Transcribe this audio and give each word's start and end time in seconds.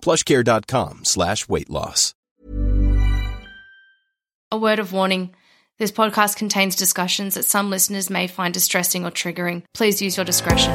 plushcare.com 0.00 1.04
slash 1.04 1.48
weight 1.48 1.70
loss. 1.70 2.14
A 4.50 4.56
word 4.56 4.78
of 4.78 4.92
warning. 4.92 5.34
This 5.78 5.92
podcast 5.92 6.36
contains 6.36 6.74
discussions 6.74 7.34
that 7.34 7.44
some 7.44 7.70
listeners 7.70 8.10
may 8.10 8.26
find 8.26 8.52
distressing 8.52 9.04
or 9.04 9.10
triggering. 9.10 9.62
Please 9.74 10.02
use 10.02 10.16
your 10.16 10.24
discretion. 10.24 10.74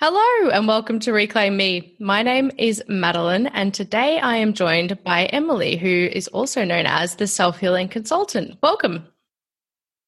Hello 0.00 0.48
and 0.50 0.68
welcome 0.68 1.00
to 1.00 1.12
Reclaim 1.12 1.56
Me. 1.56 1.96
My 1.98 2.22
name 2.22 2.52
is 2.56 2.80
Madeline, 2.86 3.48
and 3.48 3.74
today 3.74 4.20
I 4.20 4.36
am 4.36 4.52
joined 4.52 5.02
by 5.02 5.24
Emily, 5.24 5.76
who 5.76 5.88
is 5.88 6.28
also 6.28 6.64
known 6.64 6.86
as 6.86 7.16
the 7.16 7.26
Self 7.26 7.58
Healing 7.58 7.88
Consultant. 7.88 8.58
Welcome. 8.62 9.08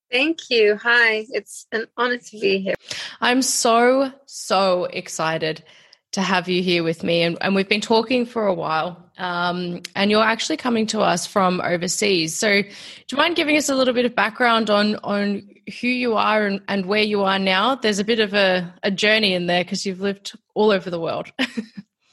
Thank 0.09 0.49
you. 0.49 0.77
Hi, 0.77 1.27
it's 1.31 1.67
an 1.73 1.89
honor 1.97 2.19
to 2.19 2.39
be 2.39 2.61
here. 2.61 2.77
I'm 3.21 3.43
so, 3.43 4.13
so 4.27 4.85
excited 4.85 5.65
to 6.13 6.23
have 6.23 6.49
you 6.49 6.63
here 6.63 6.85
with 6.85 7.03
me. 7.03 7.23
And, 7.23 7.37
and 7.41 7.57
we've 7.57 7.69
been 7.69 7.81
talking 7.81 8.27
for 8.27 8.47
a 8.47 8.55
while, 8.55 9.10
um, 9.21 9.83
and 9.95 10.11
you're 10.11 10.25
actually 10.25 10.57
coming 10.57 10.87
to 10.89 11.01
us 11.01 11.27
from 11.27 11.61
overseas. 11.61 12.37
So, 12.37 12.63
do 12.63 12.69
you 13.13 13.19
mind 13.19 13.37
giving 13.37 13.57
us 13.57 13.69
a 13.69 13.75
little 13.75 13.93
bit 13.93 14.07
of 14.07 14.15
background 14.15 14.71
on, 14.71 14.97
on 14.97 15.47
who 15.81 15.89
you 15.89 16.17
are 16.17 16.47
and, 16.47 16.63
and 16.69 16.87
where 16.87 17.03
you 17.03 17.23
are 17.23 17.39
now? 17.39 17.75
There's 17.75 17.99
a 17.99 18.05
bit 18.05 18.19
of 18.19 18.33
a, 18.33 18.73
a 18.83 18.91
journey 18.91 19.35
in 19.35 19.47
there 19.47 19.63
because 19.63 19.85
you've 19.85 20.01
lived 20.01 20.33
all 20.55 20.71
over 20.71 20.89
the 20.89 20.99
world. 20.99 21.31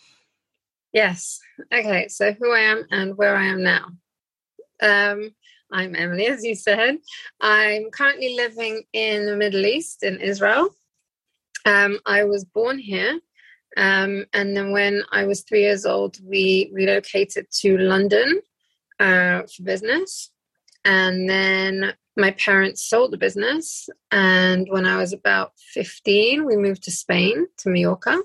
yes. 0.93 1.39
Okay. 1.73 2.09
So, 2.09 2.33
who 2.33 2.51
I 2.51 2.59
am 2.59 2.85
and 2.91 3.17
where 3.17 3.37
I 3.37 3.45
am 3.45 3.63
now. 3.63 3.85
Um, 4.81 5.33
I'm 5.71 5.95
Emily, 5.95 6.27
as 6.27 6.43
you 6.43 6.55
said. 6.55 6.97
I'm 7.39 7.89
currently 7.89 8.35
living 8.35 8.83
in 8.91 9.25
the 9.25 9.37
Middle 9.37 9.65
East, 9.65 10.03
in 10.03 10.19
Israel. 10.19 10.69
Um, 11.65 11.99
I 12.05 12.25
was 12.25 12.43
born 12.43 12.79
here 12.79 13.19
um, 13.77 14.25
and 14.33 14.57
then 14.57 14.71
when 14.71 15.03
I 15.11 15.25
was 15.25 15.43
three 15.43 15.61
years 15.61 15.85
old, 15.85 16.17
we 16.23 16.71
relocated 16.73 17.45
to 17.59 17.77
London 17.77 18.41
uh, 18.99 19.43
for 19.43 19.63
business. 19.63 20.31
And 20.83 21.29
then 21.29 21.93
my 22.15 22.31
parents 22.31 22.89
sold 22.89 23.11
the 23.11 23.17
business. 23.17 23.87
And 24.11 24.67
when 24.71 24.87
I 24.87 24.97
was 24.97 25.13
about 25.13 25.51
15, 25.73 26.43
we 26.45 26.57
moved 26.57 26.83
to 26.83 26.91
Spain, 26.91 27.45
to 27.59 27.69
Mallorca. 27.69 28.17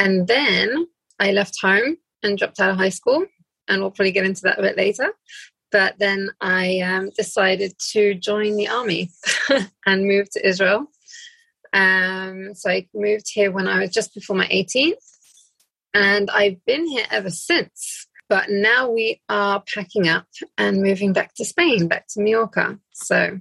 And 0.00 0.26
then 0.26 0.88
I 1.20 1.30
left 1.30 1.60
home 1.62 1.96
and 2.24 2.36
dropped 2.36 2.58
out 2.58 2.70
of 2.70 2.78
high 2.78 2.88
school. 2.88 3.26
And 3.68 3.80
we'll 3.80 3.92
probably 3.92 4.12
get 4.12 4.26
into 4.26 4.42
that 4.42 4.58
a 4.58 4.62
bit 4.62 4.76
later. 4.76 5.12
But 5.70 6.00
then 6.00 6.30
I 6.40 6.80
um, 6.80 7.10
decided 7.10 7.74
to 7.92 8.14
join 8.14 8.56
the 8.56 8.68
army 8.68 9.10
and 9.86 10.06
move 10.06 10.30
to 10.30 10.44
Israel 10.44 10.90
um, 11.72 12.54
so 12.54 12.70
I 12.70 12.88
moved 12.94 13.26
here 13.32 13.50
when 13.50 13.68
I 13.68 13.80
was 13.80 13.90
just 13.90 14.14
before 14.14 14.36
my 14.36 14.46
18th, 14.48 14.94
and 15.94 16.30
I've 16.30 16.64
been 16.64 16.86
here 16.86 17.06
ever 17.10 17.30
since. 17.30 18.06
But 18.28 18.50
now 18.50 18.90
we 18.90 19.22
are 19.28 19.62
packing 19.72 20.08
up 20.08 20.26
and 20.58 20.82
moving 20.82 21.12
back 21.12 21.34
to 21.36 21.44
Spain, 21.44 21.88
back 21.88 22.06
to 22.08 22.20
Mallorca. 22.20 22.78
So 22.92 23.38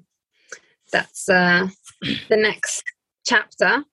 that's 0.92 1.28
uh, 1.28 1.68
the 2.02 2.38
next 2.38 2.84
chapter 3.26 3.84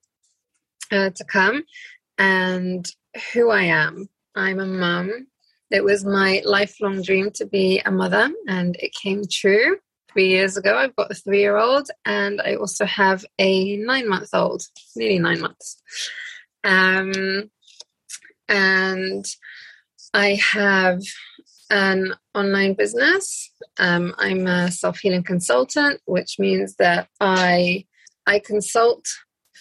uh, 0.93 1.11
to 1.11 1.25
come. 1.25 1.65
And 2.17 2.89
who 3.33 3.51
I 3.51 3.63
am. 3.65 4.09
I'm 4.37 4.61
a 4.61 4.67
mum. 4.67 5.27
It 5.71 5.83
was 5.83 6.05
my 6.05 6.43
lifelong 6.45 7.03
dream 7.03 7.31
to 7.35 7.47
be 7.47 7.81
a 7.85 7.91
mother, 7.91 8.31
and 8.47 8.77
it 8.79 8.93
came 8.95 9.23
true 9.31 9.79
three 10.15 10.29
years 10.29 10.57
ago. 10.57 10.79
I've 10.79 10.97
got 10.97 11.11
a 11.11 11.15
three 11.15 11.41
year 11.41 11.59
old, 11.59 11.91
and 12.07 12.41
I 12.41 12.55
also 12.55 12.87
have 12.87 13.25
a 13.39 13.77
nine 13.77 14.09
month 14.09 14.31
old, 14.33 14.63
nearly 14.97 15.19
nine 15.19 15.41
months. 15.41 15.83
Um, 16.63 17.51
and 18.49 19.27
I 20.15 20.39
have 20.53 21.03
an 21.71 22.15
online 22.35 22.75
business. 22.75 23.51
Um, 23.79 24.15
I'm 24.19 24.47
a 24.47 24.71
self 24.71 25.01
healing 25.01 25.25
consultant, 25.25 26.01
which 26.07 26.39
means 26.39 26.77
that 26.77 27.09
I 27.21 27.85
I 28.27 28.39
consult 28.39 29.07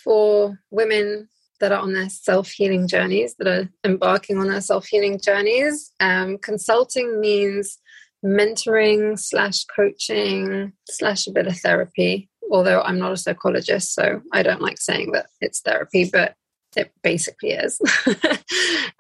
for 0.03 0.59
women 0.69 1.27
that 1.59 1.71
are 1.71 1.79
on 1.79 1.93
their 1.93 2.09
self 2.09 2.49
healing 2.51 2.87
journeys, 2.87 3.35
that 3.39 3.47
are 3.47 3.69
embarking 3.83 4.37
on 4.37 4.47
their 4.47 4.61
self 4.61 4.85
healing 4.85 5.19
journeys. 5.19 5.91
Um, 5.99 6.37
consulting 6.37 7.19
means 7.19 7.79
mentoring 8.23 9.19
slash 9.19 9.65
coaching 9.65 10.73
slash 10.89 11.27
a 11.27 11.31
bit 11.31 11.47
of 11.47 11.57
therapy 11.57 12.29
although 12.51 12.81
i'm 12.81 12.99
not 12.99 13.11
a 13.11 13.17
psychologist 13.17 13.93
so 13.93 14.21
i 14.31 14.41
don't 14.41 14.61
like 14.61 14.79
saying 14.79 15.11
that 15.11 15.27
it's 15.41 15.61
therapy 15.61 16.09
but 16.11 16.35
it 16.75 16.91
basically 17.01 17.51
is. 17.51 17.79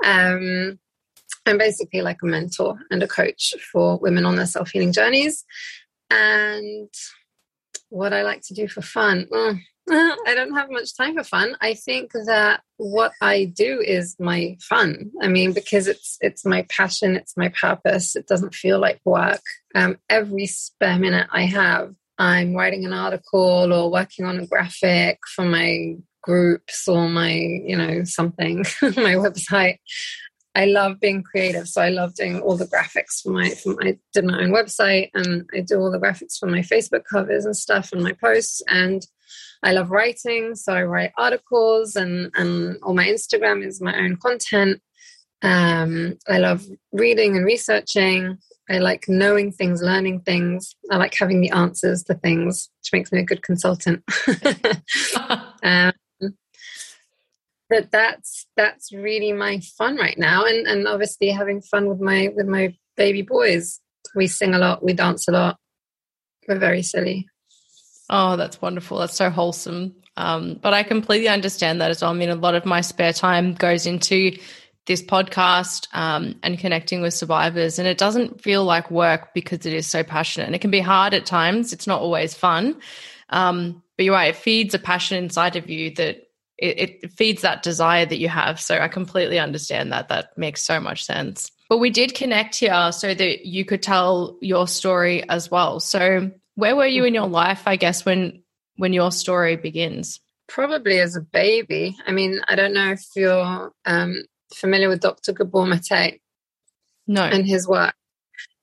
Um, 0.03 0.79
i'm 1.45 1.57
basically 1.57 2.01
like 2.01 2.17
a 2.23 2.25
mentor 2.25 2.77
and 2.91 3.01
a 3.01 3.07
coach 3.07 3.53
for 3.71 3.97
women 3.99 4.25
on 4.25 4.35
their 4.35 4.45
self-healing 4.45 4.91
journeys. 4.91 5.45
And 6.09 6.89
what 7.87 8.11
i 8.11 8.23
like 8.23 8.41
to 8.47 8.53
do 8.53 8.67
for 8.67 8.81
fun 8.81 9.27
mm, 9.31 9.61
I 9.91 10.33
don't 10.33 10.55
have 10.55 10.71
much 10.71 10.95
time 10.95 11.15
for 11.15 11.23
fun. 11.23 11.57
I 11.59 11.73
think 11.73 12.13
that 12.13 12.61
what 12.77 13.11
I 13.21 13.45
do 13.45 13.81
is 13.81 14.15
my 14.19 14.57
fun. 14.61 15.11
I 15.21 15.27
mean, 15.27 15.51
because 15.51 15.87
it's 15.87 16.17
it's 16.21 16.45
my 16.45 16.65
passion, 16.69 17.15
it's 17.15 17.35
my 17.35 17.49
purpose. 17.49 18.15
It 18.15 18.27
doesn't 18.27 18.55
feel 18.55 18.79
like 18.79 19.01
work. 19.03 19.41
Um, 19.75 19.97
every 20.09 20.45
spare 20.45 20.97
minute 20.97 21.27
I 21.31 21.45
have, 21.45 21.93
I'm 22.17 22.55
writing 22.55 22.85
an 22.85 22.93
article 22.93 23.73
or 23.73 23.91
working 23.91 24.25
on 24.25 24.39
a 24.39 24.47
graphic 24.47 25.19
for 25.35 25.43
my 25.43 25.95
groups 26.21 26.87
or 26.87 27.09
my, 27.09 27.33
you 27.33 27.75
know, 27.75 28.05
something, 28.05 28.59
my 28.81 29.15
website. 29.15 29.79
I 30.55 30.65
love 30.65 30.99
being 30.99 31.23
creative, 31.23 31.67
so 31.67 31.81
I 31.81 31.89
love 31.89 32.13
doing 32.13 32.39
all 32.39 32.55
the 32.55 32.67
graphics 32.67 33.21
for 33.21 33.31
my. 33.31 33.49
For 33.49 33.69
my 33.69 33.89
I 33.89 33.97
did 34.13 34.23
my 34.23 34.39
own 34.39 34.51
website, 34.51 35.09
and 35.13 35.49
I 35.53 35.61
do 35.61 35.79
all 35.79 35.91
the 35.91 35.99
graphics 35.99 36.37
for 36.39 36.45
my 36.45 36.59
Facebook 36.59 37.03
covers 37.09 37.43
and 37.45 37.57
stuff, 37.57 37.91
and 37.91 38.03
my 38.03 38.13
posts, 38.13 38.61
and 38.67 39.05
I 39.63 39.71
love 39.71 39.91
writing, 39.91 40.55
so 40.55 40.73
I 40.73 40.83
write 40.83 41.11
articles, 41.17 41.95
and 41.95 42.31
and 42.35 42.77
all 42.83 42.93
my 42.93 43.05
Instagram 43.05 43.65
is 43.65 43.81
my 43.81 43.97
own 43.97 44.17
content. 44.17 44.81
Um, 45.41 46.17
I 46.27 46.37
love 46.37 46.65
reading 46.91 47.35
and 47.35 47.45
researching. 47.45 48.37
I 48.69 48.79
like 48.79 49.05
knowing 49.09 49.51
things, 49.51 49.81
learning 49.81 50.21
things. 50.21 50.73
I 50.89 50.95
like 50.97 51.13
having 51.13 51.41
the 51.41 51.51
answers 51.51 52.03
to 52.03 52.13
things, 52.13 52.69
which 52.79 52.93
makes 52.93 53.11
me 53.11 53.19
a 53.19 53.23
good 53.23 53.43
consultant. 53.43 54.03
um, 55.63 55.93
but 57.69 57.91
that's 57.91 58.45
that's 58.55 58.93
really 58.93 59.33
my 59.33 59.59
fun 59.77 59.97
right 59.97 60.17
now, 60.17 60.45
and 60.45 60.67
and 60.67 60.87
obviously 60.87 61.29
having 61.29 61.61
fun 61.61 61.87
with 61.87 61.99
my 61.99 62.29
with 62.35 62.47
my 62.47 62.75
baby 62.95 63.21
boys. 63.21 63.79
We 64.15 64.27
sing 64.27 64.53
a 64.53 64.59
lot, 64.59 64.83
we 64.83 64.93
dance 64.93 65.27
a 65.27 65.31
lot. 65.31 65.57
We're 66.47 66.59
very 66.59 66.83
silly. 66.83 67.27
Oh, 68.09 68.35
that's 68.35 68.61
wonderful. 68.61 68.99
That's 68.99 69.15
so 69.15 69.29
wholesome. 69.29 69.95
Um, 70.17 70.59
but 70.61 70.73
I 70.73 70.83
completely 70.83 71.27
understand 71.27 71.81
that 71.81 71.89
as 71.89 72.01
well. 72.01 72.11
I 72.11 72.13
mean, 72.13 72.29
a 72.29 72.35
lot 72.35 72.55
of 72.55 72.65
my 72.65 72.81
spare 72.81 73.13
time 73.13 73.53
goes 73.53 73.85
into 73.85 74.37
this 74.85 75.01
podcast 75.01 75.87
um, 75.93 76.35
and 76.43 76.59
connecting 76.59 77.01
with 77.01 77.13
survivors, 77.13 77.79
and 77.79 77.87
it 77.87 77.97
doesn't 77.97 78.41
feel 78.41 78.65
like 78.65 78.91
work 78.91 79.33
because 79.33 79.65
it 79.65 79.73
is 79.73 79.87
so 79.87 80.03
passionate. 80.03 80.45
And 80.45 80.55
it 80.55 80.61
can 80.61 80.71
be 80.71 80.81
hard 80.81 81.13
at 81.13 81.25
times. 81.25 81.73
It's 81.73 81.87
not 81.87 82.01
always 82.01 82.33
fun. 82.33 82.79
Um, 83.29 83.81
but 83.97 84.05
you're 84.05 84.13
right; 84.13 84.35
it 84.35 84.35
feeds 84.35 84.73
a 84.73 84.79
passion 84.79 85.23
inside 85.23 85.55
of 85.55 85.69
you 85.69 85.91
that 85.91 86.27
it, 86.57 87.01
it 87.03 87.11
feeds 87.11 87.41
that 87.41 87.63
desire 87.63 88.05
that 88.05 88.19
you 88.19 88.27
have. 88.27 88.59
So 88.59 88.77
I 88.77 88.89
completely 88.89 89.39
understand 89.39 89.91
that. 89.93 90.09
That 90.09 90.37
makes 90.37 90.61
so 90.61 90.79
much 90.79 91.05
sense. 91.05 91.51
But 91.69 91.77
we 91.77 91.89
did 91.89 92.13
connect 92.13 92.55
here 92.57 92.91
so 92.91 93.13
that 93.13 93.45
you 93.45 93.65
could 93.65 93.81
tell 93.81 94.37
your 94.41 94.67
story 94.67 95.27
as 95.27 95.49
well. 95.49 95.79
So 95.79 96.31
where 96.55 96.75
were 96.75 96.87
you 96.87 97.05
in 97.05 97.13
your 97.13 97.27
life, 97.27 97.63
I 97.65 97.75
guess, 97.75 98.05
when 98.05 98.43
when 98.77 98.93
your 98.93 99.11
story 99.11 99.55
begins? 99.55 100.19
Probably 100.47 100.99
as 100.99 101.15
a 101.15 101.21
baby. 101.21 101.95
I 102.05 102.11
mean, 102.11 102.41
I 102.47 102.55
don't 102.55 102.73
know 102.73 102.91
if 102.91 103.03
you're 103.15 103.71
um, 103.85 104.23
familiar 104.53 104.89
with 104.89 105.01
Dr. 105.01 105.33
Gabor 105.33 105.65
Mate. 105.65 106.21
No. 107.07 107.23
And 107.23 107.45
his 107.45 107.67
work. 107.67 107.93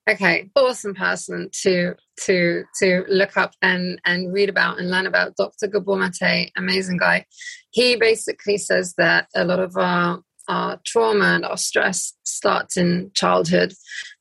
Okay, 0.08 0.50
awesome 0.56 0.94
person 0.94 1.50
to 1.62 1.94
to 2.24 2.64
to 2.80 3.04
look 3.08 3.36
up 3.36 3.52
and 3.62 4.00
and 4.04 4.32
read 4.32 4.48
about 4.48 4.78
and 4.78 4.90
learn 4.90 5.06
about. 5.06 5.36
Dr. 5.36 5.68
Gabor 5.68 5.96
Mate, 5.96 6.50
amazing 6.56 6.96
guy. 6.96 7.26
He 7.70 7.96
basically 7.96 8.58
says 8.58 8.94
that 8.98 9.28
a 9.34 9.44
lot 9.44 9.60
of 9.60 9.76
our 9.76 10.20
our 10.48 10.80
trauma 10.84 11.26
and 11.26 11.44
our 11.44 11.56
stress 11.56 12.14
starts 12.24 12.76
in 12.76 13.12
childhood. 13.14 13.72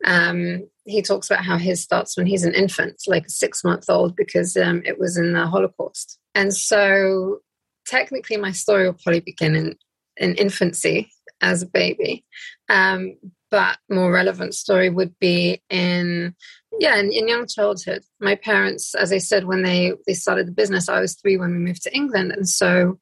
Um, 0.05 0.69
he 0.89 1.01
talks 1.01 1.29
about 1.29 1.45
how 1.45 1.57
his 1.57 1.81
starts 1.81 2.17
when 2.17 2.25
he's 2.25 2.43
an 2.43 2.53
infant, 2.53 3.01
like 3.07 3.25
a 3.25 3.29
six 3.29 3.63
month 3.63 3.85
old, 3.89 4.15
because 4.15 4.57
um, 4.57 4.81
it 4.85 4.99
was 4.99 5.17
in 5.17 5.33
the 5.33 5.45
Holocaust. 5.45 6.17
And 6.35 6.53
so, 6.53 7.39
technically, 7.85 8.37
my 8.37 8.51
story 8.51 8.85
will 8.85 8.97
probably 9.01 9.19
begin 9.21 9.55
in, 9.55 9.75
in 10.17 10.35
infancy 10.35 11.11
as 11.41 11.61
a 11.61 11.67
baby. 11.67 12.25
Um, 12.69 13.17
but 13.51 13.77
more 13.89 14.11
relevant 14.11 14.53
story 14.53 14.89
would 14.89 15.17
be 15.19 15.61
in 15.69 16.35
yeah 16.79 16.97
in, 16.97 17.11
in, 17.11 17.27
young 17.27 17.47
childhood 17.47 18.03
my 18.19 18.35
parents 18.35 18.93
as 18.95 19.11
i 19.11 19.17
said 19.17 19.45
when 19.45 19.63
they 19.63 19.93
they 20.05 20.13
started 20.13 20.47
the 20.47 20.51
business 20.51 20.87
i 20.87 20.99
was 20.99 21.15
three 21.15 21.37
when 21.37 21.51
we 21.51 21.57
moved 21.57 21.81
to 21.81 21.95
england 21.95 22.31
and 22.31 22.47
so 22.47 22.99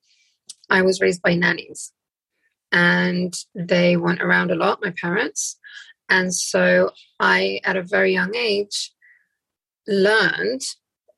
i 0.70 0.82
was 0.82 1.02
raised 1.02 1.22
by 1.22 1.36
nannies 1.36 1.92
and 2.72 3.34
they 3.56 3.98
went 3.98 4.22
around 4.22 4.52
a 4.52 4.56
lot 4.56 4.80
my 4.82 4.94
parents 5.02 5.58
and 6.10 6.34
so 6.34 6.92
I, 7.20 7.60
at 7.64 7.78
a 7.78 7.84
very 7.84 8.14
young 8.14 8.36
age, 8.36 8.92
learned 9.88 10.62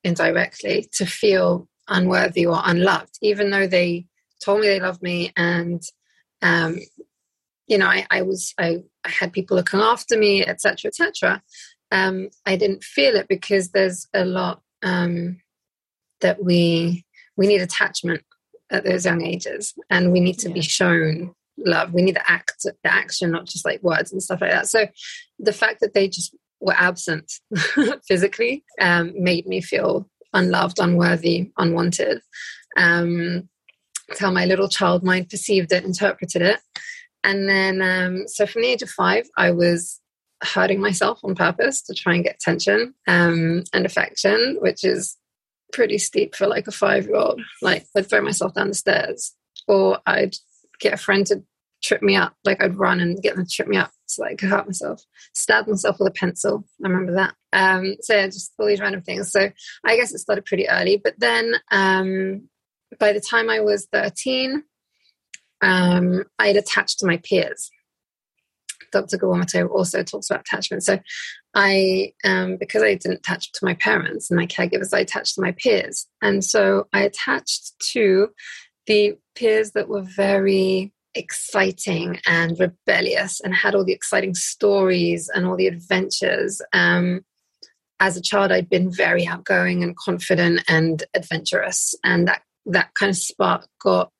indirectly 0.04 0.88
to 0.94 1.06
feel 1.06 1.68
unworthy 1.88 2.46
or 2.46 2.60
unloved, 2.64 3.18
even 3.20 3.50
though 3.50 3.66
they 3.66 4.06
told 4.40 4.60
me 4.60 4.66
they 4.66 4.80
loved 4.80 5.02
me 5.02 5.32
and 5.36 5.82
um, 6.42 6.78
you 7.66 7.78
know 7.78 7.86
I, 7.86 8.06
I 8.10 8.22
was 8.22 8.54
I, 8.58 8.82
I, 9.04 9.08
had 9.08 9.32
people 9.32 9.56
looking 9.56 9.80
after 9.80 10.16
me 10.18 10.44
etc 10.44 10.88
etc 10.88 11.42
um, 11.92 12.30
i 12.46 12.56
didn't 12.56 12.82
feel 12.82 13.16
it 13.16 13.28
because 13.28 13.70
there's 13.70 14.08
a 14.14 14.24
lot 14.24 14.62
um, 14.82 15.40
that 16.20 16.42
we 16.42 17.04
we 17.36 17.46
need 17.46 17.60
attachment 17.60 18.22
at 18.70 18.84
those 18.84 19.04
young 19.04 19.22
ages 19.22 19.74
and 19.90 20.12
we 20.12 20.20
need 20.20 20.38
to 20.38 20.48
yeah. 20.48 20.54
be 20.54 20.62
shown 20.62 21.34
love. 21.64 21.92
We 21.92 22.02
need 22.02 22.16
the 22.16 22.30
act, 22.30 22.64
the 22.64 22.92
action, 22.92 23.30
not 23.30 23.46
just 23.46 23.64
like 23.64 23.82
words 23.82 24.12
and 24.12 24.22
stuff 24.22 24.40
like 24.40 24.50
that. 24.50 24.68
So 24.68 24.86
the 25.38 25.52
fact 25.52 25.80
that 25.80 25.94
they 25.94 26.08
just 26.08 26.34
were 26.60 26.74
absent 26.76 27.32
physically 28.06 28.64
um, 28.80 29.12
made 29.16 29.46
me 29.46 29.60
feel 29.60 30.08
unloved, 30.32 30.78
unworthy, 30.78 31.50
unwanted. 31.58 32.20
Um, 32.76 33.48
how 34.18 34.30
my 34.30 34.44
little 34.44 34.68
child 34.68 35.04
mind 35.04 35.28
perceived 35.28 35.72
it, 35.72 35.84
interpreted 35.84 36.42
it. 36.42 36.60
And 37.22 37.48
then, 37.48 37.82
um, 37.82 38.26
so 38.26 38.46
from 38.46 38.62
the 38.62 38.68
age 38.68 38.82
of 38.82 38.90
five, 38.90 39.28
I 39.36 39.50
was 39.52 40.00
hurting 40.42 40.80
myself 40.80 41.20
on 41.22 41.34
purpose 41.34 41.82
to 41.82 41.94
try 41.94 42.14
and 42.14 42.24
get 42.24 42.36
attention 42.36 42.94
um, 43.06 43.62
and 43.72 43.84
affection, 43.84 44.56
which 44.60 44.84
is 44.84 45.16
pretty 45.72 45.98
steep 45.98 46.34
for 46.34 46.46
like 46.46 46.66
a 46.66 46.72
five 46.72 47.06
year 47.06 47.16
old. 47.16 47.40
Like, 47.62 47.86
I'd 47.96 48.08
throw 48.08 48.22
myself 48.22 48.54
down 48.54 48.68
the 48.68 48.74
stairs, 48.74 49.34
or 49.68 49.98
I'd 50.06 50.34
get 50.80 50.94
a 50.94 50.96
friend 50.96 51.26
to 51.26 51.42
trip 51.82 52.02
me 52.02 52.16
up. 52.16 52.34
Like 52.44 52.62
I'd 52.62 52.76
run 52.76 53.00
and 53.00 53.22
get 53.22 53.36
them 53.36 53.44
to 53.44 53.50
trip 53.50 53.68
me 53.68 53.76
up 53.76 53.90
so 54.06 54.24
I 54.24 54.34
could 54.34 54.48
hurt 54.48 54.66
myself. 54.66 55.02
Stab 55.34 55.66
myself 55.66 55.98
with 55.98 56.08
a 56.08 56.12
pencil. 56.12 56.64
I 56.84 56.88
remember 56.88 57.14
that. 57.14 57.34
Um, 57.52 57.96
so 58.00 58.14
yeah, 58.14 58.26
just 58.26 58.52
all 58.58 58.66
these 58.66 58.80
random 58.80 59.02
things. 59.02 59.30
So 59.30 59.50
I 59.84 59.96
guess 59.96 60.12
it 60.12 60.18
started 60.18 60.44
pretty 60.44 60.68
early. 60.68 61.00
But 61.02 61.14
then 61.18 61.54
um, 61.70 62.48
by 62.98 63.12
the 63.12 63.20
time 63.20 63.48
I 63.48 63.60
was 63.60 63.88
13, 63.92 64.62
um, 65.62 66.24
I'd 66.38 66.56
attached 66.56 66.98
to 67.00 67.06
my 67.06 67.18
peers. 67.18 67.70
Dr. 68.92 69.18
Gabor 69.18 69.68
also 69.68 70.02
talks 70.02 70.30
about 70.30 70.40
attachment. 70.40 70.82
So 70.82 70.98
I, 71.54 72.12
um, 72.24 72.56
because 72.56 72.82
I 72.82 72.94
didn't 72.94 73.18
attach 73.18 73.52
to 73.52 73.64
my 73.64 73.74
parents 73.74 74.30
and 74.30 74.38
my 74.38 74.46
caregivers, 74.46 74.92
I 74.92 75.00
attached 75.00 75.36
to 75.36 75.42
my 75.42 75.52
peers. 75.52 76.06
And 76.22 76.44
so 76.44 76.88
I 76.92 77.02
attached 77.02 77.78
to 77.92 78.30
the 78.86 79.16
peers 79.36 79.72
that 79.72 79.88
were 79.88 80.02
very 80.02 80.92
exciting 81.14 82.20
and 82.26 82.58
rebellious 82.58 83.40
and 83.40 83.54
had 83.54 83.74
all 83.74 83.84
the 83.84 83.92
exciting 83.92 84.34
stories 84.34 85.30
and 85.34 85.46
all 85.46 85.56
the 85.56 85.66
adventures. 85.66 86.62
Um, 86.72 87.22
as 87.98 88.16
a 88.16 88.22
child, 88.22 88.52
I'd 88.52 88.70
been 88.70 88.90
very 88.90 89.26
outgoing 89.26 89.82
and 89.82 89.96
confident 89.96 90.64
and 90.68 91.02
adventurous, 91.14 91.94
and 92.02 92.28
that 92.28 92.42
that 92.66 92.94
kind 92.94 93.10
of 93.10 93.16
spark 93.16 93.66
got 93.82 94.10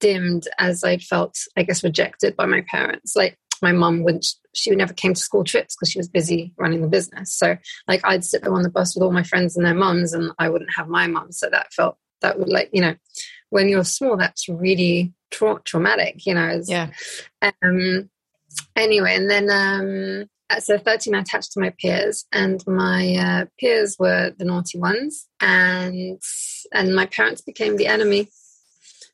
dimmed 0.00 0.48
as 0.58 0.84
I 0.84 0.98
felt, 0.98 1.36
I 1.56 1.62
guess, 1.62 1.84
rejected 1.84 2.36
by 2.36 2.46
my 2.46 2.62
parents. 2.68 3.14
Like 3.16 3.36
my 3.62 3.72
mum 3.72 4.02
wouldn't, 4.04 4.26
she 4.54 4.70
never 4.70 4.92
came 4.92 5.14
to 5.14 5.20
school 5.20 5.44
trips 5.44 5.76
because 5.76 5.90
she 5.90 5.98
was 5.98 6.08
busy 6.08 6.52
running 6.56 6.80
the 6.80 6.88
business. 6.88 7.34
So, 7.34 7.56
like, 7.86 8.00
I'd 8.04 8.24
sit 8.24 8.42
there 8.42 8.54
on 8.54 8.62
the 8.62 8.70
bus 8.70 8.94
with 8.94 9.02
all 9.02 9.12
my 9.12 9.22
friends 9.22 9.56
and 9.56 9.66
their 9.66 9.74
mums, 9.74 10.12
and 10.12 10.30
I 10.38 10.48
wouldn't 10.48 10.74
have 10.76 10.88
my 10.88 11.06
mum. 11.06 11.32
So 11.32 11.48
that 11.50 11.72
felt 11.72 11.96
that 12.20 12.38
would 12.38 12.48
like 12.48 12.70
you 12.72 12.80
know, 12.80 12.94
when 13.50 13.68
you're 13.68 13.84
small, 13.84 14.16
that's 14.16 14.48
really 14.48 15.12
tra- 15.30 15.62
traumatic, 15.64 16.26
you 16.26 16.34
know. 16.34 16.60
yeah. 16.66 16.90
Um, 17.42 18.10
anyway, 18.76 19.16
and 19.16 19.30
then 19.30 19.50
um, 19.50 20.28
so 20.60 20.78
13, 20.78 21.14
I 21.14 21.20
attached 21.20 21.52
to 21.52 21.60
my 21.60 21.70
peers, 21.80 22.26
and 22.32 22.64
my 22.66 23.14
uh, 23.16 23.44
peers 23.60 23.96
were 23.98 24.32
the 24.38 24.44
naughty 24.44 24.78
ones, 24.78 25.28
and 25.40 26.20
and 26.72 26.94
my 26.94 27.06
parents 27.06 27.40
became 27.40 27.76
the 27.76 27.86
enemy, 27.86 28.28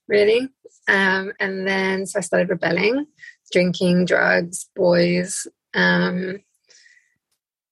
really. 0.08 0.48
Um, 0.86 1.32
and 1.40 1.66
then 1.66 2.06
so 2.06 2.18
I 2.18 2.22
started 2.22 2.50
rebelling, 2.50 3.06
drinking, 3.50 4.04
drugs, 4.04 4.68
boys. 4.76 5.46
Um, 5.74 6.40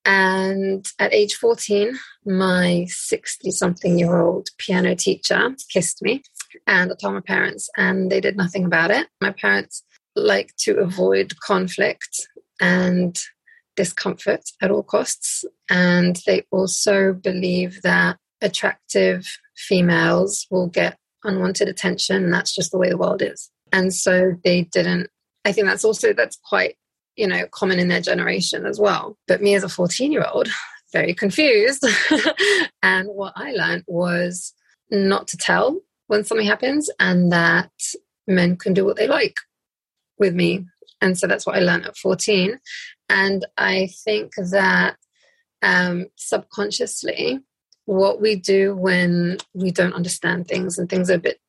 and 0.04 0.84
at 0.98 1.14
age 1.14 1.34
14, 1.36 1.96
my 2.26 2.86
60 2.88 3.52
something 3.52 3.98
year 3.98 4.20
old 4.20 4.48
piano 4.58 4.96
teacher 4.96 5.54
kissed 5.72 6.02
me 6.02 6.22
and 6.66 6.92
I 6.92 6.94
told 6.94 7.14
my 7.14 7.20
parents, 7.20 7.68
and 7.76 8.10
they 8.10 8.20
did 8.20 8.36
nothing 8.36 8.64
about 8.64 8.90
it. 8.90 9.08
My 9.20 9.32
parents 9.32 9.82
like 10.14 10.54
to 10.58 10.78
avoid 10.78 11.38
conflict 11.40 12.28
and 12.60 13.18
discomfort 13.76 14.42
at 14.60 14.70
all 14.70 14.82
costs. 14.82 15.44
And 15.70 16.20
they 16.26 16.44
also 16.50 17.12
believe 17.12 17.82
that 17.82 18.18
attractive 18.40 19.26
females 19.56 20.46
will 20.50 20.68
get 20.68 20.98
unwanted 21.24 21.68
attention. 21.68 22.24
And 22.24 22.34
that's 22.34 22.54
just 22.54 22.70
the 22.70 22.78
way 22.78 22.88
the 22.88 22.98
world 22.98 23.22
is. 23.22 23.50
And 23.72 23.94
so 23.94 24.34
they 24.44 24.62
didn't, 24.62 25.08
I 25.44 25.52
think 25.52 25.66
that's 25.66 25.84
also, 25.84 26.12
that's 26.12 26.38
quite, 26.44 26.76
you 27.16 27.26
know, 27.26 27.46
common 27.50 27.78
in 27.78 27.88
their 27.88 28.00
generation 28.00 28.66
as 28.66 28.78
well. 28.78 29.16
But 29.26 29.42
me 29.42 29.54
as 29.54 29.64
a 29.64 29.68
14 29.68 30.12
year 30.12 30.26
old, 30.30 30.48
very 30.92 31.14
confused. 31.14 31.86
and 32.82 33.08
what 33.08 33.32
I 33.34 33.52
learned 33.52 33.84
was 33.86 34.52
not 34.90 35.28
to 35.28 35.36
tell 35.38 35.80
when 36.12 36.24
something 36.24 36.46
happens 36.46 36.90
and 37.00 37.32
that 37.32 37.72
men 38.26 38.54
can 38.54 38.74
do 38.74 38.84
what 38.84 38.96
they 38.96 39.08
like 39.08 39.36
with 40.18 40.34
me. 40.34 40.62
And 41.00 41.18
so 41.18 41.26
that's 41.26 41.46
what 41.46 41.56
I 41.56 41.60
learned 41.60 41.86
at 41.86 41.96
14. 41.96 42.60
And 43.08 43.46
I 43.56 43.88
think 44.04 44.32
that 44.50 44.96
um, 45.62 46.08
subconsciously, 46.16 47.40
what 47.86 48.20
we 48.20 48.36
do 48.36 48.76
when 48.76 49.38
we 49.54 49.70
don't 49.70 49.94
understand 49.94 50.48
things 50.48 50.78
and 50.78 50.86
things 50.86 51.10
are 51.10 51.14
a 51.14 51.18
bit 51.18 51.40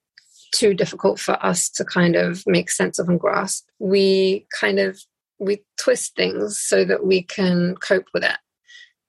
too 0.56 0.74
difficult 0.74 1.20
for 1.20 1.34
us 1.46 1.70
to 1.72 1.84
kind 1.84 2.16
of 2.16 2.42
make 2.48 2.72
sense 2.72 3.00
of 3.00 3.10
and 3.10 3.20
grasp, 3.20 3.68
we 3.80 4.48
kind 4.58 4.80
of 4.80 4.98
we 5.40 5.62
twist 5.78 6.16
things 6.16 6.58
so 6.58 6.86
that 6.86 7.06
we 7.06 7.22
can 7.22 7.76
cope 7.76 8.08
with 8.14 8.24
it. 8.24 8.38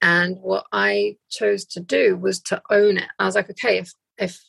And 0.03 0.37
what 0.39 0.67
I 0.73 1.15
chose 1.31 1.65
to 1.67 1.81
do 1.81 2.17
was 2.17 2.41
to 2.43 2.61
own 2.71 2.97
it. 2.97 3.09
I 3.21 3.27
was 3.27 3.37
like, 3.37 3.51
okay, 3.51 3.79
if 3.79 3.93
if 4.19 4.41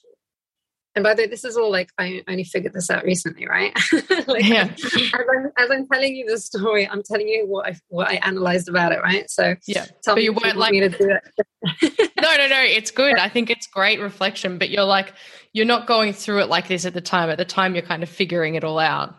and 0.96 1.04
by 1.04 1.14
the 1.14 1.24
way, 1.24 1.28
this 1.28 1.44
is 1.44 1.58
all 1.58 1.70
like 1.70 1.90
I 1.98 2.24
only 2.30 2.46
figured 2.46 2.74
this 2.74 2.90
out 2.90 3.04
recently, 3.04 3.46
right? 3.48 3.78
like, 4.28 4.46
yeah. 4.46 4.70
as, 4.74 5.14
I'm, 5.14 5.52
as 5.58 5.70
I'm 5.70 5.88
telling 5.88 6.16
you 6.16 6.26
the 6.26 6.38
story, 6.38 6.88
I'm 6.88 7.04
telling 7.04 7.28
you 7.28 7.46
what 7.46 7.68
I 7.68 7.76
what 7.90 8.08
I 8.08 8.16
analyzed 8.16 8.70
about 8.70 8.94
it, 8.94 9.02
right? 9.02 9.30
So 9.30 9.56
yeah, 9.68 9.86
tell 10.04 10.16
but 10.16 10.18
me 10.18 10.24
you 10.24 10.34
weren't 10.34 10.58
like 10.58 10.72
me 10.72 10.80
to 10.80 10.90
do 10.90 11.10
it. 11.10 12.12
no, 12.22 12.38
no, 12.38 12.48
no. 12.48 12.62
It's 12.62 12.92
good. 12.92 13.18
I 13.18 13.28
think 13.36 13.50
it's 13.50 13.68
great 13.68 14.00
reflection, 14.00 14.58
but 14.58 14.70
you're 14.70 14.86
like 14.86 15.14
you're 15.52 15.66
not 15.66 15.86
going 15.86 16.14
through 16.14 16.42
it 16.44 16.50
like 16.50 16.70
this 16.70 16.86
at 16.86 16.94
the 16.94 17.02
time. 17.02 17.30
At 17.30 17.38
the 17.38 17.46
time, 17.46 17.76
you're 17.76 17.86
kind 17.86 18.02
of 18.02 18.08
figuring 18.08 18.56
it 18.56 18.64
all 18.64 18.80
out. 18.80 19.16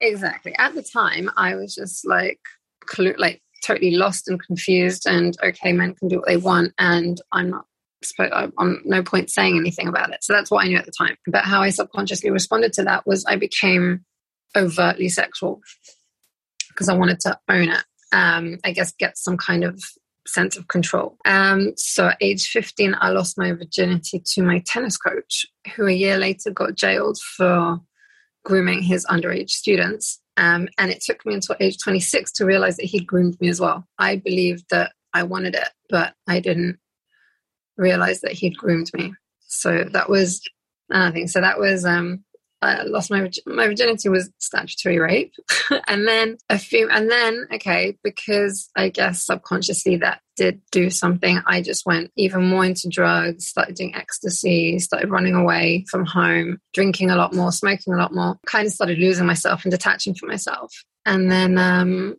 Exactly. 0.00 0.52
At 0.58 0.74
the 0.74 0.82
time, 0.82 1.30
I 1.36 1.54
was 1.54 1.76
just 1.76 2.04
like, 2.06 2.40
like 3.18 3.40
totally 3.64 3.92
lost 3.92 4.26
and 4.26 4.42
confused. 4.42 5.06
And 5.06 5.36
okay, 5.44 5.72
men 5.72 5.94
can 5.94 6.08
do 6.08 6.16
what 6.16 6.26
they 6.26 6.38
want, 6.38 6.72
and 6.78 7.20
I'm 7.30 7.50
not. 7.50 7.66
I'm 8.58 8.80
no 8.84 9.02
point 9.02 9.30
saying 9.30 9.56
anything 9.56 9.88
about 9.88 10.12
it. 10.12 10.22
So 10.22 10.32
that's 10.32 10.50
what 10.50 10.64
I 10.64 10.68
knew 10.68 10.76
at 10.76 10.86
the 10.86 10.92
time. 10.96 11.16
But 11.26 11.44
how 11.44 11.62
I 11.62 11.70
subconsciously 11.70 12.30
responded 12.30 12.72
to 12.74 12.84
that 12.84 13.06
was 13.06 13.24
I 13.26 13.36
became 13.36 14.04
overtly 14.56 15.08
sexual 15.08 15.60
because 16.68 16.88
I 16.88 16.94
wanted 16.94 17.20
to 17.20 17.38
own 17.48 17.70
it. 17.70 17.84
Um, 18.12 18.58
I 18.64 18.72
guess 18.72 18.92
get 18.92 19.18
some 19.18 19.36
kind 19.36 19.64
of 19.64 19.82
sense 20.26 20.56
of 20.56 20.68
control. 20.68 21.16
Um, 21.24 21.72
so 21.76 22.08
at 22.08 22.16
age 22.20 22.48
15, 22.48 22.96
I 23.00 23.10
lost 23.10 23.38
my 23.38 23.52
virginity 23.52 24.22
to 24.34 24.42
my 24.42 24.62
tennis 24.66 24.96
coach, 24.96 25.46
who 25.74 25.86
a 25.86 25.92
year 25.92 26.16
later 26.16 26.50
got 26.50 26.76
jailed 26.76 27.18
for 27.36 27.80
grooming 28.44 28.82
his 28.82 29.06
underage 29.06 29.50
students. 29.50 30.20
Um, 30.36 30.68
and 30.78 30.90
it 30.90 31.02
took 31.02 31.24
me 31.24 31.34
until 31.34 31.56
age 31.60 31.78
26 31.82 32.32
to 32.32 32.44
realize 32.44 32.76
that 32.76 32.86
he'd 32.86 33.06
groomed 33.06 33.40
me 33.40 33.48
as 33.48 33.60
well. 33.60 33.86
I 33.98 34.16
believed 34.16 34.64
that 34.70 34.92
I 35.12 35.22
wanted 35.22 35.54
it, 35.54 35.68
but 35.90 36.14
I 36.26 36.40
didn't 36.40 36.78
realize 37.76 38.20
that 38.20 38.32
he'd 38.32 38.56
groomed 38.56 38.90
me. 38.94 39.14
So 39.46 39.84
that 39.92 40.08
was 40.08 40.42
another 40.90 41.12
thing. 41.12 41.28
So 41.28 41.40
that 41.40 41.58
was 41.58 41.84
um, 41.84 42.24
I 42.64 42.82
lost 42.84 43.10
my 43.10 43.30
my 43.46 43.66
virginity 43.66 44.08
was 44.08 44.30
statutory 44.38 44.98
rape, 44.98 45.34
and 45.86 46.08
then 46.08 46.38
a 46.48 46.58
few, 46.58 46.88
and 46.88 47.10
then 47.10 47.46
okay, 47.54 47.96
because 48.02 48.70
I 48.74 48.88
guess 48.88 49.24
subconsciously 49.24 49.98
that 49.98 50.20
did 50.36 50.62
do 50.72 50.88
something. 50.88 51.40
I 51.46 51.60
just 51.60 51.84
went 51.84 52.10
even 52.16 52.48
more 52.48 52.64
into 52.64 52.88
drugs, 52.88 53.46
started 53.46 53.76
doing 53.76 53.94
ecstasy, 53.94 54.78
started 54.78 55.10
running 55.10 55.34
away 55.34 55.84
from 55.90 56.06
home, 56.06 56.58
drinking 56.72 57.10
a 57.10 57.16
lot 57.16 57.34
more, 57.34 57.52
smoking 57.52 57.92
a 57.92 57.98
lot 57.98 58.14
more. 58.14 58.36
Kind 58.46 58.66
of 58.66 58.72
started 58.72 58.98
losing 58.98 59.26
myself 59.26 59.64
and 59.64 59.70
detaching 59.70 60.14
from 60.14 60.30
myself, 60.30 60.72
and 61.04 61.30
then 61.30 61.58
um, 61.58 62.16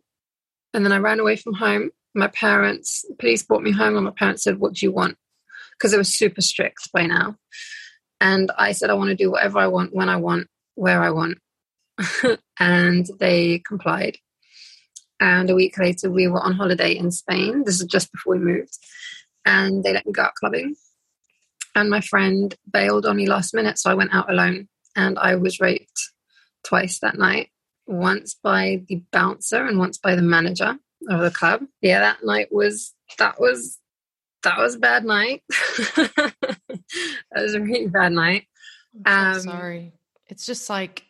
and 0.72 0.84
then 0.84 0.92
I 0.92 0.98
ran 0.98 1.20
away 1.20 1.36
from 1.36 1.54
home. 1.54 1.90
My 2.14 2.28
parents, 2.28 3.04
police 3.18 3.42
brought 3.42 3.62
me 3.62 3.72
home, 3.72 3.96
and 3.96 4.04
my 4.04 4.12
parents 4.12 4.44
said, 4.44 4.58
"What 4.58 4.74
do 4.74 4.86
you 4.86 4.92
want?" 4.92 5.16
Because 5.78 5.92
it 5.92 5.98
was 5.98 6.16
super 6.16 6.40
strict 6.40 6.90
by 6.92 7.06
now. 7.06 7.36
And 8.20 8.50
I 8.56 8.72
said, 8.72 8.90
I 8.90 8.94
want 8.94 9.10
to 9.10 9.16
do 9.16 9.30
whatever 9.30 9.58
I 9.58 9.66
want, 9.66 9.94
when 9.94 10.08
I 10.08 10.16
want, 10.16 10.48
where 10.74 11.02
I 11.02 11.10
want. 11.10 11.38
and 12.60 13.06
they 13.18 13.60
complied. 13.60 14.18
And 15.20 15.48
a 15.48 15.54
week 15.54 15.78
later, 15.78 16.10
we 16.10 16.28
were 16.28 16.40
on 16.40 16.52
holiday 16.52 16.92
in 16.92 17.10
Spain. 17.10 17.64
This 17.64 17.80
is 17.80 17.86
just 17.86 18.12
before 18.12 18.36
we 18.36 18.44
moved. 18.44 18.78
And 19.44 19.82
they 19.82 19.92
let 19.92 20.06
me 20.06 20.12
go 20.12 20.22
out 20.22 20.34
clubbing. 20.34 20.76
And 21.74 21.90
my 21.90 22.00
friend 22.00 22.54
bailed 22.70 23.06
on 23.06 23.16
me 23.16 23.26
last 23.26 23.54
minute. 23.54 23.78
So 23.78 23.90
I 23.90 23.94
went 23.94 24.14
out 24.14 24.30
alone 24.30 24.68
and 24.94 25.18
I 25.18 25.36
was 25.36 25.60
raped 25.60 26.00
twice 26.64 26.98
that 27.00 27.18
night 27.18 27.50
once 27.86 28.34
by 28.34 28.82
the 28.88 29.02
bouncer 29.12 29.64
and 29.64 29.78
once 29.78 29.98
by 29.98 30.16
the 30.16 30.22
manager 30.22 30.78
of 31.08 31.20
the 31.20 31.30
club. 31.30 31.62
Yeah, 31.80 32.00
that 32.00 32.24
night 32.24 32.48
was, 32.50 32.94
that 33.18 33.40
was 33.40 33.78
that 34.46 34.58
was 34.58 34.76
a 34.76 34.78
bad 34.78 35.04
night. 35.04 35.42
that 35.96 36.34
was 37.34 37.54
a 37.54 37.60
really 37.60 37.88
bad 37.88 38.12
night. 38.12 38.46
Um, 39.04 39.40
sorry. 39.40 39.92
It's 40.28 40.46
just 40.46 40.70
like, 40.70 41.02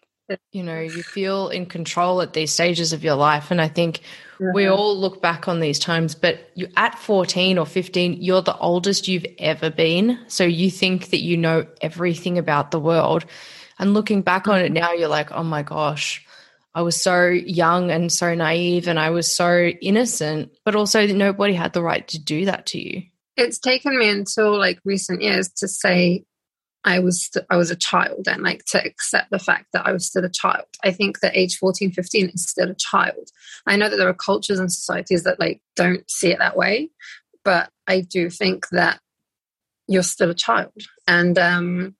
you 0.52 0.62
know, 0.62 0.80
you 0.80 1.02
feel 1.02 1.48
in 1.48 1.66
control 1.66 2.22
at 2.22 2.32
these 2.32 2.52
stages 2.52 2.92
of 2.92 3.04
your 3.04 3.14
life. 3.14 3.50
And 3.50 3.60
I 3.60 3.68
think 3.68 4.00
we 4.40 4.66
all 4.66 4.96
look 4.96 5.22
back 5.22 5.48
on 5.48 5.60
these 5.60 5.78
times, 5.78 6.14
but 6.14 6.50
you 6.54 6.68
at 6.76 6.98
14 6.98 7.58
or 7.58 7.66
15, 7.66 8.22
you're 8.22 8.42
the 8.42 8.56
oldest 8.56 9.06
you've 9.06 9.26
ever 9.38 9.70
been. 9.70 10.18
So 10.28 10.44
you 10.44 10.70
think 10.70 11.10
that 11.10 11.22
you 11.22 11.36
know 11.36 11.66
everything 11.80 12.38
about 12.38 12.70
the 12.70 12.80
world. 12.80 13.24
And 13.78 13.92
looking 13.94 14.22
back 14.22 14.48
on 14.48 14.60
it 14.60 14.64
mm-hmm. 14.64 14.74
now, 14.74 14.92
you're 14.92 15.08
like, 15.08 15.30
oh 15.30 15.44
my 15.44 15.62
gosh, 15.62 16.26
I 16.74 16.82
was 16.82 17.00
so 17.00 17.28
young 17.28 17.90
and 17.90 18.10
so 18.10 18.34
naive 18.34 18.88
and 18.88 18.98
I 18.98 19.10
was 19.10 19.34
so 19.34 19.66
innocent, 19.80 20.52
but 20.64 20.74
also 20.74 21.06
nobody 21.06 21.54
had 21.54 21.74
the 21.74 21.82
right 21.82 22.06
to 22.08 22.18
do 22.18 22.46
that 22.46 22.66
to 22.66 22.80
you 22.80 23.02
it's 23.36 23.58
taken 23.58 23.98
me 23.98 24.08
until 24.08 24.58
like 24.58 24.80
recent 24.84 25.22
years 25.22 25.48
to 25.58 25.68
say 25.68 26.24
I 26.84 27.00
was 27.00 27.24
st- 27.24 27.44
I 27.50 27.56
was 27.56 27.70
a 27.70 27.76
child 27.76 28.28
and 28.28 28.42
like 28.42 28.64
to 28.66 28.82
accept 28.82 29.30
the 29.30 29.40
fact 29.40 29.66
that 29.72 29.86
I 29.86 29.92
was 29.92 30.06
still 30.06 30.24
a 30.24 30.30
child. 30.30 30.66
I 30.84 30.92
think 30.92 31.20
that 31.20 31.36
age 31.36 31.58
14, 31.58 31.90
15 31.90 32.28
is 32.30 32.48
still 32.48 32.70
a 32.70 32.74
child. 32.74 33.28
I 33.66 33.76
know 33.76 33.88
that 33.88 33.96
there 33.96 34.08
are 34.08 34.14
cultures 34.14 34.60
and 34.60 34.72
societies 34.72 35.24
that 35.24 35.40
like 35.40 35.60
don't 35.74 36.08
see 36.08 36.30
it 36.30 36.38
that 36.38 36.56
way, 36.56 36.90
but 37.44 37.70
I 37.88 38.02
do 38.02 38.30
think 38.30 38.68
that 38.68 39.00
you're 39.88 40.04
still 40.04 40.30
a 40.30 40.34
child. 40.34 40.72
And 41.08 41.36
um 41.38 41.96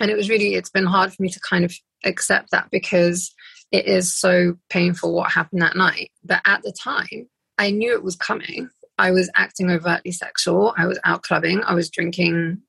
and 0.00 0.10
it 0.10 0.16
was 0.16 0.30
really 0.30 0.54
it's 0.54 0.70
been 0.70 0.86
hard 0.86 1.12
for 1.12 1.22
me 1.22 1.28
to 1.28 1.40
kind 1.40 1.64
of 1.64 1.74
accept 2.04 2.50
that 2.52 2.70
because 2.70 3.34
it 3.70 3.86
is 3.86 4.14
so 4.14 4.56
painful 4.70 5.14
what 5.14 5.30
happened 5.30 5.60
that 5.60 5.76
night. 5.76 6.10
But 6.24 6.40
at 6.46 6.62
the 6.62 6.72
time, 6.72 7.28
I 7.58 7.70
knew 7.70 7.92
it 7.92 8.02
was 8.02 8.16
coming 8.16 8.70
I 8.98 9.10
was 9.10 9.30
acting 9.34 9.70
overtly 9.70 10.12
sexual. 10.12 10.74
I 10.76 10.86
was 10.86 10.98
out 11.04 11.22
clubbing. 11.22 11.62
I 11.64 11.74
was 11.74 11.90
drinking 11.90 12.62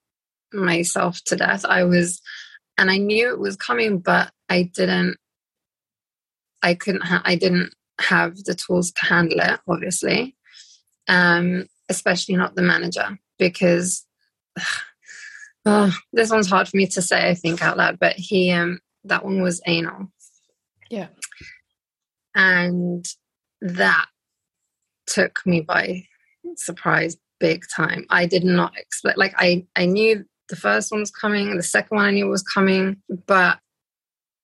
myself 0.53 1.21
to 1.25 1.35
death. 1.35 1.65
I 1.65 1.83
was, 1.83 2.21
and 2.77 2.91
I 2.91 2.97
knew 2.97 3.29
it 3.29 3.39
was 3.39 3.55
coming, 3.55 3.99
but 3.99 4.31
I 4.49 4.63
didn't, 4.73 5.17
I 6.61 6.73
couldn't, 6.73 7.03
ha- 7.03 7.21
I 7.23 7.35
didn't 7.35 7.73
have 8.01 8.43
the 8.43 8.55
tools 8.55 8.91
to 8.91 9.05
handle 9.05 9.39
it, 9.39 9.59
obviously. 9.67 10.35
Um, 11.07 11.67
especially 11.89 12.35
not 12.35 12.55
the 12.55 12.61
manager, 12.61 13.17
because 13.39 14.05
oh, 15.65 15.95
this 16.11 16.29
one's 16.29 16.49
hard 16.49 16.67
for 16.67 16.75
me 16.75 16.87
to 16.87 17.01
say, 17.01 17.29
I 17.29 17.35
think, 17.35 17.61
out 17.61 17.77
loud, 17.77 17.99
but 17.99 18.13
he, 18.17 18.51
um, 18.51 18.79
that 19.05 19.23
one 19.23 19.41
was 19.41 19.61
anal. 19.65 20.11
Yeah. 20.89 21.07
And 22.35 23.05
that 23.61 24.07
took 25.05 25.45
me 25.45 25.61
by 25.61 26.03
surprised 26.55 27.19
big 27.39 27.65
time. 27.75 28.05
I 28.09 28.25
did 28.25 28.43
not 28.43 28.77
expect 28.77 29.17
like 29.17 29.33
I 29.37 29.65
I 29.75 29.85
knew 29.85 30.25
the 30.49 30.55
first 30.55 30.91
one 30.91 31.01
was 31.01 31.11
coming, 31.11 31.55
the 31.55 31.63
second 31.63 31.97
one 31.97 32.05
I 32.05 32.11
knew 32.11 32.27
was 32.27 32.43
coming, 32.43 32.97
but 33.25 33.59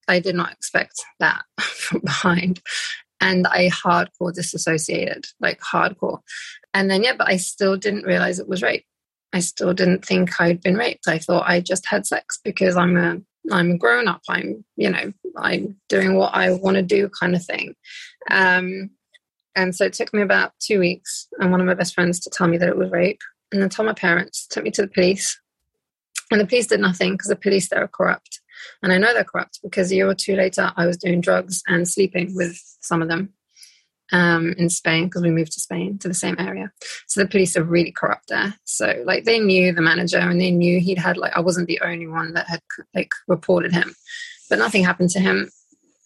I 0.07 0.19
did 0.19 0.36
not 0.36 0.51
expect 0.51 1.01
that 1.19 1.43
from 1.60 2.01
behind. 2.01 2.62
And 3.22 3.48
I 3.48 3.69
hardcore 3.69 4.33
disassociated, 4.33 5.27
like 5.39 5.62
hardcore. 5.62 6.19
And 6.74 6.91
then 6.91 7.03
yeah, 7.03 7.13
but 7.17 7.29
I 7.29 7.38
still 7.38 7.77
didn't 7.77 8.03
realize 8.03 8.39
it 8.39 8.50
was 8.50 8.62
rape. 8.62 8.86
I 9.31 9.39
still 9.39 9.74
didn't 9.74 10.05
think 10.05 10.39
I'd 10.41 10.62
been 10.62 10.75
raped. 10.75 11.07
I 11.07 11.19
thought 11.19 11.48
I 11.48 11.62
just 11.62 11.88
had 11.88 12.05
sex 12.05 12.39
because 12.43 12.75
I'm 12.75 12.98
a 12.98 13.22
I'm 13.51 13.72
a 13.72 13.77
grown 13.77 14.07
up. 14.07 14.22
I'm, 14.29 14.63
you 14.75 14.89
know, 14.89 15.12
I'm 15.36 15.77
doing 15.89 16.15
what 16.15 16.33
I 16.33 16.51
want 16.51 16.75
to 16.75 16.83
do 16.83 17.10
kind 17.10 17.36
of 17.36 17.43
thing. 17.43 17.75
Um, 18.29 18.91
and 19.55 19.75
so 19.75 19.86
it 19.86 19.93
took 19.93 20.13
me 20.13 20.22
about 20.22 20.53
two 20.60 20.79
weeks 20.79 21.27
and 21.39 21.51
one 21.51 21.62
of 21.62 21.67
my 21.67 21.74
best 21.74 21.93
friends 21.93 22.19
to 22.22 22.29
tell 22.29 22.48
me 22.48 22.57
that 22.57 22.69
it 22.69 22.77
was 22.77 22.91
rape. 22.91 23.22
And 23.51 23.62
then 23.62 23.69
told 23.69 23.86
my 23.86 23.93
parents, 23.93 24.48
took 24.48 24.63
me 24.63 24.72
to 24.72 24.81
the 24.81 24.88
police. 24.88 25.39
And 26.31 26.41
the 26.41 26.48
police 26.48 26.67
did 26.67 26.79
nothing 26.79 27.12
because 27.12 27.27
the 27.27 27.36
police 27.36 27.69
there 27.69 27.83
are 27.83 27.88
corrupt. 27.88 28.41
And 28.81 28.91
I 28.91 28.98
know 28.98 29.13
they're 29.13 29.24
corrupt 29.24 29.60
because 29.62 29.91
a 29.91 29.95
year 29.95 30.10
or 30.10 30.15
two 30.15 30.36
later, 30.36 30.72
I 30.75 30.88
was 30.88 30.98
doing 30.98 31.22
drugs 31.22 31.62
and 31.67 31.88
sleeping 31.88 32.36
with 32.36 32.60
some 32.81 33.03
of 33.03 33.10
them 33.10 33.33
um, 34.12 34.53
in 34.57 34.69
Spain 34.69 35.05
because 35.05 35.22
we 35.22 35.29
moved 35.29 35.51
to 35.51 35.60
Spain 35.60 36.00
to 36.00 36.07
the 36.07 36.13
same 36.15 36.36
area. 36.39 36.72
So 37.07 37.22
the 37.22 37.29
police 37.29 37.55
are 37.55 37.63
really 37.63 37.91
corrupt 37.91 38.29
there. 38.29 38.55
So 38.63 39.03
like 39.05 39.25
they 39.25 39.39
knew 39.39 39.72
the 39.72 39.81
manager 39.81 40.17
and 40.17 40.41
they 40.41 40.51
knew 40.51 40.79
he'd 40.79 40.98
had 40.98 41.17
like 41.17 41.33
I 41.36 41.41
wasn't 41.41 41.67
the 41.67 41.81
only 41.81 42.07
one 42.07 42.33
that 42.33 42.48
had 42.48 42.62
like 42.95 43.12
reported 43.27 43.72
him, 43.72 43.93
but 44.50 44.60
nothing 44.60 44.83
happened 44.83 45.10
to 45.12 45.19
him. 45.19 45.51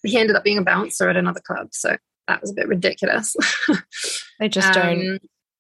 He 0.04 0.18
ended 0.18 0.36
up 0.36 0.44
being 0.44 0.58
a 0.58 0.64
bouncer 0.64 1.10
at 1.10 1.18
another 1.18 1.42
club. 1.46 1.70
So 1.72 1.96
that 2.28 2.42
was 2.42 2.52
a 2.52 2.54
bit 2.54 2.68
ridiculous. 2.68 3.36
they 4.40 4.50
just 4.50 4.74
don't 4.74 5.14
um, 5.14 5.20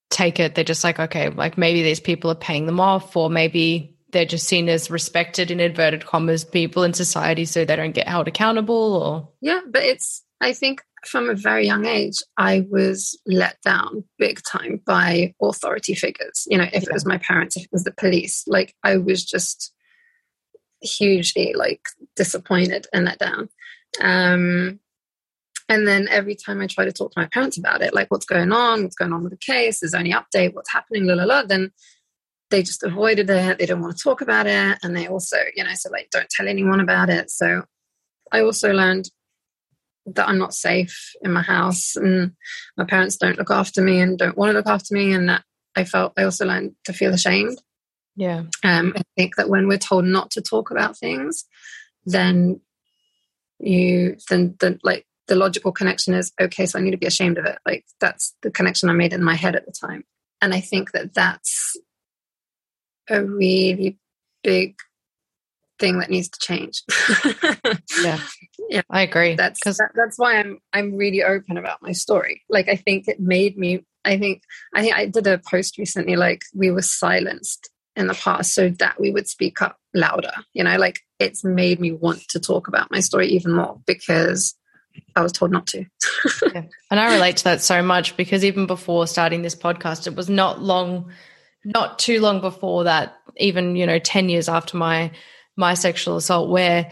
take 0.10 0.40
it. 0.40 0.56
They're 0.56 0.64
just 0.64 0.84
like, 0.84 1.00
okay, 1.00 1.30
like 1.30 1.58
maybe 1.58 1.84
these 1.84 2.00
people 2.00 2.32
are 2.32 2.36
paying 2.36 2.66
them 2.66 2.80
off, 2.80 3.16
or 3.16 3.30
maybe 3.30 3.98
they're 4.12 4.26
just 4.26 4.48
seen 4.48 4.70
as 4.70 4.90
respected 4.90 5.52
in 5.52 5.60
inverted 5.60 6.06
commas 6.06 6.44
people 6.46 6.84
in 6.84 6.94
society 6.94 7.46
so 7.46 7.66
they 7.66 7.76
don't 7.76 7.92
get 7.92 8.08
held 8.08 8.28
accountable 8.28 8.96
or 8.96 9.30
yeah 9.42 9.60
but 9.70 9.84
it's 9.84 10.24
i 10.42 10.54
think 10.54 10.82
from 11.06 11.30
a 11.30 11.36
very 11.36 11.66
young 11.66 11.86
age 11.86 12.16
i 12.38 12.66
was 12.70 13.20
let 13.26 13.58
down 13.64 14.04
big 14.18 14.40
time 14.44 14.82
by 14.86 15.34
authority 15.42 15.94
figures 15.94 16.46
you 16.50 16.58
know 16.58 16.66
if 16.66 16.84
yeah. 16.84 16.90
it 16.90 16.94
was 16.94 17.06
my 17.06 17.18
parents 17.18 17.58
if 17.58 17.64
it 17.64 17.70
was 17.72 17.84
the 17.84 17.94
police 17.94 18.44
like 18.48 18.74
i 18.84 18.98
was 18.98 19.24
just 19.24 19.74
hugely 20.82 21.54
like 21.56 21.82
disappointed 22.16 22.88
and 22.94 23.06
let 23.06 23.20
down 23.20 23.50
um 24.02 24.80
and 25.70 25.88
then 25.88 26.08
every 26.10 26.36
time 26.36 26.62
I 26.62 26.68
try 26.68 26.86
to 26.86 26.92
talk 26.94 27.12
to 27.12 27.20
my 27.20 27.28
parents 27.28 27.58
about 27.58 27.82
it, 27.82 27.94
like 27.94 28.10
what's 28.10 28.26
going 28.26 28.52
on, 28.52 28.84
what's 28.84 28.96
going 28.96 29.14
on 29.14 29.24
with 29.24 29.32
the 29.32 29.38
case, 29.38 29.84
is 29.84 29.92
there 29.92 30.00
any 30.00 30.14
update, 30.14 30.54
what's 30.54 30.72
happening, 30.72 31.06
la 31.06 31.16
la 31.16 31.26
la, 31.26 31.44
then 31.44 31.72
they 32.50 32.64
just 32.64 32.84
avoided 32.84 33.30
it. 33.30 33.58
They 33.58 33.66
don't 33.66 33.82
want 33.82 33.98
to 33.98 34.02
talk 34.02 34.22
about 34.22 34.48
it. 34.48 34.78
And 34.82 34.96
they 34.96 35.08
also, 35.08 35.38
you 35.56 35.64
know, 35.64 35.72
said 35.74 35.92
like, 35.92 36.10
don't 36.12 36.30
tell 36.30 36.48
anyone 36.48 36.80
about 36.80 37.10
it. 37.10 37.30
So 37.30 37.64
I 38.32 38.42
also 38.42 38.72
learned 38.72 39.10
that 40.06 40.30
I'm 40.30 40.38
not 40.38 40.54
safe 40.54 41.12
in 41.22 41.34
my 41.34 41.42
house 41.42 41.98
and 41.98 42.32
my 42.78 42.86
parents 42.86 43.18
don't 43.18 43.38
look 43.38 43.52
after 43.52 43.82
me 43.82 44.00
and 44.00 44.18
don't 44.18 44.38
want 44.38 44.52
to 44.52 44.54
look 44.54 44.68
after 44.68 44.94
me. 44.94 45.12
And 45.12 45.28
that 45.28 45.44
I 45.76 45.84
felt, 45.84 46.14
I 46.18 46.24
also 46.24 46.46
learned 46.46 46.76
to 46.86 46.94
feel 46.94 47.14
ashamed. 47.14 47.58
Yeah. 48.16 48.44
Um, 48.64 48.94
I 48.96 49.02
think 49.18 49.36
that 49.36 49.50
when 49.50 49.68
we're 49.68 49.78
told 49.78 50.06
not 50.06 50.32
to 50.32 50.42
talk 50.42 50.72
about 50.72 50.98
things, 50.98 51.44
then 52.06 52.62
you, 53.60 54.16
then 54.30 54.56
the, 54.60 54.80
like, 54.84 55.06
the 55.28 55.36
logical 55.36 55.72
connection 55.72 56.14
is 56.14 56.32
okay 56.40 56.66
so 56.66 56.80
i 56.80 56.82
need 56.82 56.92
to 56.92 56.98
be 56.98 57.06
ashamed 57.06 57.38
of 57.38 57.46
it 57.46 57.58
like 57.66 57.86
that's 58.00 58.36
the 58.42 58.52
connection 58.52 58.90
i 58.90 58.94
made 58.94 59.14
in 59.14 59.24
my 59.24 59.36
head 59.36 59.56
at 59.56 59.66
the 59.66 59.72
time 59.72 60.04
and 60.42 60.54
i 60.54 60.60
think 60.60 60.92
that 60.92 61.14
that's 61.14 61.78
a 63.10 63.24
really 63.24 63.98
big 64.44 64.76
thing 65.80 66.00
that 66.00 66.10
needs 66.10 66.30
to 66.30 66.40
change. 66.40 66.84
yeah. 68.02 68.20
Yeah. 68.70 68.82
I 68.90 69.02
agree. 69.02 69.36
That's 69.36 69.64
that, 69.64 69.92
that's 69.96 70.18
why 70.18 70.38
I'm 70.38 70.60
I'm 70.74 70.96
really 70.96 71.24
open 71.24 71.58
about 71.58 71.82
my 71.82 71.92
story. 71.92 72.44
Like 72.50 72.68
I 72.68 72.76
think 72.76 73.08
it 73.08 73.20
made 73.20 73.58
me 73.58 73.86
I 74.06 74.18
think 74.18 74.44
I 74.74 74.82
think 74.82 74.96
I 74.96 75.06
did 75.06 75.28
a 75.28 75.38
post 75.38 75.78
recently 75.78 76.16
like 76.16 76.42
we 76.54 76.72
were 76.72 76.82
silenced 76.82 77.70
in 77.96 78.08
the 78.08 78.14
past 78.14 78.54
so 78.54 78.70
that 78.70 79.00
we 79.00 79.12
would 79.12 79.28
speak 79.28 79.62
up 79.62 79.78
louder. 79.94 80.34
You 80.54 80.64
know, 80.64 80.78
like 80.78 81.00
it's 81.20 81.44
made 81.44 81.80
me 81.80 81.92
want 81.92 82.28
to 82.30 82.40
talk 82.40 82.68
about 82.68 82.92
my 82.92 83.00
story 83.00 83.28
even 83.30 83.54
more 83.54 83.80
because 83.86 84.56
I 85.16 85.22
was 85.22 85.32
told 85.32 85.52
not 85.52 85.68
to. 85.68 85.86
yeah. 86.54 86.64
And 86.92 87.00
I 87.00 87.14
relate 87.14 87.38
to 87.38 87.44
that 87.46 87.62
so 87.62 87.82
much 87.82 88.16
because 88.18 88.44
even 88.44 88.66
before 88.68 89.08
starting 89.08 89.42
this 89.42 89.56
podcast, 89.56 90.08
it 90.08 90.16
was 90.16 90.30
not 90.30 90.62
long 90.62 91.12
not 91.66 92.00
too 92.00 92.22
long 92.22 92.40
before 92.40 92.86
that, 92.86 93.18
even, 93.36 93.76
you 93.76 93.86
know, 93.86 94.00
10 94.00 94.30
years 94.30 94.48
after 94.48 94.78
my 94.78 95.12
my 95.56 95.74
sexual 95.74 96.18
assault, 96.18 96.50
where 96.50 96.92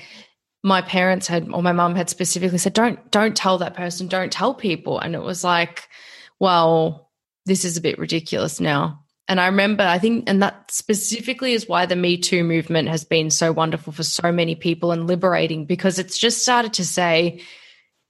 my 0.64 0.82
parents 0.82 1.28
had 1.28 1.48
or 1.52 1.62
my 1.62 1.72
mum 1.72 1.96
had 1.96 2.10
specifically 2.10 2.58
said, 2.58 2.74
Don't 2.74 3.12
don't 3.12 3.38
tell 3.38 3.60
that 3.60 3.76
person, 3.76 4.08
don't 4.08 4.32
tell 4.32 4.54
people. 4.54 5.00
And 5.00 5.16
it 5.16 5.22
was 5.22 5.44
like, 5.44 5.88
well, 6.40 7.12
this 7.46 7.64
is 7.64 7.78
a 7.78 7.82
bit 7.82 8.00
ridiculous 8.00 8.60
now. 8.60 9.06
And 9.28 9.40
I 9.40 9.48
remember, 9.48 9.84
I 9.84 9.98
think, 9.98 10.30
and 10.30 10.44
that 10.44 10.70
specifically 10.70 11.54
is 11.54 11.68
why 11.68 11.86
the 11.86 11.96
Me 11.96 12.18
Too 12.18 12.44
movement 12.44 12.90
has 12.90 13.04
been 13.04 13.32
so 13.32 13.52
wonderful 13.52 13.92
for 13.92 14.04
so 14.04 14.32
many 14.32 14.56
people 14.56 14.92
and 14.92 15.08
liberating 15.08 15.66
because 15.66 15.98
it's 15.98 16.18
just 16.18 16.44
started 16.44 16.74
to 16.74 16.86
say 16.86 17.42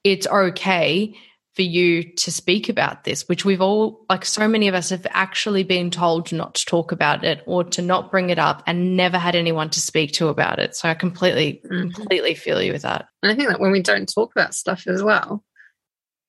it's 0.05 0.27
okay 0.27 1.17
for 1.55 1.63
you 1.63 2.03
to 2.03 2.31
speak 2.31 2.69
about 2.69 3.05
this, 3.05 3.27
which 3.27 3.43
we've 3.43 3.61
all, 3.61 4.05
like 4.09 4.23
so 4.23 4.47
many 4.47 4.67
of 4.67 4.75
us, 4.75 4.89
have 4.89 5.07
actually 5.09 5.63
been 5.63 5.89
told 5.89 6.31
not 6.31 6.53
to 6.53 6.65
talk 6.65 6.91
about 6.91 7.23
it 7.23 7.41
or 7.47 7.63
to 7.63 7.81
not 7.81 8.11
bring 8.11 8.29
it 8.29 8.37
up 8.37 8.61
and 8.67 8.95
never 8.95 9.17
had 9.17 9.35
anyone 9.35 9.69
to 9.69 9.79
speak 9.79 10.11
to 10.11 10.27
about 10.27 10.59
it. 10.59 10.75
So 10.75 10.87
I 10.87 10.93
completely, 10.93 11.61
mm-hmm. 11.65 11.89
completely 11.89 12.35
feel 12.35 12.61
you 12.61 12.73
with 12.73 12.83
that. 12.83 13.07
And 13.23 13.31
I 13.31 13.35
think 13.35 13.49
that 13.49 13.59
when 13.59 13.71
we 13.71 13.81
don't 13.81 14.07
talk 14.07 14.31
about 14.35 14.53
stuff 14.53 14.85
as 14.85 15.01
well, 15.01 15.43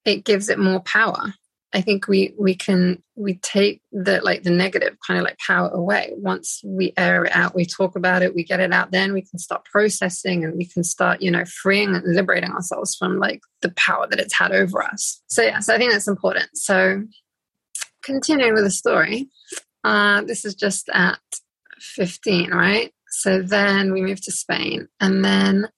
it 0.05 0.25
gives 0.25 0.49
it 0.49 0.59
more 0.59 0.81
power. 0.81 1.35
I 1.77 1.83
think 1.83 2.09
we 2.09 2.33
we 2.39 2.55
can 2.55 3.03
we 3.17 3.35
take 3.35 3.83
the 3.93 4.23
like 4.23 4.45
the 4.45 4.51
negative 4.51 4.97
kind 5.07 5.19
of 5.21 5.25
like 5.25 5.37
power 5.37 5.69
away 5.69 6.11
once 6.17 6.63
we 6.65 6.95
air 6.97 7.27
it 7.27 7.37
out. 7.37 7.55
We 7.55 7.67
talk 7.67 7.97
about 7.97 8.23
it, 8.23 8.35
we 8.35 8.45
get 8.45 8.61
it 8.61 8.73
out. 8.73 8.93
Then 8.93 9.13
we 9.13 9.21
can 9.21 9.39
start 9.39 9.67
processing 9.67 10.43
and 10.43 10.57
we 10.57 10.65
can 10.65 10.83
start 10.83 11.21
you 11.21 11.31
know 11.31 11.45
freeing 11.45 11.95
and 11.95 12.15
liberating 12.15 12.51
ourselves 12.51 12.97
from 12.97 13.19
like 13.19 13.43
the 13.61 13.73
power 13.73 14.07
that 14.09 14.19
it's 14.19 14.33
had 14.33 14.53
over 14.53 14.83
us. 14.83 15.21
So 15.27 15.43
yeah, 15.43 15.61
so 15.61 15.75
I 15.75 15.77
think 15.77 15.93
that's 15.93 16.09
important. 16.09 16.49
So 16.55 17.03
continuing 18.03 18.55
with 18.55 18.65
the 18.65 18.71
story, 18.71 19.29
uh, 19.85 20.23
this 20.23 20.47
is 20.47 20.55
just 20.55 20.89
at 20.95 21.21
fifteen, 21.79 22.53
right? 22.53 22.91
So 23.11 23.43
then 23.43 23.93
we 23.93 24.01
moved 24.01 24.23
to 24.25 24.33
Spain, 24.33 24.89
and 24.99 25.23
then 25.23 25.69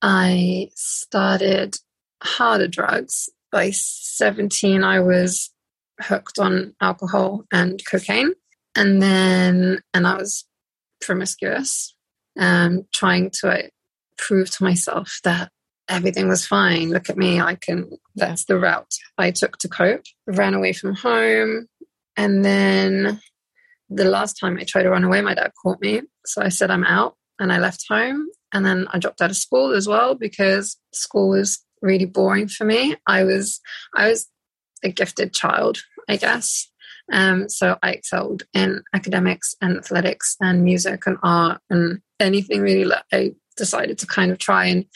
I 0.00 0.70
started 0.74 1.76
harder 2.22 2.66
drugs 2.66 3.28
by 3.54 3.70
17, 3.70 4.82
I 4.82 4.98
was 4.98 5.50
hooked 6.00 6.40
on 6.40 6.74
alcohol 6.80 7.44
and 7.52 7.80
cocaine. 7.88 8.32
And 8.74 9.00
then, 9.00 9.80
and 9.94 10.08
I 10.08 10.16
was 10.16 10.44
promiscuous, 11.00 11.94
um, 12.36 12.82
trying 12.92 13.30
to 13.40 13.50
uh, 13.50 13.62
prove 14.18 14.50
to 14.56 14.64
myself 14.64 15.20
that 15.22 15.50
everything 15.88 16.28
was 16.28 16.44
fine. 16.44 16.90
Look 16.90 17.08
at 17.08 17.16
me, 17.16 17.40
I 17.40 17.54
can, 17.54 17.92
that's 18.16 18.44
the 18.46 18.58
route 18.58 18.92
I 19.18 19.30
took 19.30 19.56
to 19.58 19.68
cope. 19.68 20.02
Ran 20.26 20.54
away 20.54 20.72
from 20.72 20.96
home. 20.96 21.68
And 22.16 22.44
then 22.44 23.20
the 23.88 24.04
last 24.04 24.34
time 24.34 24.58
I 24.58 24.64
tried 24.64 24.82
to 24.82 24.90
run 24.90 25.04
away, 25.04 25.20
my 25.20 25.34
dad 25.34 25.52
caught 25.62 25.80
me. 25.80 26.02
So 26.26 26.42
I 26.42 26.48
said, 26.48 26.72
I'm 26.72 26.84
out. 26.84 27.14
And 27.38 27.52
I 27.52 27.58
left 27.58 27.84
home. 27.88 28.26
And 28.52 28.66
then 28.66 28.88
I 28.90 28.98
dropped 28.98 29.22
out 29.22 29.30
of 29.30 29.36
school 29.36 29.74
as 29.74 29.86
well 29.86 30.16
because 30.16 30.76
school 30.92 31.28
was 31.28 31.64
really 31.84 32.06
boring 32.06 32.48
for 32.48 32.64
me. 32.64 32.96
I 33.06 33.22
was 33.24 33.60
I 33.94 34.08
was 34.08 34.28
a 34.82 34.90
gifted 34.90 35.32
child, 35.32 35.82
I 36.08 36.16
guess. 36.16 36.68
Um, 37.12 37.48
so 37.48 37.78
I 37.82 37.90
excelled 37.90 38.44
in 38.54 38.82
academics 38.94 39.54
and 39.60 39.76
athletics 39.76 40.36
and 40.40 40.64
music 40.64 41.06
and 41.06 41.18
art 41.22 41.60
and 41.68 42.00
anything 42.18 42.62
really. 42.62 42.90
I 43.12 43.34
decided 43.56 43.98
to 43.98 44.06
kind 44.06 44.32
of 44.32 44.38
try 44.38 44.66
and 44.66 44.86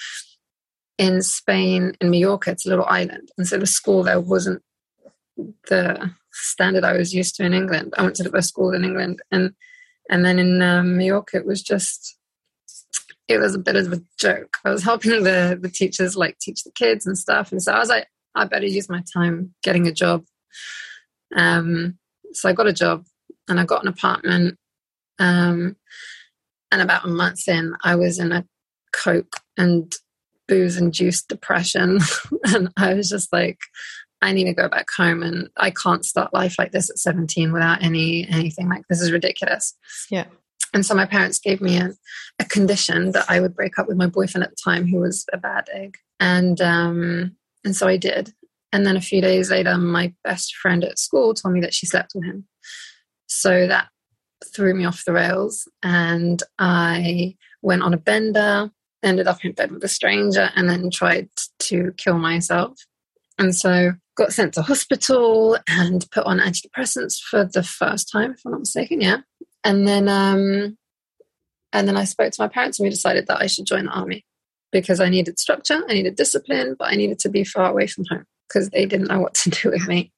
in 0.97 1.23
Spain, 1.23 1.93
in 2.01 2.11
Mallorca, 2.11 2.51
it's 2.51 2.67
a 2.67 2.69
little 2.69 2.85
island, 2.87 3.31
and 3.39 3.47
so 3.47 3.57
the 3.57 3.67
school 3.67 4.03
there 4.03 4.21
wasn't 4.21 4.63
the 5.69 6.11
standard 6.33 6.83
I 6.83 6.95
was 6.95 7.15
used 7.15 7.37
to 7.37 7.45
in 7.45 7.55
England. 7.55 7.95
I 7.97 8.03
went 8.03 8.17
to 8.17 8.25
the 8.25 8.31
best 8.31 8.49
school 8.49 8.73
in 8.73 8.85
England, 8.85 9.21
and 9.31 9.53
and 10.11 10.25
then 10.25 10.41
in 10.41 10.61
um, 10.61 10.97
Mallorca, 10.97 11.37
it 11.37 11.47
was 11.47 11.63
just 11.63 12.18
it 13.29 13.39
was 13.39 13.55
a 13.55 13.59
bit 13.59 13.77
of 13.77 13.93
a 13.93 14.01
joke. 14.19 14.57
I 14.65 14.71
was 14.71 14.83
helping 14.83 15.23
the 15.23 15.59
the 15.61 15.69
teachers 15.69 16.17
like 16.17 16.39
teach 16.39 16.65
the 16.65 16.73
kids 16.73 17.07
and 17.07 17.17
stuff, 17.17 17.53
and 17.53 17.63
so 17.63 17.73
I 17.73 17.79
was 17.79 17.89
like, 17.89 18.09
I 18.35 18.45
better 18.47 18.67
use 18.67 18.89
my 18.89 19.03
time 19.13 19.55
getting 19.63 19.87
a 19.87 19.93
job. 19.93 20.25
Um, 21.37 21.99
so 22.33 22.49
I 22.49 22.53
got 22.53 22.67
a 22.67 22.73
job 22.73 23.05
and 23.49 23.61
I 23.61 23.65
got 23.65 23.83
an 23.83 23.89
apartment. 23.89 24.59
Um, 25.19 25.77
and 26.71 26.83
about 26.83 27.05
a 27.05 27.09
month 27.09 27.49
in, 27.49 27.75
I 27.83 27.97
was 27.97 28.19
in 28.19 28.33
a 28.33 28.45
coke 28.93 29.37
and 29.57 29.93
booze 30.47 30.77
induced 30.77 31.29
depression, 31.29 31.99
and 32.45 32.71
I 32.77 32.95
was 32.95 33.11
just 33.11 33.33
like, 33.33 33.59
I 34.23 34.33
need 34.33 34.45
to 34.45 34.55
go 34.55 34.69
back 34.69 34.87
home, 34.97 35.23
and 35.23 35.49
I 35.57 35.71
can't 35.71 36.05
start 36.05 36.33
life 36.33 36.57
like 36.59 36.73
this 36.73 36.91
at 36.91 36.99
17 36.99 37.53
without 37.53 37.83
any 37.83 38.27
anything 38.29 38.69
like 38.69 38.83
this 38.89 39.03
is 39.03 39.13
ridiculous. 39.13 39.75
Yeah. 40.11 40.27
And 40.75 40.85
so 40.85 40.95
my 40.95 41.07
parents 41.07 41.39
gave 41.39 41.61
me 41.61 41.79
a, 41.79 41.93
a, 42.39 42.45
condition 42.45 43.13
that 43.13 43.25
I 43.29 43.41
would 43.41 43.55
break 43.55 43.79
up 43.79 43.89
with 43.89 43.97
my 43.97 44.07
boyfriend 44.07 44.45
at 44.45 44.51
the 44.51 44.57
time, 44.63 44.87
who 44.87 45.01
was 45.01 45.25
a 45.33 45.39
bad 45.39 45.69
egg. 45.73 45.97
And 46.21 46.61
um, 46.61 47.37
and 47.65 47.75
so 47.75 47.89
I 47.89 47.97
did. 47.97 48.33
And 48.73 48.87
then 48.87 48.97
a 48.97 49.01
few 49.01 49.23
days 49.23 49.51
later, 49.51 49.79
my 49.79 50.13
best 50.25 50.55
friend 50.57 50.85
at 50.85 50.99
school 50.99 51.33
told 51.35 51.55
me 51.55 51.61
that 51.61 51.75
she 51.75 51.87
slept 51.87 52.13
with 52.15 52.25
him. 52.25 52.47
So 53.27 53.67
that 53.67 53.89
threw 54.55 54.75
me 54.75 54.85
off 54.85 55.05
the 55.05 55.13
rails, 55.13 55.69
and 55.83 56.43
I 56.59 57.37
went 57.63 57.83
on 57.83 57.95
a 57.95 57.99
bender, 57.99 58.71
ended 59.03 59.27
up 59.27 59.45
in 59.45 59.53
bed 59.53 59.73
with 59.73 59.85
a 59.85 59.89
stranger, 59.89 60.51
and 60.55 60.69
then 60.69 60.91
tried 60.91 61.29
to 61.61 61.93
kill 61.97 62.19
myself. 62.19 62.79
And 63.39 63.55
so 63.55 63.93
got 64.17 64.33
sent 64.33 64.55
to 64.55 64.63
hospital 64.63 65.57
and 65.69 66.07
put 66.11 66.27
on 66.27 66.41
antidepressants 66.41 67.21
for 67.21 67.45
the 67.45 67.63
first 67.63 68.11
time, 68.11 68.33
if 68.33 68.41
I'm 68.45 68.53
not 68.53 68.61
mistaken. 68.61 69.01
Yeah, 69.01 69.19
and 69.69 69.87
then 69.87 70.09
um, 70.09 70.79
and 71.75 71.87
then 71.87 71.97
I 71.97 72.05
spoke 72.05 72.33
to 72.33 72.43
my 72.43 72.49
parents 72.49 72.79
and 72.79 72.87
we 72.87 72.91
decided 72.91 73.27
that 73.27 73.43
I 73.43 73.47
should 73.47 73.67
join 73.67 73.85
the 73.85 73.91
army 73.91 74.25
because 74.73 74.99
I 74.99 75.11
needed 75.11 75.39
structure, 75.39 75.83
I 75.87 75.93
needed 75.93 76.17
discipline, 76.17 76.75
but 76.79 76.91
I 76.91 76.97
needed 76.97 77.19
to 77.21 77.29
be 77.29 77.45
far 77.45 77.71
away 77.71 77.87
from 77.87 78.07
home 78.11 78.25
because 78.49 78.71
they 78.71 78.87
didn't 78.87 79.09
know 79.09 79.21
what 79.21 79.35
to 79.35 79.51
do 79.51 79.71
with 79.71 79.87
me. 79.87 80.11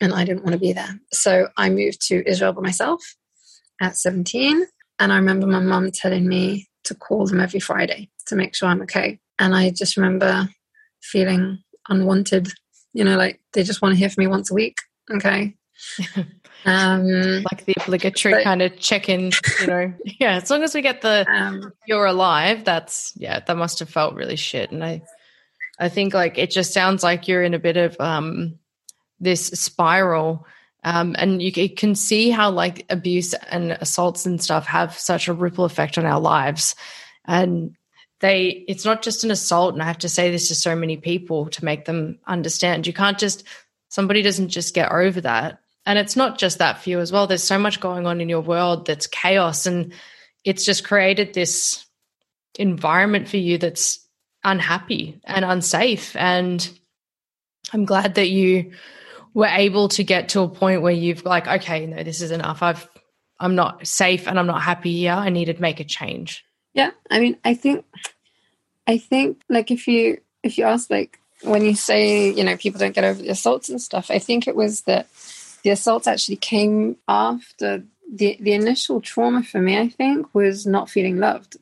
And 0.00 0.12
I 0.12 0.24
didn't 0.24 0.42
want 0.42 0.54
to 0.54 0.58
be 0.58 0.72
there. 0.72 0.98
So 1.12 1.48
I 1.56 1.70
moved 1.70 2.04
to 2.08 2.28
Israel 2.28 2.52
by 2.52 2.62
myself 2.62 3.00
at 3.80 3.96
17. 3.96 4.66
And 4.98 5.12
I 5.12 5.16
remember 5.16 5.46
my 5.46 5.60
mum 5.60 5.92
telling 5.92 6.26
me 6.26 6.66
to 6.84 6.94
call 6.94 7.26
them 7.26 7.40
every 7.40 7.60
Friday 7.60 8.10
to 8.26 8.34
make 8.34 8.56
sure 8.56 8.68
I'm 8.68 8.82
okay. 8.82 9.20
And 9.38 9.54
I 9.54 9.70
just 9.70 9.96
remember 9.96 10.48
feeling 11.02 11.62
unwanted, 11.88 12.48
you 12.94 13.04
know, 13.04 13.16
like 13.16 13.40
they 13.52 13.62
just 13.62 13.80
want 13.80 13.92
to 13.92 13.98
hear 13.98 14.10
from 14.10 14.22
me 14.22 14.28
once 14.28 14.50
a 14.50 14.54
week. 14.54 14.78
Okay. 15.12 15.54
Um, 16.64 17.42
like 17.50 17.64
the 17.64 17.74
obligatory 17.80 18.34
but, 18.34 18.44
kind 18.44 18.62
of 18.62 18.78
check 18.78 19.08
in, 19.08 19.32
you 19.60 19.66
know. 19.66 19.92
yeah, 20.20 20.36
as 20.36 20.50
long 20.50 20.62
as 20.62 20.74
we 20.74 20.82
get 20.82 21.00
the 21.00 21.26
um, 21.30 21.72
you're 21.86 22.06
alive, 22.06 22.64
that's 22.64 23.12
yeah, 23.16 23.40
that 23.40 23.56
must 23.56 23.78
have 23.78 23.88
felt 23.88 24.14
really 24.14 24.36
shit. 24.36 24.70
And 24.70 24.84
I 24.84 25.02
I 25.78 25.88
think 25.88 26.14
like 26.14 26.38
it 26.38 26.50
just 26.50 26.72
sounds 26.72 27.02
like 27.02 27.28
you're 27.28 27.42
in 27.42 27.54
a 27.54 27.58
bit 27.58 27.76
of 27.76 27.96
um 28.00 28.58
this 29.20 29.46
spiral. 29.46 30.46
Um, 30.82 31.14
and 31.18 31.42
you, 31.42 31.52
you 31.54 31.68
can 31.68 31.94
see 31.94 32.30
how 32.30 32.50
like 32.50 32.86
abuse 32.88 33.34
and 33.34 33.72
assaults 33.72 34.24
and 34.24 34.42
stuff 34.42 34.66
have 34.66 34.98
such 34.98 35.28
a 35.28 35.34
ripple 35.34 35.66
effect 35.66 35.98
on 35.98 36.06
our 36.06 36.18
lives. 36.18 36.74
And 37.26 37.76
they 38.20 38.64
it's 38.68 38.84
not 38.84 39.02
just 39.02 39.24
an 39.24 39.30
assault 39.30 39.72
and 39.72 39.82
i 39.82 39.86
have 39.86 39.98
to 39.98 40.08
say 40.08 40.30
this 40.30 40.48
to 40.48 40.54
so 40.54 40.76
many 40.76 40.96
people 40.96 41.48
to 41.48 41.64
make 41.64 41.86
them 41.86 42.18
understand 42.26 42.86
you 42.86 42.92
can't 42.92 43.18
just 43.18 43.44
somebody 43.88 44.22
doesn't 44.22 44.48
just 44.48 44.74
get 44.74 44.92
over 44.92 45.20
that 45.22 45.60
And 45.90 45.98
it's 45.98 46.14
not 46.14 46.38
just 46.38 46.58
that 46.58 46.80
for 46.80 46.88
you 46.88 47.00
as 47.00 47.10
well. 47.10 47.26
There's 47.26 47.42
so 47.42 47.58
much 47.58 47.80
going 47.80 48.06
on 48.06 48.20
in 48.20 48.28
your 48.28 48.42
world 48.42 48.86
that's 48.86 49.08
chaos. 49.08 49.66
And 49.66 49.92
it's 50.44 50.64
just 50.64 50.84
created 50.84 51.34
this 51.34 51.84
environment 52.56 53.28
for 53.28 53.38
you 53.38 53.58
that's 53.58 53.98
unhappy 54.44 55.20
and 55.24 55.44
unsafe. 55.44 56.14
And 56.14 56.70
I'm 57.72 57.86
glad 57.86 58.14
that 58.14 58.30
you 58.30 58.70
were 59.34 59.48
able 59.48 59.88
to 59.88 60.04
get 60.04 60.28
to 60.28 60.42
a 60.42 60.48
point 60.48 60.80
where 60.80 60.92
you've 60.92 61.24
like, 61.24 61.48
okay, 61.48 61.86
no, 61.86 62.04
this 62.04 62.20
is 62.20 62.30
enough. 62.30 62.62
I've 62.62 62.88
I'm 63.40 63.56
not 63.56 63.84
safe 63.84 64.28
and 64.28 64.38
I'm 64.38 64.46
not 64.46 64.62
happy 64.62 64.96
here. 64.96 65.14
I 65.14 65.28
need 65.28 65.46
to 65.46 65.60
make 65.60 65.80
a 65.80 65.84
change. 65.84 66.44
Yeah. 66.72 66.92
I 67.10 67.18
mean, 67.18 67.36
I 67.44 67.54
think 67.54 67.84
I 68.86 68.96
think 68.98 69.42
like 69.48 69.72
if 69.72 69.88
you 69.88 70.20
if 70.44 70.56
you 70.56 70.66
ask 70.66 70.88
like 70.88 71.18
when 71.42 71.64
you 71.64 71.74
say, 71.74 72.30
you 72.30 72.44
know, 72.44 72.56
people 72.56 72.78
don't 72.78 72.94
get 72.94 73.02
over 73.02 73.20
the 73.20 73.30
assaults 73.30 73.68
and 73.68 73.82
stuff, 73.82 74.08
I 74.08 74.20
think 74.20 74.46
it 74.46 74.54
was 74.54 74.82
that 74.82 75.08
the 75.62 75.70
assaults 75.70 76.06
actually 76.06 76.36
came 76.36 76.96
after 77.08 77.84
the 78.12 78.36
the 78.40 78.52
initial 78.52 79.00
trauma 79.00 79.42
for 79.42 79.60
me, 79.60 79.78
I 79.78 79.88
think, 79.88 80.34
was 80.34 80.66
not 80.66 80.90
feeling 80.90 81.18
loved 81.18 81.56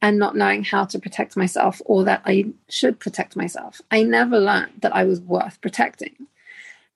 and 0.00 0.18
not 0.18 0.36
knowing 0.36 0.62
how 0.62 0.84
to 0.84 0.98
protect 0.98 1.36
myself 1.36 1.82
or 1.84 2.04
that 2.04 2.22
I 2.24 2.46
should 2.68 3.00
protect 3.00 3.34
myself. 3.36 3.80
I 3.90 4.04
never 4.04 4.38
learned 4.38 4.72
that 4.82 4.94
I 4.94 5.04
was 5.04 5.20
worth 5.20 5.60
protecting. 5.60 6.14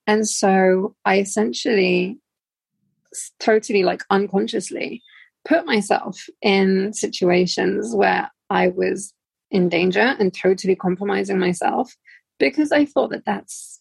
And 0.06 0.28
so 0.28 0.94
I 1.04 1.18
essentially 1.18 2.18
totally 3.40 3.82
like 3.82 4.02
unconsciously 4.10 5.02
put 5.44 5.66
myself 5.66 6.28
in 6.40 6.92
situations 6.92 7.94
where 7.94 8.30
I 8.48 8.68
was 8.68 9.12
in 9.50 9.68
danger 9.68 10.14
and 10.18 10.32
totally 10.32 10.76
compromising 10.76 11.38
myself 11.38 11.94
because 12.38 12.72
I 12.72 12.84
thought 12.84 13.10
that 13.10 13.24
that's 13.24 13.80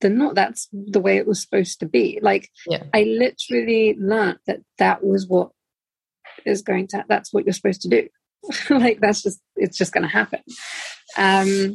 the 0.00 0.08
not 0.08 0.34
that's 0.34 0.68
the 0.72 1.00
way 1.00 1.16
it 1.16 1.26
was 1.26 1.42
supposed 1.42 1.80
to 1.80 1.86
be. 1.86 2.18
Like 2.22 2.50
yeah. 2.66 2.84
I 2.94 3.02
literally 3.02 3.96
learned 3.98 4.38
that 4.46 4.60
that 4.78 5.04
was 5.04 5.26
what 5.26 5.50
is 6.44 6.62
going 6.62 6.86
to 6.88 7.04
that's 7.08 7.32
what 7.32 7.44
you're 7.44 7.52
supposed 7.52 7.82
to 7.82 7.88
do. 7.88 8.08
like 8.70 9.00
that's 9.00 9.22
just 9.22 9.40
it's 9.56 9.76
just 9.76 9.92
going 9.92 10.04
to 10.04 10.08
happen. 10.08 10.40
Um, 11.16 11.74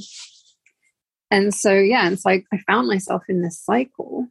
and 1.32 1.54
so 1.54 1.74
yeah, 1.74 2.06
and 2.06 2.20
so 2.20 2.30
I, 2.30 2.44
I 2.54 2.58
found 2.68 2.88
myself 2.88 3.24
in 3.28 3.42
this 3.42 3.60
cycle 3.60 4.28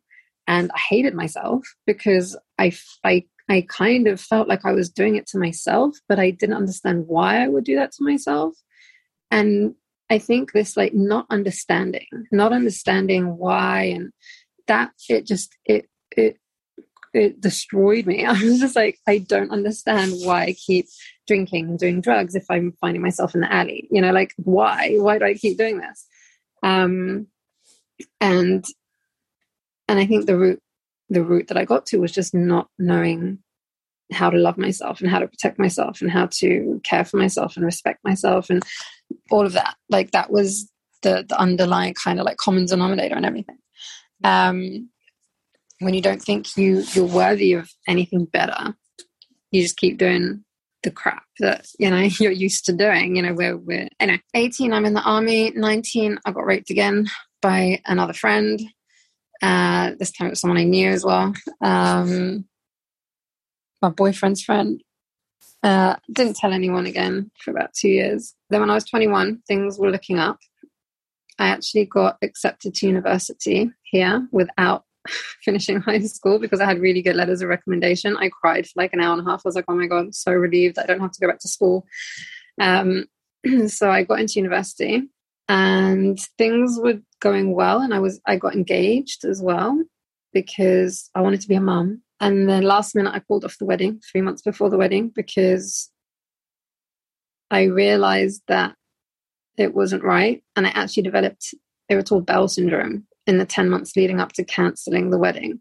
and 0.47 0.71
I 0.75 0.79
hated 0.79 1.15
myself 1.15 1.65
because 1.87 2.37
I, 2.59 2.73
I, 3.05 3.25
I 3.49 3.67
kind 3.69 4.07
of 4.07 4.21
felt 4.21 4.49
like 4.49 4.65
I 4.65 4.73
was 4.73 4.89
doing 4.89 5.17
it 5.17 5.27
to 5.29 5.39
myself, 5.39 5.97
but 6.09 6.19
I 6.19 6.31
didn't 6.31 6.57
understand 6.57 7.05
why 7.07 7.43
I 7.43 7.49
would 7.49 7.65
do 7.65 7.77
that 7.77 7.93
to 7.93 8.05
myself. 8.05 8.55
And 9.31 9.75
I 10.13 10.19
think 10.19 10.53
this 10.53 10.77
like 10.77 10.95
not 10.95 11.27
understanding, 11.31 12.07
not 12.31 12.53
understanding 12.53 13.37
why, 13.37 13.85
and 13.85 14.13
that 14.69 14.93
it 15.09 15.27
just 15.27 15.57
it 15.65 15.89
it 16.17 16.39
it 17.15 17.41
destroyed 17.41 18.07
me. 18.07 18.25
I 18.27 18.33
was 18.33 18.61
just 18.61 18.77
like, 18.77 18.99
I 19.07 19.19
don't 19.19 19.51
understand 19.51 20.13
why 20.23 20.45
I 20.45 20.53
keep 20.53 20.87
drinking 21.27 21.71
and 21.71 21.79
doing 21.79 22.01
drugs 22.01 22.35
if 22.35 22.45
I'm 22.51 22.73
finding 22.81 23.03
myself 23.03 23.35
in 23.35 23.41
the 23.41 23.53
alley. 23.53 23.89
You 23.91 24.01
know, 24.03 24.13
like 24.13 24.33
why? 24.37 24.97
Why 24.99 25.19
do 25.19 25.25
I 25.25 25.35
keep 25.35 25.59
doing 25.59 25.79
this? 25.79 26.07
Um, 26.63 27.27
and 28.21 28.65
and 29.89 29.99
i 29.99 30.07
think 30.07 30.27
the 30.27 30.37
route 30.37 30.61
the 31.09 31.23
route 31.23 31.49
that 31.49 31.57
i 31.57 31.65
got 31.65 31.87
to 31.87 31.99
was 31.99 32.13
just 32.13 32.35
not 32.35 32.69
knowing 32.79 33.39
how 34.15 34.31
to 34.31 34.39
love 34.39 34.59
myself 34.59 35.01
and 35.01 35.11
how 35.11 35.19
to 35.19 35.27
protect 35.27 35.59
myself 35.59 36.01
and 36.01 36.11
how 36.11 36.27
to 36.27 36.81
care 36.85 37.05
for 37.05 37.17
myself 37.17 37.57
and 37.57 37.65
respect 37.65 38.01
myself 38.05 38.51
and 38.51 38.63
all 39.31 39.47
of 39.47 39.53
that. 39.53 39.77
Like 39.89 40.13
that 40.13 40.31
was 40.31 40.71
the 41.03 41.25
the 41.29 41.39
underlying 41.39 41.95
kind 41.95 42.19
of 42.21 42.27
like 42.27 42.37
common 42.37 42.67
denominator 42.67 43.15
and 43.15 43.27
everything. 43.27 43.59
Um 44.25 44.89
when 45.81 45.95
you 45.95 46.01
don't 46.01 46.23
think 46.23 46.57
you 46.57 46.85
you're 46.93 47.05
worthy 47.05 47.55
of 47.55 47.71
anything 47.89 48.25
better 48.25 48.77
you 49.51 49.63
just 49.63 49.77
keep 49.77 49.99
doing 49.99 50.45
the 50.83 50.91
crap 50.91 51.25
that 51.39 51.67
you 51.79 51.91
know 51.91 51.99
you're 52.21 52.33
used 52.33 52.65
to 52.67 52.73
doing. 52.73 53.17
You 53.17 53.23
know 53.23 53.35
we're 53.35 53.57
we're 53.57 53.89
anyway 54.01 54.21
18 54.35 54.73
i'm 54.73 54.85
in 54.85 54.95
the 54.95 55.03
army. 55.03 55.53
19 55.55 56.19
i 56.25 56.31
got 56.33 56.47
raped 56.47 56.71
again 56.71 57.07
by 57.41 57.81
another 57.87 58.13
friend 58.13 58.61
uh, 59.43 59.91
this 59.99 60.13
time 60.13 60.29
it 60.29 60.31
was 60.31 60.41
someone 60.41 60.59
I 60.59 60.63
knew 60.63 60.89
as 60.89 61.05
well. 61.05 61.35
Um, 61.61 62.45
my 63.83 63.91
boyfriend's 63.91 64.43
friend. 64.43 64.83
Uh, 65.63 65.97
didn't 66.11 66.37
tell 66.37 66.53
anyone 66.53 66.87
again 66.87 67.31
for 67.39 67.51
about 67.51 67.73
two 67.73 67.89
years. 67.89 68.35
Then 68.51 68.61
when 68.61 68.71
I 68.71 68.75
was 68.75 68.85
21, 68.85 69.43
things 69.47 69.79
were 69.79 69.91
looking 69.91 70.19
up. 70.19 70.39
I 71.39 71.49
actually 71.49 71.87
got 71.87 72.17
accepted 72.23 72.75
to 72.75 72.87
university 72.87 73.71
here 73.83 74.27
without 74.33 74.85
finishing 75.45 75.81
high 75.81 76.01
school 76.01 76.39
because 76.39 76.61
I 76.61 76.67
had 76.67 76.81
really 76.81 77.03
good 77.03 77.17
letters 77.17 77.43
of 77.43 77.49
recommendation. 77.49 78.17
I 78.17 78.29
cried 78.29 78.67
for 78.67 78.73
like 78.77 78.93
an 78.93 79.01
hour 79.01 79.13
and 79.17 79.27
a 79.27 79.31
half. 79.31 79.43
I 79.45 79.49
was 79.49 79.55
like, 79.55 79.67
oh 79.69 79.75
my 79.75 79.87
God, 79.87 79.99
I'm 80.01 80.13
so 80.13 80.33
relieved 80.33 80.79
I 80.79 80.87
don't 80.87 81.01
have 81.01 81.13
to 81.13 81.21
go 81.21 81.29
back 81.29 81.39
to 81.41 81.49
school. 81.49 81.87
Um, 82.61 83.07
so 83.69 83.91
I 83.91 84.05
got 84.05 84.21
into 84.21 84.41
university 84.41 85.09
and 85.49 86.19
things 86.39 86.79
were 86.81 87.01
going 87.21 87.55
well 87.55 87.81
and 87.81 87.93
i 87.93 87.99
was 87.99 88.21
i 88.27 88.37
got 88.37 88.55
engaged 88.55 89.25
as 89.25 89.43
well 89.43 89.83
because 90.33 91.11
i 91.15 91.21
wanted 91.21 91.41
to 91.41 91.49
be 91.49 91.55
a 91.55 91.61
mum 91.61 92.01
and 92.23 92.49
then 92.49 92.63
last 92.63 92.95
minute 92.95 93.13
i 93.15 93.21
called 93.21 93.45
off 93.45 93.59
the 93.59 93.67
wedding 93.67 94.01
three 94.11 94.23
months 94.23 94.41
before 94.41 94.71
the 94.71 94.79
wedding 94.79 95.11
because 95.15 95.91
i 97.51 97.65
realized 97.65 98.43
that 98.49 98.75
it 99.59 99.75
wasn't 99.75 100.03
right 100.03 100.43
and 100.57 100.67
i 100.67 100.71
actually 100.71 101.03
developed 101.03 101.55
irritable 101.91 102.23
bowel 102.23 102.49
syndrome 102.49 103.07
in 103.27 103.37
the 103.37 103.45
10 103.45 103.69
months 103.69 103.95
leading 103.95 104.21
up 104.21 104.33
to 104.33 104.45
cancelling 104.45 105.11
the 105.11 105.19
wedding 105.19 105.61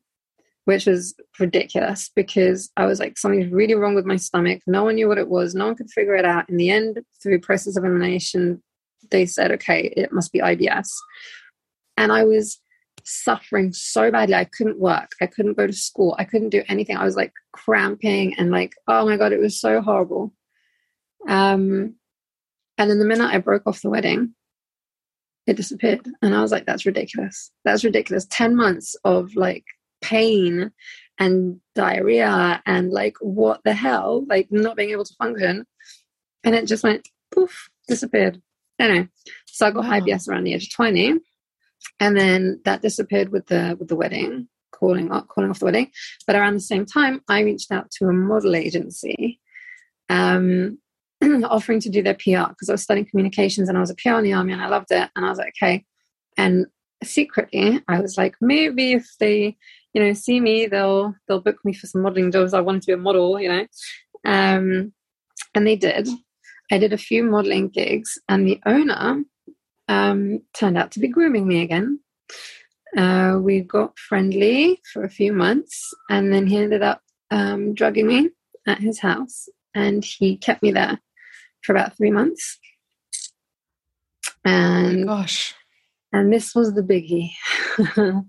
which 0.65 0.85
was 0.85 1.15
ridiculous 1.39 2.11
because 2.15 2.69
I 2.77 2.85
was 2.85 2.99
like, 2.99 3.17
something's 3.17 3.51
really 3.51 3.73
wrong 3.73 3.95
with 3.95 4.05
my 4.05 4.15
stomach. 4.15 4.61
No 4.67 4.83
one 4.83 4.95
knew 4.95 5.07
what 5.07 5.17
it 5.17 5.27
was. 5.27 5.55
No 5.55 5.65
one 5.65 5.75
could 5.75 5.89
figure 5.89 6.15
it 6.15 6.25
out. 6.25 6.49
In 6.49 6.57
the 6.57 6.69
end, 6.69 6.99
through 7.21 7.39
process 7.39 7.77
of 7.77 7.83
elimination, 7.83 8.61
they 9.09 9.25
said, 9.25 9.51
okay, 9.53 9.91
it 9.97 10.13
must 10.13 10.31
be 10.31 10.39
IBS. 10.39 10.89
And 11.97 12.11
I 12.11 12.23
was 12.23 12.60
suffering 13.05 13.73
so 13.73 14.11
badly. 14.11 14.35
I 14.35 14.45
couldn't 14.45 14.79
work. 14.79 15.11
I 15.21 15.27
couldn't 15.27 15.57
go 15.57 15.67
to 15.67 15.73
school. 15.73 16.15
I 16.17 16.23
couldn't 16.23 16.49
do 16.49 16.63
anything. 16.67 16.97
I 16.97 17.05
was 17.05 17.15
like 17.15 17.33
cramping 17.51 18.35
and 18.37 18.51
like, 18.51 18.73
oh 18.87 19.05
my 19.05 19.17
God, 19.17 19.33
it 19.33 19.39
was 19.39 19.59
so 19.59 19.81
horrible. 19.81 20.33
Um, 21.27 21.95
and 22.77 22.89
then 22.89 22.99
the 22.99 23.05
minute 23.05 23.31
I 23.31 23.37
broke 23.37 23.67
off 23.67 23.81
the 23.81 23.89
wedding, 23.89 24.33
it 25.47 25.57
disappeared. 25.57 26.07
And 26.21 26.35
I 26.35 26.41
was 26.41 26.51
like, 26.51 26.65
that's 26.65 26.85
ridiculous. 26.85 27.51
That's 27.65 27.83
ridiculous. 27.83 28.27
10 28.29 28.55
months 28.55 28.95
of 29.03 29.35
like 29.35 29.65
pain 30.01 30.71
and 31.19 31.59
diarrhea 31.75 32.61
and 32.65 32.91
like, 32.91 33.15
what 33.21 33.61
the 33.63 33.73
hell? 33.73 34.25
Like, 34.27 34.47
not 34.51 34.75
being 34.75 34.91
able 34.91 35.05
to 35.05 35.13
function. 35.15 35.65
And 36.43 36.55
it 36.55 36.65
just 36.65 36.83
went 36.83 37.07
poof, 37.33 37.69
disappeared. 37.87 38.41
Anyway, 38.79 39.07
so 39.45 39.67
I 39.67 39.71
got 39.71 39.83
wow. 39.83 39.99
IBS 39.99 40.27
around 40.27 40.45
the 40.45 40.53
age 40.53 40.65
of 40.65 40.73
20. 40.73 41.19
And 41.99 42.17
then 42.17 42.61
that 42.65 42.81
disappeared 42.81 43.29
with 43.29 43.47
the 43.47 43.75
with 43.79 43.89
the 43.89 43.95
wedding, 43.95 44.47
calling 44.71 45.11
off, 45.11 45.27
calling 45.27 45.49
off 45.49 45.59
the 45.59 45.65
wedding. 45.65 45.91
But 46.27 46.35
around 46.35 46.55
the 46.55 46.59
same 46.59 46.85
time, 46.85 47.21
I 47.29 47.41
reached 47.41 47.71
out 47.71 47.91
to 47.91 48.05
a 48.05 48.13
model 48.13 48.55
agency 48.55 49.39
um, 50.09 50.77
offering 51.21 51.79
to 51.81 51.89
do 51.89 52.01
their 52.01 52.15
PR 52.15 52.49
because 52.49 52.69
I 52.69 52.73
was 52.73 52.83
studying 52.83 53.05
communications 53.05 53.69
and 53.69 53.77
I 53.77 53.81
was 53.81 53.89
a 53.89 53.95
PR 53.95 54.15
in 54.15 54.23
the 54.23 54.33
army 54.33 54.53
and 54.53 54.61
I 54.61 54.67
loved 54.67 54.91
it. 54.91 55.09
And 55.15 55.25
I 55.25 55.29
was 55.29 55.37
like, 55.37 55.53
okay. 55.61 55.85
And 56.37 56.65
secretly, 57.03 57.81
I 57.87 57.99
was 57.99 58.17
like, 58.17 58.35
maybe 58.41 58.93
if 58.93 59.07
they, 59.19 59.57
you 59.93 60.01
know, 60.01 60.13
see 60.13 60.39
me, 60.39 60.67
they'll 60.67 61.13
they'll 61.27 61.41
book 61.41 61.57
me 61.63 61.73
for 61.73 61.87
some 61.87 62.01
modeling 62.01 62.31
jobs. 62.31 62.53
I 62.53 62.61
wanted 62.61 62.81
to 62.83 62.87
be 62.87 62.93
a 62.93 62.97
model, 62.97 63.39
you 63.39 63.49
know. 63.49 63.65
Um, 64.25 64.93
and 65.53 65.67
they 65.67 65.75
did. 65.75 66.07
I 66.71 66.77
did 66.77 66.93
a 66.93 66.97
few 66.97 67.23
modeling 67.23 67.67
gigs, 67.67 68.17
and 68.29 68.47
the 68.47 68.61
owner 68.65 69.23
um, 69.91 70.39
turned 70.53 70.77
out 70.77 70.91
to 70.91 70.99
be 70.99 71.09
grooming 71.09 71.47
me 71.47 71.61
again. 71.61 71.99
Uh, 72.95 73.37
we 73.41 73.59
got 73.61 73.97
friendly 73.99 74.81
for 74.91 75.03
a 75.03 75.09
few 75.09 75.33
months, 75.33 75.93
and 76.09 76.31
then 76.31 76.47
he 76.47 76.57
ended 76.57 76.81
up 76.81 77.01
um, 77.29 77.73
drugging 77.73 78.07
me 78.07 78.29
at 78.65 78.79
his 78.79 78.99
house, 78.99 79.49
and 79.75 80.03
he 80.03 80.37
kept 80.37 80.63
me 80.63 80.71
there 80.71 80.99
for 81.63 81.73
about 81.73 81.95
three 81.97 82.11
months. 82.11 82.57
And 84.45 85.03
oh 85.03 85.07
gosh, 85.07 85.53
and 86.13 86.31
this 86.31 86.55
was 86.55 86.73
the 86.73 86.81
biggie. 86.81 87.31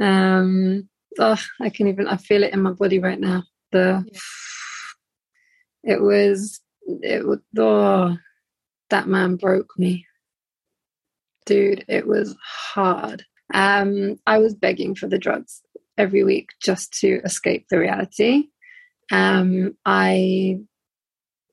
um, 0.00 0.88
oh, 1.18 1.42
I 1.60 1.70
can 1.70 1.86
even 1.88 2.08
I 2.08 2.16
feel 2.16 2.42
it 2.42 2.52
in 2.52 2.62
my 2.62 2.72
body 2.72 2.98
right 2.98 3.18
now. 3.18 3.44
The 3.70 4.04
yeah. 5.82 5.94
it 5.94 6.02
was 6.02 6.60
it 6.86 7.26
was 7.26 7.38
oh 7.58 8.16
that 8.90 9.08
man 9.08 9.36
broke 9.36 9.70
me 9.78 10.06
dude 11.46 11.84
it 11.88 12.06
was 12.06 12.36
hard. 12.42 13.24
Um 13.52 14.16
i 14.26 14.38
was 14.38 14.54
begging 14.54 14.94
for 14.94 15.08
the 15.08 15.18
drugs 15.18 15.62
every 15.96 16.24
week 16.24 16.48
just 16.62 16.92
to 17.00 17.20
escape 17.24 17.66
the 17.70 17.78
reality. 17.78 18.48
Um 19.12 19.76
i 19.84 20.58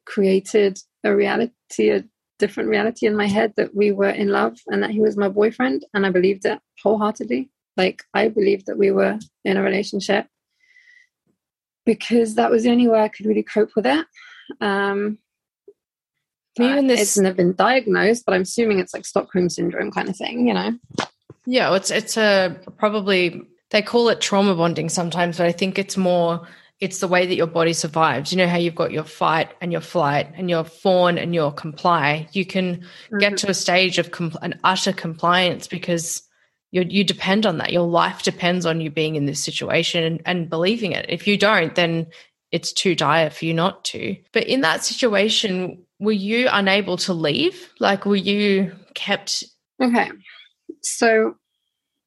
created 0.05 0.79
a 1.03 1.15
reality 1.15 1.89
a 1.89 2.03
different 2.39 2.69
reality 2.69 3.05
in 3.05 3.15
my 3.15 3.27
head 3.27 3.53
that 3.55 3.75
we 3.75 3.91
were 3.91 4.09
in 4.09 4.29
love 4.29 4.57
and 4.67 4.81
that 4.81 4.89
he 4.89 4.99
was 4.99 5.15
my 5.15 5.29
boyfriend 5.29 5.85
and 5.93 6.07
i 6.07 6.09
believed 6.09 6.43
it 6.45 6.59
wholeheartedly. 6.81 7.49
Like 7.77 8.03
I 8.13 8.27
believed 8.27 8.65
that 8.67 8.77
we 8.77 8.91
were 8.91 9.17
in 9.45 9.57
a 9.57 9.63
relationship 9.63 10.27
because 11.85 12.35
that 12.35 12.51
was 12.51 12.63
the 12.63 12.71
only 12.71 12.87
way 12.87 13.01
I 13.01 13.07
could 13.07 13.25
really 13.25 13.43
cope 13.43 13.71
with 13.75 13.85
it. 13.85 14.05
Um, 14.59 15.17
even 16.59 16.87
this, 16.87 17.01
it's 17.01 17.17
never 17.17 17.35
been 17.35 17.53
diagnosed, 17.53 18.25
but 18.25 18.33
I'm 18.33 18.41
assuming 18.41 18.79
it's 18.79 18.93
like 18.93 19.05
Stockholm 19.05 19.49
syndrome 19.49 19.91
kind 19.91 20.09
of 20.09 20.17
thing, 20.17 20.47
you 20.47 20.53
know. 20.53 20.73
Yeah, 21.45 21.73
it's 21.75 21.91
it's 21.91 22.17
a 22.17 22.59
probably 22.77 23.41
they 23.69 23.81
call 23.81 24.09
it 24.09 24.21
trauma 24.21 24.55
bonding 24.55 24.89
sometimes, 24.89 25.37
but 25.37 25.47
I 25.47 25.51
think 25.51 25.79
it's 25.79 25.97
more 25.97 26.47
it's 26.79 26.99
the 26.99 27.07
way 27.07 27.27
that 27.27 27.35
your 27.35 27.47
body 27.47 27.73
survives. 27.73 28.31
You 28.31 28.39
know 28.39 28.47
how 28.47 28.57
you've 28.57 28.75
got 28.75 28.91
your 28.91 29.03
fight 29.03 29.51
and 29.61 29.71
your 29.71 29.81
flight 29.81 30.27
and 30.35 30.49
your 30.49 30.63
fawn 30.63 31.19
and 31.19 31.33
your 31.33 31.51
comply. 31.51 32.27
You 32.31 32.45
can 32.45 32.77
mm-hmm. 32.77 33.17
get 33.19 33.37
to 33.37 33.49
a 33.49 33.53
stage 33.53 33.99
of 33.99 34.09
compl- 34.09 34.41
an 34.41 34.59
utter 34.63 34.91
compliance 34.91 35.67
because 35.67 36.23
you 36.71 36.83
you 36.87 37.03
depend 37.03 37.45
on 37.45 37.59
that. 37.59 37.71
Your 37.71 37.87
life 37.87 38.23
depends 38.23 38.65
on 38.65 38.81
you 38.81 38.89
being 38.89 39.15
in 39.15 39.25
this 39.25 39.43
situation 39.43 40.03
and, 40.03 40.21
and 40.25 40.49
believing 40.49 40.91
it. 40.91 41.05
If 41.07 41.27
you 41.27 41.37
don't, 41.37 41.75
then 41.75 42.07
it's 42.51 42.73
too 42.73 42.95
dire 42.95 43.29
for 43.29 43.45
you 43.45 43.53
not 43.53 43.85
to. 43.85 44.17
But 44.33 44.47
in 44.47 44.61
that 44.61 44.83
situation, 44.83 45.85
were 46.01 46.11
you 46.11 46.49
unable 46.51 46.97
to 46.97 47.13
leave? 47.13 47.71
Like, 47.79 48.05
were 48.05 48.15
you 48.15 48.73
kept? 48.95 49.45
Okay, 49.81 50.11
so 50.81 51.35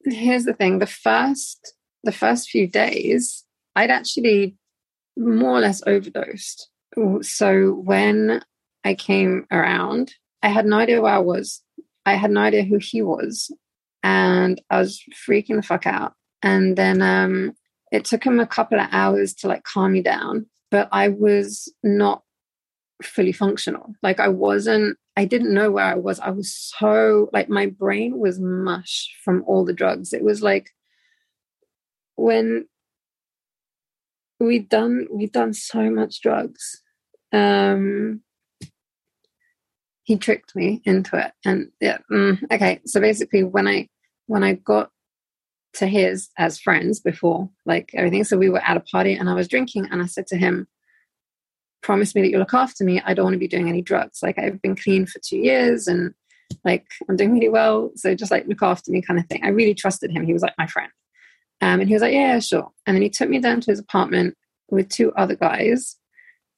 here's 0.05 0.45
the 0.45 0.53
thing: 0.53 0.81
the 0.81 0.87
first 0.87 1.75
the 2.03 2.13
first 2.13 2.51
few 2.51 2.67
days, 2.67 3.45
I'd 3.75 3.91
actually 3.91 4.57
more 5.17 5.57
or 5.57 5.61
less 5.61 5.83
overdosed. 5.87 6.69
So 7.23 7.73
when 7.73 8.43
I 8.85 8.95
came 8.95 9.47
around, 9.51 10.13
I 10.43 10.49
had 10.49 10.67
no 10.67 10.79
idea 10.79 11.01
where 11.01 11.15
I 11.15 11.19
was. 11.19 11.63
I 12.05 12.15
had 12.15 12.31
no 12.31 12.43
idea 12.43 12.65
who 12.65 12.79
he 12.79 13.01
was 13.01 13.51
and 14.05 14.61
I 14.69 14.79
was 14.79 15.03
freaking 15.27 15.57
the 15.57 15.63
fuck 15.63 15.87
out. 15.87 16.13
And 16.43 16.77
then 16.77 17.01
um, 17.01 17.55
it 17.91 18.05
took 18.05 18.23
him 18.23 18.39
a 18.39 18.47
couple 18.47 18.79
of 18.79 18.89
hours 18.93 19.33
to 19.37 19.49
like 19.49 19.65
calm 19.65 19.93
me 19.93 20.03
down, 20.03 20.47
but 20.71 20.89
I 20.93 21.09
was 21.09 21.73
not 21.83 22.23
fully 23.03 23.33
functional. 23.33 23.95
Like 24.03 24.21
I 24.21 24.29
wasn't, 24.29 24.97
I 25.17 25.25
didn't 25.25 25.55
know 25.55 25.71
where 25.71 25.85
I 25.85 25.95
was. 25.95 26.21
I 26.21 26.31
was 26.31 26.55
so 26.55 27.29
like 27.33 27.49
my 27.49 27.67
brain 27.67 28.19
was 28.19 28.41
mush 28.41 29.15
from 29.25 29.45
all 29.47 29.65
the 29.65 29.73
drugs. 29.73 30.13
It 30.13 30.23
was 30.23 30.43
like 30.43 30.71
when 32.17 32.67
we'd 34.41 34.69
done 34.69 35.07
we'd 35.11 35.33
done 35.33 35.55
so 35.55 35.91
much 35.91 36.21
drugs. 36.21 36.83
Um 37.33 38.21
he 40.05 40.17
tricked 40.17 40.55
me 40.55 40.83
into 40.85 41.17
it 41.17 41.33
and 41.47 41.71
yeah 41.81 41.97
mm, 42.13 42.39
okay 42.53 42.79
so 42.85 43.01
basically 43.01 43.43
when 43.43 43.67
i 43.67 43.89
when 44.27 44.43
I 44.43 44.55
got 44.55 44.91
to 45.75 45.87
his 45.87 46.31
as 46.39 46.59
friends 46.59 47.01
before, 47.01 47.51
like 47.67 47.91
everything. 47.95 48.25
So 48.25 48.39
we 48.39 48.49
were 48.49 48.63
at 48.65 48.77
a 48.77 48.81
party 48.81 49.15
and 49.15 49.29
I 49.29 49.35
was 49.35 49.49
drinking, 49.49 49.89
and 49.91 50.03
I 50.03 50.07
said 50.07 50.27
to 50.29 50.37
him, 50.37 50.67
Promise 51.85 52.15
me 52.15 52.23
that 52.23 52.31
you'll 52.31 52.41
look 52.41 52.55
after 52.55 52.83
me. 52.83 53.01
I 53.05 53.15
don't 53.15 53.25
want 53.25 53.35
to 53.35 53.39
be 53.39 53.47
doing 53.47 53.69
any 53.69 53.83
drugs. 53.83 54.21
Like 54.23 54.39
I've 54.39 54.61
been 54.63 54.75
clean 54.75 55.07
for 55.07 55.21
two 55.21 55.37
years 55.37 55.87
and 55.87 56.15
like 56.65 56.87
I'm 57.09 57.17
doing 57.17 57.33
really 57.33 57.49
well. 57.49 57.91
So 57.95 58.15
just 58.15 58.31
like 58.31 58.47
look 58.49 58.63
after 58.63 58.91
me 58.91 59.03
kind 59.03 59.21
of 59.21 59.27
thing. 59.27 59.45
I 59.45 59.49
really 59.49 59.75
trusted 59.75 60.11
him. 60.11 60.25
He 60.25 60.33
was 60.33 60.43
like 60.43 60.55
my 60.59 60.67
friend. 60.67 60.91
Um, 61.61 61.81
and 61.81 61.89
he 61.89 61.95
was 61.95 62.03
like, 62.03 62.15
yeah, 62.15 62.41
sure. 62.41 62.71
And 62.87 62.97
then 62.97 63.03
he 63.03 63.11
took 63.11 63.29
me 63.29 63.39
down 63.39 63.61
to 63.61 63.71
his 63.71 63.79
apartment 63.79 64.35
with 64.71 64.89
two 64.89 65.13
other 65.13 65.37
guys 65.37 65.97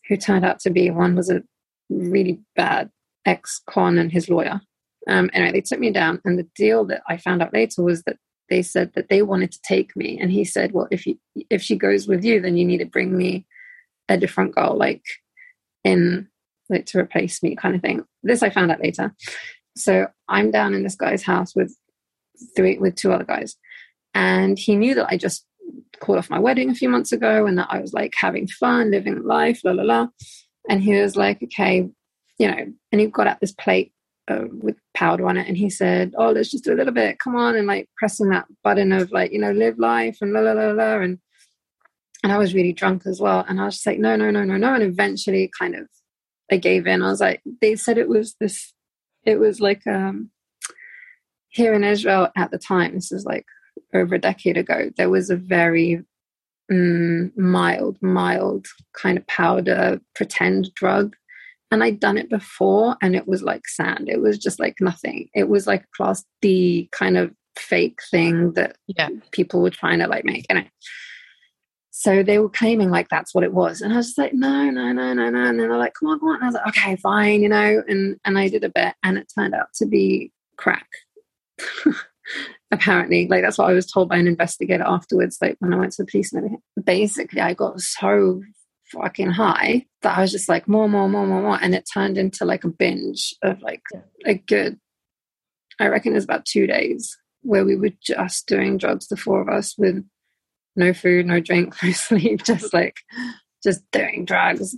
who 0.08 0.16
turned 0.16 0.44
out 0.44 0.60
to 0.60 0.70
be 0.70 0.90
one 0.90 1.16
was 1.16 1.28
a 1.28 1.42
really 1.90 2.40
bad 2.54 2.90
ex 3.24 3.60
con 3.68 3.98
and 3.98 4.12
his 4.12 4.28
lawyer. 4.28 4.60
Um, 5.08 5.30
anyway, 5.32 5.52
they 5.52 5.60
took 5.60 5.78
me 5.78 5.90
down, 5.90 6.20
and 6.24 6.38
the 6.38 6.48
deal 6.56 6.84
that 6.86 7.02
I 7.08 7.16
found 7.16 7.42
out 7.42 7.52
later 7.52 7.82
was 7.82 8.02
that 8.04 8.16
they 8.48 8.62
said 8.62 8.92
that 8.94 9.08
they 9.08 9.22
wanted 9.22 9.52
to 9.52 9.60
take 9.62 9.94
me, 9.96 10.18
and 10.18 10.32
he 10.32 10.44
said, 10.44 10.72
"Well, 10.72 10.88
if 10.90 11.06
you 11.06 11.18
if 11.50 11.62
she 11.62 11.76
goes 11.76 12.08
with 12.08 12.24
you, 12.24 12.40
then 12.40 12.56
you 12.56 12.64
need 12.64 12.78
to 12.78 12.86
bring 12.86 13.16
me 13.16 13.46
a 14.08 14.16
different 14.16 14.54
goal, 14.54 14.76
like 14.76 15.02
in 15.84 16.28
like 16.68 16.86
to 16.86 16.98
replace 16.98 17.42
me, 17.42 17.56
kind 17.56 17.74
of 17.74 17.82
thing." 17.82 18.04
This 18.22 18.42
I 18.42 18.50
found 18.50 18.70
out 18.70 18.82
later. 18.82 19.14
So 19.76 20.08
I'm 20.28 20.50
down 20.50 20.74
in 20.74 20.82
this 20.82 20.96
guy's 20.96 21.22
house 21.22 21.54
with 21.54 21.76
three 22.56 22.78
with 22.78 22.94
two 22.94 23.12
other 23.12 23.24
guys, 23.24 23.56
and 24.14 24.58
he 24.58 24.76
knew 24.76 24.94
that 24.94 25.08
I 25.10 25.16
just 25.16 25.44
called 26.00 26.18
off 26.18 26.30
my 26.30 26.38
wedding 26.38 26.70
a 26.70 26.74
few 26.74 26.88
months 26.88 27.12
ago, 27.12 27.46
and 27.46 27.58
that 27.58 27.68
I 27.70 27.80
was 27.80 27.92
like 27.92 28.14
having 28.16 28.48
fun, 28.48 28.90
living 28.90 29.22
life, 29.24 29.60
la 29.64 29.72
la 29.72 29.82
la. 29.82 30.08
And 30.68 30.82
he 30.82 30.94
was 30.94 31.16
like, 31.16 31.42
"Okay, 31.42 31.88
you 32.38 32.50
know," 32.50 32.72
and 32.92 33.00
he 33.00 33.06
got 33.06 33.26
out 33.26 33.40
this 33.40 33.52
plate 33.52 33.92
uh, 34.28 34.44
with 34.50 34.76
powder 34.94 35.28
on 35.28 35.36
it 35.36 35.46
and 35.46 35.56
he 35.56 35.70
said 35.70 36.12
oh 36.18 36.30
let's 36.30 36.50
just 36.50 36.64
do 36.64 36.72
a 36.72 36.74
little 36.74 36.92
bit 36.92 37.18
come 37.18 37.36
on 37.36 37.54
and 37.54 37.66
like 37.66 37.88
pressing 37.96 38.28
that 38.28 38.46
button 38.64 38.92
of 38.92 39.12
like 39.12 39.30
you 39.32 39.38
know 39.38 39.52
live 39.52 39.78
life 39.78 40.18
and 40.20 40.32
la 40.32 40.40
la 40.40 40.52
la 40.52 40.72
la 40.72 40.98
and 40.98 41.18
and 42.26 42.32
I 42.32 42.38
was 42.38 42.54
really 42.54 42.72
drunk 42.72 43.06
as 43.06 43.20
well 43.20 43.44
and 43.48 43.60
I 43.60 43.66
was 43.66 43.74
just 43.74 43.86
like 43.86 44.00
no 44.00 44.16
no 44.16 44.32
no 44.32 44.42
no 44.42 44.56
no 44.56 44.74
and 44.74 44.82
eventually 44.82 45.48
kind 45.56 45.76
of 45.76 45.86
I 46.50 46.56
gave 46.56 46.84
in 46.84 47.00
I 47.00 47.10
was 47.10 47.20
like 47.20 47.40
they 47.60 47.76
said 47.76 47.98
it 47.98 48.08
was 48.08 48.34
this 48.40 48.74
it 49.24 49.38
was 49.38 49.60
like 49.60 49.86
um 49.86 50.32
here 51.50 51.72
in 51.72 51.84
Israel 51.84 52.30
at 52.36 52.50
the 52.50 52.58
time 52.58 52.96
this 52.96 53.12
is 53.12 53.24
like 53.24 53.46
over 53.94 54.16
a 54.16 54.20
decade 54.20 54.56
ago 54.56 54.90
there 54.96 55.08
was 55.08 55.30
a 55.30 55.36
very 55.36 56.02
mm, 56.68 57.36
mild 57.36 57.96
mild 58.02 58.66
kind 59.00 59.18
of 59.18 59.26
powder 59.28 60.00
pretend 60.16 60.74
drug 60.74 61.14
and 61.70 61.84
I'd 61.84 62.00
done 62.00 62.18
it 62.18 62.28
before 62.28 62.96
and 63.02 63.14
it 63.14 63.28
was 63.28 63.42
like 63.42 63.68
sand. 63.68 64.08
It 64.08 64.20
was 64.20 64.36
just 64.36 64.58
like 64.58 64.76
nothing. 64.80 65.28
It 65.32 65.48
was 65.48 65.68
like 65.68 65.82
a 65.82 65.96
class 65.96 66.24
D 66.42 66.88
kind 66.90 67.16
of 67.16 67.32
fake 67.56 68.00
thing 68.10 68.52
that 68.54 68.76
yeah. 68.86 69.10
people 69.30 69.62
were 69.62 69.70
trying 69.70 70.00
to 70.00 70.08
like 70.08 70.24
make. 70.24 70.46
And 70.48 70.68
so 71.98 72.22
they 72.22 72.38
were 72.38 72.50
claiming 72.50 72.90
like 72.90 73.08
that's 73.08 73.34
what 73.34 73.42
it 73.42 73.54
was. 73.54 73.80
And 73.80 73.90
I 73.90 73.96
was 73.96 74.08
just 74.08 74.18
like, 74.18 74.34
no, 74.34 74.68
no, 74.68 74.92
no, 74.92 75.14
no, 75.14 75.30
no. 75.30 75.48
And 75.48 75.58
then 75.58 75.68
they're 75.68 75.78
like, 75.78 75.94
come 75.94 76.10
on, 76.10 76.20
come 76.20 76.28
on. 76.28 76.34
And 76.34 76.44
I 76.44 76.46
was 76.48 76.54
like, 76.54 76.66
okay, 76.68 76.96
fine, 76.96 77.40
you 77.40 77.48
know, 77.48 77.82
and 77.88 78.20
and 78.26 78.38
I 78.38 78.50
did 78.50 78.64
a 78.64 78.68
bit 78.68 78.94
and 79.02 79.16
it 79.16 79.32
turned 79.34 79.54
out 79.54 79.68
to 79.76 79.86
be 79.86 80.30
crack. 80.58 80.86
Apparently, 82.70 83.26
like 83.28 83.40
that's 83.40 83.56
what 83.56 83.70
I 83.70 83.72
was 83.72 83.90
told 83.90 84.10
by 84.10 84.18
an 84.18 84.26
investigator 84.26 84.84
afterwards, 84.86 85.38
like 85.40 85.56
when 85.60 85.72
I 85.72 85.78
went 85.78 85.92
to 85.92 86.02
the 86.02 86.10
police 86.10 86.34
and 86.34 86.40
everything. 86.40 86.62
Basically, 86.84 87.40
I 87.40 87.54
got 87.54 87.80
so 87.80 88.42
fucking 88.92 89.30
high 89.30 89.86
that 90.02 90.18
I 90.18 90.20
was 90.20 90.32
just 90.32 90.50
like 90.50 90.68
more, 90.68 90.90
more, 90.90 91.08
more, 91.08 91.26
more, 91.26 91.40
more. 91.40 91.58
And 91.62 91.74
it 91.74 91.88
turned 91.90 92.18
into 92.18 92.44
like 92.44 92.64
a 92.64 92.68
binge 92.68 93.34
of 93.42 93.62
like 93.62 93.82
a 94.26 94.34
good, 94.34 94.78
I 95.80 95.88
reckon 95.88 96.12
it 96.12 96.16
was 96.16 96.24
about 96.24 96.44
two 96.44 96.66
days 96.66 97.16
where 97.40 97.64
we 97.64 97.74
were 97.74 97.92
just 98.02 98.46
doing 98.46 98.76
drugs, 98.76 99.08
the 99.08 99.16
four 99.16 99.40
of 99.40 99.48
us 99.48 99.78
with 99.78 100.04
no 100.76 100.92
food, 100.92 101.26
no 101.26 101.40
drink, 101.40 101.74
no 101.82 101.90
sleep, 101.92 102.44
just 102.44 102.72
like 102.72 102.98
just 103.62 103.82
doing 103.92 104.24
drugs. 104.24 104.76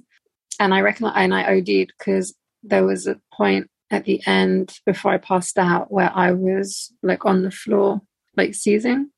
And 0.60 0.74
I 0.74 0.80
reckon 0.80 1.06
and 1.06 1.34
I 1.34 1.56
OD'd 1.56 1.92
because 1.98 2.34
there 2.62 2.84
was 2.84 3.06
a 3.06 3.20
point 3.32 3.68
at 3.90 4.04
the 4.04 4.20
end 4.26 4.78
before 4.84 5.12
I 5.12 5.18
passed 5.18 5.58
out 5.58 5.90
where 5.92 6.10
I 6.14 6.32
was 6.32 6.92
like 7.02 7.24
on 7.24 7.42
the 7.42 7.50
floor, 7.50 8.00
like 8.36 8.54
seizing. 8.54 9.10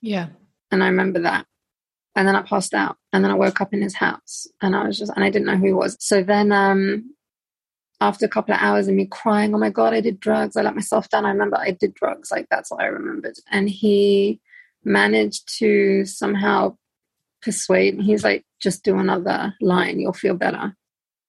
Yeah. 0.00 0.28
And 0.70 0.82
I 0.82 0.86
remember 0.86 1.20
that 1.20 1.46
and 2.14 2.28
then 2.28 2.36
I 2.36 2.42
passed 2.42 2.74
out. 2.74 2.96
And 3.12 3.24
then 3.24 3.30
I 3.30 3.34
woke 3.34 3.60
up 3.60 3.72
in 3.72 3.82
his 3.82 3.94
house 3.94 4.46
and 4.60 4.76
I 4.76 4.86
was 4.86 4.98
just, 4.98 5.12
and 5.14 5.24
I 5.24 5.30
didn't 5.30 5.46
know 5.46 5.56
who 5.56 5.66
he 5.66 5.72
was. 5.72 5.96
So 6.00 6.22
then, 6.22 6.52
um, 6.52 7.14
after 8.00 8.26
a 8.26 8.28
couple 8.28 8.52
of 8.54 8.60
hours 8.60 8.88
of 8.88 8.94
me 8.94 9.06
crying, 9.06 9.54
oh 9.54 9.58
my 9.58 9.70
God, 9.70 9.94
I 9.94 10.00
did 10.00 10.18
drugs. 10.18 10.56
I 10.56 10.62
let 10.62 10.74
myself 10.74 11.08
down. 11.08 11.24
I 11.24 11.30
remember 11.30 11.56
I 11.56 11.70
did 11.70 11.94
drugs. 11.94 12.30
Like 12.30 12.48
that's 12.50 12.70
what 12.70 12.80
I 12.80 12.86
remembered. 12.86 13.36
And 13.50 13.70
he 13.70 14.40
managed 14.84 15.58
to 15.58 16.04
somehow 16.04 16.76
persuade, 17.42 18.00
he's 18.00 18.24
like, 18.24 18.44
just 18.60 18.84
do 18.84 18.98
another 18.98 19.54
line. 19.60 19.98
You'll 19.98 20.12
feel 20.12 20.34
better. 20.34 20.76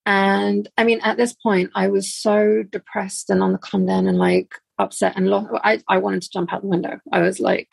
And 0.05 0.69
I 0.77 0.83
mean, 0.83 0.99
at 1.01 1.17
this 1.17 1.33
point, 1.33 1.71
I 1.75 1.87
was 1.87 2.13
so 2.13 2.63
depressed 2.69 3.29
and 3.29 3.41
on 3.41 3.53
the 3.53 3.57
come 3.57 3.85
down 3.85 4.07
and 4.07 4.17
like 4.17 4.53
upset 4.77 5.15
and 5.15 5.27
lost. 5.27 5.47
I, 5.63 5.81
I 5.87 5.97
wanted 5.97 6.21
to 6.23 6.29
jump 6.31 6.53
out 6.53 6.61
the 6.61 6.67
window. 6.67 6.99
I 7.11 7.21
was 7.21 7.39
like, 7.39 7.69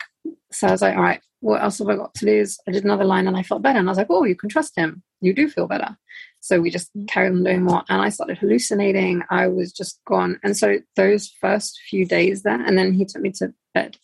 so 0.51 0.67
I 0.67 0.71
was 0.71 0.81
like, 0.81 0.95
all 0.95 1.03
right, 1.03 1.21
what 1.41 1.61
else 1.61 1.79
have 1.79 1.89
I 1.89 1.95
got 1.95 2.13
to 2.15 2.25
lose? 2.25 2.57
I 2.67 2.71
did 2.71 2.85
another 2.85 3.03
line 3.03 3.27
and 3.27 3.35
I 3.35 3.43
felt 3.43 3.61
better. 3.61 3.79
And 3.79 3.87
I 3.87 3.91
was 3.91 3.97
like, 3.97 4.07
oh, 4.09 4.23
you 4.23 4.35
can 4.35 4.49
trust 4.49 4.77
him. 4.77 5.03
You 5.19 5.33
do 5.33 5.49
feel 5.49 5.67
better. 5.67 5.97
So 6.39 6.59
we 6.59 6.69
just 6.69 6.89
carried 7.07 7.33
on 7.33 7.43
doing 7.43 7.63
more. 7.63 7.83
And 7.89 8.01
I 8.01 8.09
started 8.09 8.37
hallucinating. 8.37 9.23
I 9.29 9.47
was 9.47 9.71
just 9.71 9.99
gone. 10.07 10.39
And 10.43 10.55
so 10.55 10.79
those 10.95 11.33
first 11.41 11.79
few 11.89 12.05
days 12.05 12.43
there, 12.43 12.63
and 12.63 12.77
then 12.77 12.93
he 12.93 13.05
took 13.05 13.21
me 13.21 13.31
to 13.33 13.53
bed. 13.73 13.97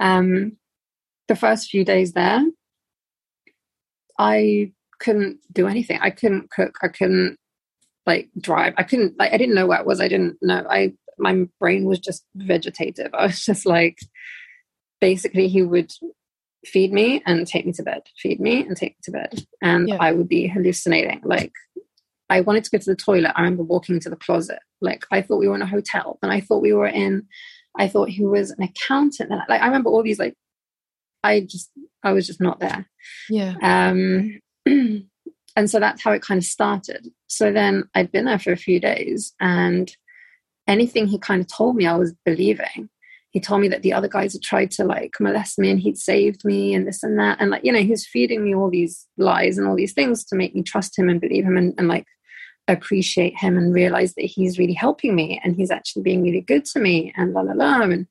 Um, 0.00 0.56
the 1.30 1.36
first 1.36 1.70
few 1.70 1.84
days 1.84 2.12
there, 2.12 2.42
I 4.18 4.72
couldn't 4.98 5.38
do 5.52 5.68
anything. 5.68 6.00
I 6.02 6.10
couldn't 6.10 6.50
cook. 6.50 6.76
I 6.82 6.88
couldn't 6.88 7.36
like 8.04 8.28
drive. 8.38 8.74
I 8.76 8.82
couldn't 8.82 9.16
like 9.16 9.32
I 9.32 9.38
didn't 9.38 9.54
know 9.54 9.68
where 9.68 9.78
it 9.78 9.86
was. 9.86 10.00
I 10.00 10.08
didn't 10.08 10.38
know. 10.42 10.66
I 10.68 10.92
my 11.18 11.46
brain 11.60 11.84
was 11.84 12.00
just 12.00 12.24
vegetative. 12.34 13.14
I 13.14 13.26
was 13.26 13.44
just 13.44 13.64
like 13.64 13.98
basically 15.00 15.46
he 15.46 15.62
would 15.62 15.92
feed 16.66 16.92
me 16.92 17.22
and 17.24 17.46
take 17.46 17.64
me 17.64 17.72
to 17.74 17.82
bed, 17.84 18.02
feed 18.18 18.40
me 18.40 18.62
and 18.66 18.76
take 18.76 18.96
me 18.96 19.02
to 19.04 19.12
bed. 19.12 19.46
And 19.62 19.88
yeah. 19.88 19.98
I 20.00 20.10
would 20.10 20.28
be 20.28 20.48
hallucinating. 20.48 21.20
Like 21.22 21.52
I 22.28 22.40
wanted 22.40 22.64
to 22.64 22.70
go 22.70 22.78
to 22.78 22.90
the 22.90 22.96
toilet. 22.96 23.32
I 23.36 23.42
remember 23.42 23.62
walking 23.62 24.00
to 24.00 24.10
the 24.10 24.16
closet. 24.16 24.58
Like 24.80 25.04
I 25.12 25.22
thought 25.22 25.38
we 25.38 25.46
were 25.46 25.54
in 25.54 25.62
a 25.62 25.66
hotel 25.66 26.18
and 26.24 26.32
I 26.32 26.40
thought 26.40 26.60
we 26.60 26.72
were 26.72 26.88
in, 26.88 27.28
I 27.78 27.86
thought 27.86 28.08
he 28.08 28.24
was 28.26 28.50
an 28.50 28.64
accountant. 28.64 29.30
And 29.30 29.40
like 29.48 29.62
I 29.62 29.66
remember 29.66 29.90
all 29.90 30.02
these 30.02 30.18
like 30.18 30.34
I 31.22 31.40
just 31.40 31.70
I 32.02 32.12
was 32.12 32.26
just 32.26 32.40
not 32.40 32.60
there. 32.60 32.86
Yeah. 33.28 33.54
Um, 33.62 34.40
and 34.66 35.70
so 35.70 35.80
that's 35.80 36.02
how 36.02 36.12
it 36.12 36.22
kind 36.22 36.38
of 36.38 36.44
started. 36.44 37.08
So 37.26 37.52
then 37.52 37.84
I'd 37.94 38.12
been 38.12 38.24
there 38.24 38.38
for 38.38 38.52
a 38.52 38.56
few 38.56 38.80
days, 38.80 39.32
and 39.40 39.94
anything 40.66 41.06
he 41.06 41.18
kind 41.18 41.40
of 41.40 41.48
told 41.48 41.76
me, 41.76 41.86
I 41.86 41.96
was 41.96 42.14
believing. 42.24 42.88
He 43.30 43.40
told 43.40 43.60
me 43.60 43.68
that 43.68 43.82
the 43.82 43.92
other 43.92 44.08
guys 44.08 44.32
had 44.32 44.42
tried 44.42 44.72
to 44.72 44.84
like 44.84 45.14
molest 45.20 45.58
me 45.58 45.70
and 45.70 45.78
he'd 45.78 45.98
saved 45.98 46.44
me 46.44 46.74
and 46.74 46.86
this 46.86 47.02
and 47.04 47.18
that. 47.18 47.38
And 47.40 47.50
like, 47.50 47.64
you 47.64 47.70
know, 47.70 47.80
he 47.80 47.90
was 47.90 48.06
feeding 48.06 48.42
me 48.42 48.54
all 48.54 48.70
these 48.70 49.06
lies 49.18 49.56
and 49.56 49.68
all 49.68 49.76
these 49.76 49.92
things 49.92 50.24
to 50.26 50.36
make 50.36 50.52
me 50.52 50.62
trust 50.64 50.98
him 50.98 51.08
and 51.08 51.20
believe 51.20 51.44
him 51.44 51.56
and, 51.56 51.72
and 51.78 51.86
like 51.86 52.06
appreciate 52.66 53.38
him 53.38 53.56
and 53.56 53.72
realize 53.72 54.14
that 54.14 54.24
he's 54.24 54.58
really 54.58 54.72
helping 54.72 55.14
me 55.14 55.40
and 55.44 55.54
he's 55.54 55.70
actually 55.70 56.02
being 56.02 56.22
really 56.22 56.40
good 56.40 56.64
to 56.66 56.80
me 56.80 57.12
and 57.16 57.32
la 57.32 57.42
la 57.42 57.52
la. 57.52 57.82
And 57.82 58.08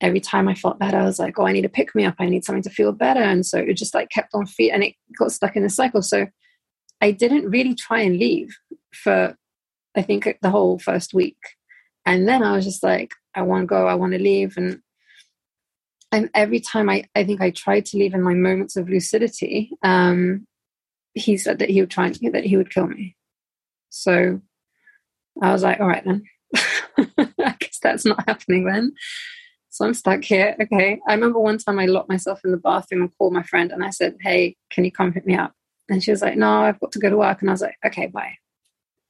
every 0.00 0.20
time 0.20 0.48
I 0.48 0.54
felt 0.54 0.78
better, 0.78 0.98
I 0.98 1.04
was 1.04 1.18
like, 1.18 1.38
oh, 1.38 1.46
I 1.46 1.52
need 1.52 1.62
to 1.62 1.68
pick 1.68 1.94
me 1.94 2.04
up. 2.04 2.16
I 2.18 2.26
need 2.26 2.44
something 2.44 2.62
to 2.62 2.70
feel 2.70 2.92
better. 2.92 3.22
And 3.22 3.44
so 3.46 3.58
it 3.58 3.74
just 3.74 3.94
like 3.94 4.10
kept 4.10 4.34
on 4.34 4.46
feet 4.46 4.70
and 4.70 4.84
it 4.84 4.94
got 5.18 5.32
stuck 5.32 5.56
in 5.56 5.64
a 5.64 5.70
cycle. 5.70 6.02
So 6.02 6.26
I 7.00 7.10
didn't 7.10 7.50
really 7.50 7.74
try 7.74 8.00
and 8.00 8.18
leave 8.18 8.54
for, 8.92 9.36
I 9.96 10.02
think, 10.02 10.38
the 10.42 10.50
whole 10.50 10.78
first 10.78 11.14
week. 11.14 11.38
And 12.04 12.28
then 12.28 12.42
I 12.42 12.52
was 12.52 12.64
just 12.64 12.82
like, 12.82 13.12
I 13.34 13.42
want 13.42 13.62
to 13.62 13.66
go, 13.66 13.86
I 13.86 13.94
want 13.94 14.12
to 14.12 14.18
leave. 14.18 14.56
And 14.56 14.80
and 16.12 16.30
every 16.34 16.60
time 16.60 16.88
I, 16.88 17.04
I 17.16 17.24
think 17.24 17.40
I 17.40 17.50
tried 17.50 17.84
to 17.86 17.98
leave 17.98 18.14
in 18.14 18.22
my 18.22 18.32
moments 18.32 18.76
of 18.76 18.88
lucidity, 18.88 19.70
um, 19.82 20.46
he 21.14 21.36
said 21.36 21.58
that 21.58 21.68
he 21.68 21.80
would 21.80 21.90
try 21.90 22.06
and, 22.06 22.32
that 22.32 22.44
he 22.44 22.56
would 22.56 22.70
kill 22.70 22.86
me. 22.86 23.16
So 23.90 24.40
I 25.42 25.52
was 25.52 25.62
like, 25.62 25.80
all 25.80 25.88
right 25.88 26.04
then. 26.04 26.22
I 26.56 27.56
guess 27.58 27.78
that's 27.82 28.04
not 28.04 28.26
happening 28.28 28.64
then. 28.64 28.94
So 29.76 29.84
I'm 29.84 29.92
stuck 29.92 30.24
here. 30.24 30.56
Okay. 30.58 30.98
I 31.06 31.12
remember 31.12 31.38
one 31.38 31.58
time 31.58 31.78
I 31.78 31.84
locked 31.84 32.08
myself 32.08 32.40
in 32.46 32.50
the 32.50 32.56
bathroom 32.56 33.02
and 33.02 33.10
called 33.18 33.34
my 33.34 33.42
friend 33.42 33.70
and 33.70 33.84
I 33.84 33.90
said, 33.90 34.16
Hey, 34.22 34.56
can 34.70 34.86
you 34.86 34.90
come 34.90 35.12
pick 35.12 35.26
me 35.26 35.36
up? 35.36 35.52
And 35.90 36.02
she 36.02 36.10
was 36.10 36.22
like, 36.22 36.34
No, 36.34 36.62
I've 36.62 36.80
got 36.80 36.92
to 36.92 36.98
go 36.98 37.10
to 37.10 37.16
work. 37.18 37.42
And 37.42 37.50
I 37.50 37.52
was 37.52 37.60
like, 37.60 37.76
Okay, 37.84 38.06
bye. 38.06 38.36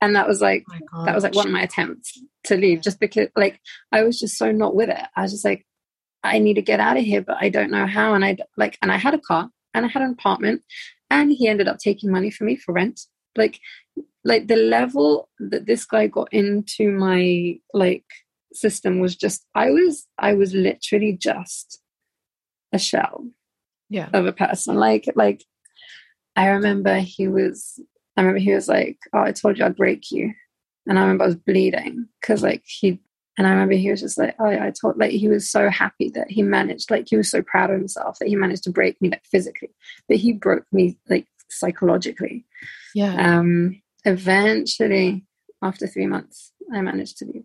And 0.01 0.17
that 0.17 0.27
was 0.27 0.41
like 0.41 0.65
oh 0.93 1.05
that 1.05 1.15
was 1.15 1.23
like 1.23 1.37
one 1.37 1.47
of 1.47 1.53
my 1.53 1.63
attempts 1.63 2.21
to 2.45 2.57
leave 2.57 2.81
just 2.81 2.99
because 2.99 3.29
like 3.37 3.61
I 3.93 4.03
was 4.03 4.19
just 4.19 4.37
so 4.37 4.51
not 4.51 4.75
with 4.75 4.89
it. 4.89 5.05
I 5.15 5.23
was 5.23 5.31
just 5.31 5.45
like, 5.45 5.65
I 6.25 6.41
need 6.41 6.55
to 6.55 6.63
get 6.63 6.81
out 6.81 6.97
of 6.97 7.05
here, 7.05 7.23
but 7.23 7.37
I 7.41 7.49
don't 7.49 7.71
know 7.71 7.87
how. 7.87 8.15
And 8.15 8.25
I 8.25 8.37
like 8.57 8.77
and 8.83 8.91
I 8.91 8.97
had 8.97 9.15
a 9.15 9.21
car 9.21 9.49
and 9.73 9.87
I 9.87 9.89
had 9.89 10.03
an 10.03 10.11
apartment 10.11 10.63
and 11.11 11.31
he 11.31 11.47
ended 11.47 11.69
up 11.69 11.79
taking 11.79 12.11
money 12.11 12.33
from 12.33 12.49
me 12.49 12.57
for 12.57 12.73
rent. 12.73 13.03
Like 13.37 13.61
like 14.25 14.49
the 14.49 14.57
level 14.57 15.29
that 15.39 15.65
this 15.65 15.87
guy 15.87 16.09
got 16.09 16.33
into 16.33 16.91
my 16.91 17.61
like 17.73 18.05
system 18.57 19.01
was 19.01 19.17
just 19.17 19.47
I 19.55 19.71
was 19.71 20.07
I 20.19 20.35
was 20.35 20.55
literally 20.55 21.17
just 21.21 21.81
a 22.73 22.79
shell 22.79 23.27
yeah 23.89 24.09
of 24.13 24.27
a 24.27 24.33
person. 24.33 24.77
Like 24.77 25.09
like 25.15 25.45
I 26.35 26.49
remember 26.49 26.99
he 26.99 27.29
was 27.29 27.81
I 28.17 28.23
remember 28.23 28.41
he 28.41 28.55
was 28.55 28.69
like, 28.69 28.99
Oh, 29.13 29.21
I 29.21 29.33
told 29.33 29.59
you 29.59 29.65
I'd 29.65 29.77
break 29.77 30.11
you. 30.11 30.33
And 30.87 30.99
I 30.99 31.03
remember 31.03 31.25
I 31.25 31.29
was 31.29 31.37
bleeding 31.37 32.09
because 32.21 32.43
like 32.43 32.63
he 32.67 33.01
and 33.39 33.47
I 33.47 33.51
remember 33.51 33.75
he 33.75 33.91
was 33.91 34.01
just 34.01 34.19
like, 34.19 34.35
Oh 34.39 34.51
yeah, 34.51 34.65
I 34.65 34.71
told 34.71 34.99
like 34.99 35.11
he 35.11 35.29
was 35.29 35.51
so 35.51 35.69
happy 35.69 36.11
that 36.11 36.31
he 36.31 36.43
managed, 36.43 36.91
like 36.91 37.07
he 37.09 37.17
was 37.17 37.31
so 37.31 37.43
proud 37.43 37.71
of 37.71 37.79
himself 37.79 38.19
that 38.19 38.29
he 38.29 38.37
managed 38.37 38.65
to 38.65 38.71
break 38.71 39.01
me 39.01 39.11
like 39.11 39.25
physically. 39.31 39.71
But 40.09 40.19
he 40.19 40.33
broke 40.33 40.65
me 40.73 40.99
like 41.09 41.27
psychologically. 41.51 42.45
Yeah. 42.95 43.39
Um 43.39 43.83
eventually 44.05 45.25
after 45.63 45.87
three 45.87 46.07
months 46.07 46.53
I 46.73 46.81
managed 46.81 47.19
to 47.19 47.25
leave. 47.27 47.45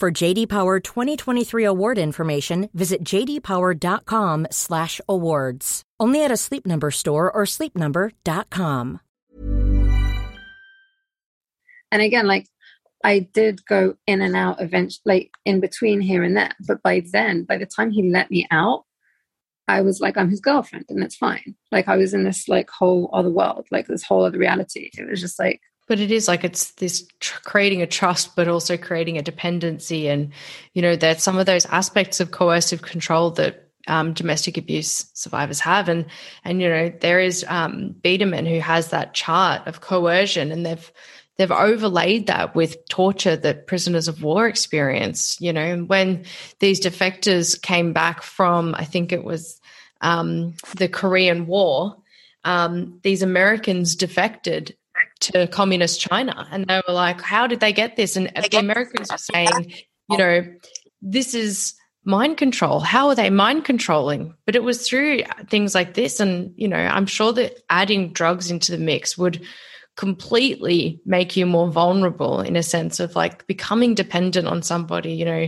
For 0.00 0.10
JD 0.10 0.48
Power 0.48 0.80
2023 0.80 1.62
award 1.62 1.98
information, 1.98 2.70
visit 2.72 3.04
jdpower.com/awards. 3.04 5.82
Only 6.00 6.24
at 6.24 6.30
a 6.30 6.38
Sleep 6.38 6.66
Number 6.66 6.90
store 6.90 7.30
or 7.30 7.42
sleepnumber.com. 7.42 9.00
And 11.92 12.00
again, 12.00 12.26
like 12.26 12.46
I 13.04 13.18
did 13.18 13.62
go 13.66 13.96
in 14.06 14.22
and 14.22 14.34
out 14.34 14.62
eventually, 14.62 15.02
like 15.04 15.32
in 15.44 15.60
between 15.60 16.00
here 16.00 16.22
and 16.22 16.34
there. 16.34 16.54
But 16.66 16.82
by 16.82 17.02
then, 17.12 17.44
by 17.44 17.58
the 17.58 17.66
time 17.66 17.90
he 17.90 18.10
let 18.10 18.30
me 18.30 18.46
out, 18.50 18.86
I 19.68 19.82
was 19.82 20.00
like, 20.00 20.16
I'm 20.16 20.30
his 20.30 20.40
girlfriend, 20.40 20.86
and 20.88 21.04
it's 21.04 21.16
fine. 21.16 21.56
Like 21.70 21.88
I 21.88 21.98
was 21.98 22.14
in 22.14 22.24
this 22.24 22.48
like 22.48 22.70
whole 22.70 23.10
other 23.12 23.28
world, 23.28 23.66
like 23.70 23.86
this 23.86 24.04
whole 24.04 24.24
other 24.24 24.38
reality. 24.38 24.88
It 24.94 25.10
was 25.10 25.20
just 25.20 25.38
like 25.38 25.60
but 25.90 25.98
it 25.98 26.12
is 26.12 26.28
like 26.28 26.44
it's 26.44 26.70
this 26.74 27.04
tr- 27.18 27.40
creating 27.42 27.82
a 27.82 27.86
trust, 27.86 28.36
but 28.36 28.46
also 28.46 28.76
creating 28.76 29.18
a 29.18 29.22
dependency. 29.22 30.06
And, 30.06 30.32
you 30.72 30.82
know, 30.82 30.94
that 30.94 31.20
some 31.20 31.36
of 31.36 31.46
those 31.46 31.66
aspects 31.66 32.20
of 32.20 32.30
coercive 32.30 32.80
control 32.80 33.32
that 33.32 33.68
um, 33.88 34.12
domestic 34.12 34.56
abuse 34.56 35.10
survivors 35.14 35.58
have. 35.58 35.88
And, 35.88 36.06
and, 36.44 36.62
you 36.62 36.68
know, 36.68 36.92
there 37.00 37.18
is 37.18 37.44
um, 37.48 37.96
Biderman 38.02 38.48
who 38.48 38.60
has 38.60 38.90
that 38.90 39.14
chart 39.14 39.66
of 39.66 39.80
coercion 39.80 40.52
and 40.52 40.64
they've, 40.64 40.92
they've 41.38 41.50
overlaid 41.50 42.28
that 42.28 42.54
with 42.54 42.86
torture 42.88 43.34
that 43.34 43.66
prisoners 43.66 44.06
of 44.06 44.22
war 44.22 44.46
experience. 44.46 45.40
You 45.40 45.52
know, 45.52 45.78
when 45.78 46.24
these 46.60 46.80
defectors 46.80 47.60
came 47.60 47.92
back 47.92 48.22
from, 48.22 48.76
I 48.76 48.84
think 48.84 49.10
it 49.10 49.24
was 49.24 49.60
um, 50.00 50.54
the 50.76 50.86
Korean 50.86 51.48
War, 51.48 51.96
um, 52.44 53.00
these 53.02 53.22
Americans 53.22 53.96
defected 53.96 54.76
to 55.20 55.46
communist 55.48 56.00
China, 56.00 56.46
and 56.50 56.66
they 56.66 56.80
were 56.86 56.94
like, 56.94 57.20
"How 57.20 57.46
did 57.46 57.60
they 57.60 57.72
get 57.72 57.96
this?" 57.96 58.16
And 58.16 58.28
the 58.28 58.58
Americans 58.58 59.10
were 59.10 59.18
saying, 59.18 59.74
"You 60.08 60.18
know, 60.18 60.46
this 61.02 61.34
is." 61.34 61.74
mind 62.02 62.38
control 62.38 62.80
how 62.80 63.08
are 63.08 63.14
they 63.14 63.28
mind 63.28 63.62
controlling 63.66 64.34
but 64.46 64.56
it 64.56 64.62
was 64.62 64.88
through 64.88 65.20
things 65.50 65.74
like 65.74 65.92
this 65.92 66.18
and 66.18 66.50
you 66.56 66.66
know 66.66 66.78
i'm 66.78 67.04
sure 67.04 67.30
that 67.30 67.58
adding 67.68 68.10
drugs 68.14 68.50
into 68.50 68.72
the 68.72 68.78
mix 68.78 69.18
would 69.18 69.38
completely 70.00 70.98
make 71.04 71.36
you 71.36 71.44
more 71.44 71.70
vulnerable 71.70 72.40
in 72.40 72.56
a 72.56 72.62
sense 72.62 73.00
of 73.00 73.14
like 73.14 73.46
becoming 73.46 73.94
dependent 73.94 74.48
on 74.48 74.62
somebody, 74.62 75.12
you 75.12 75.26
know, 75.26 75.46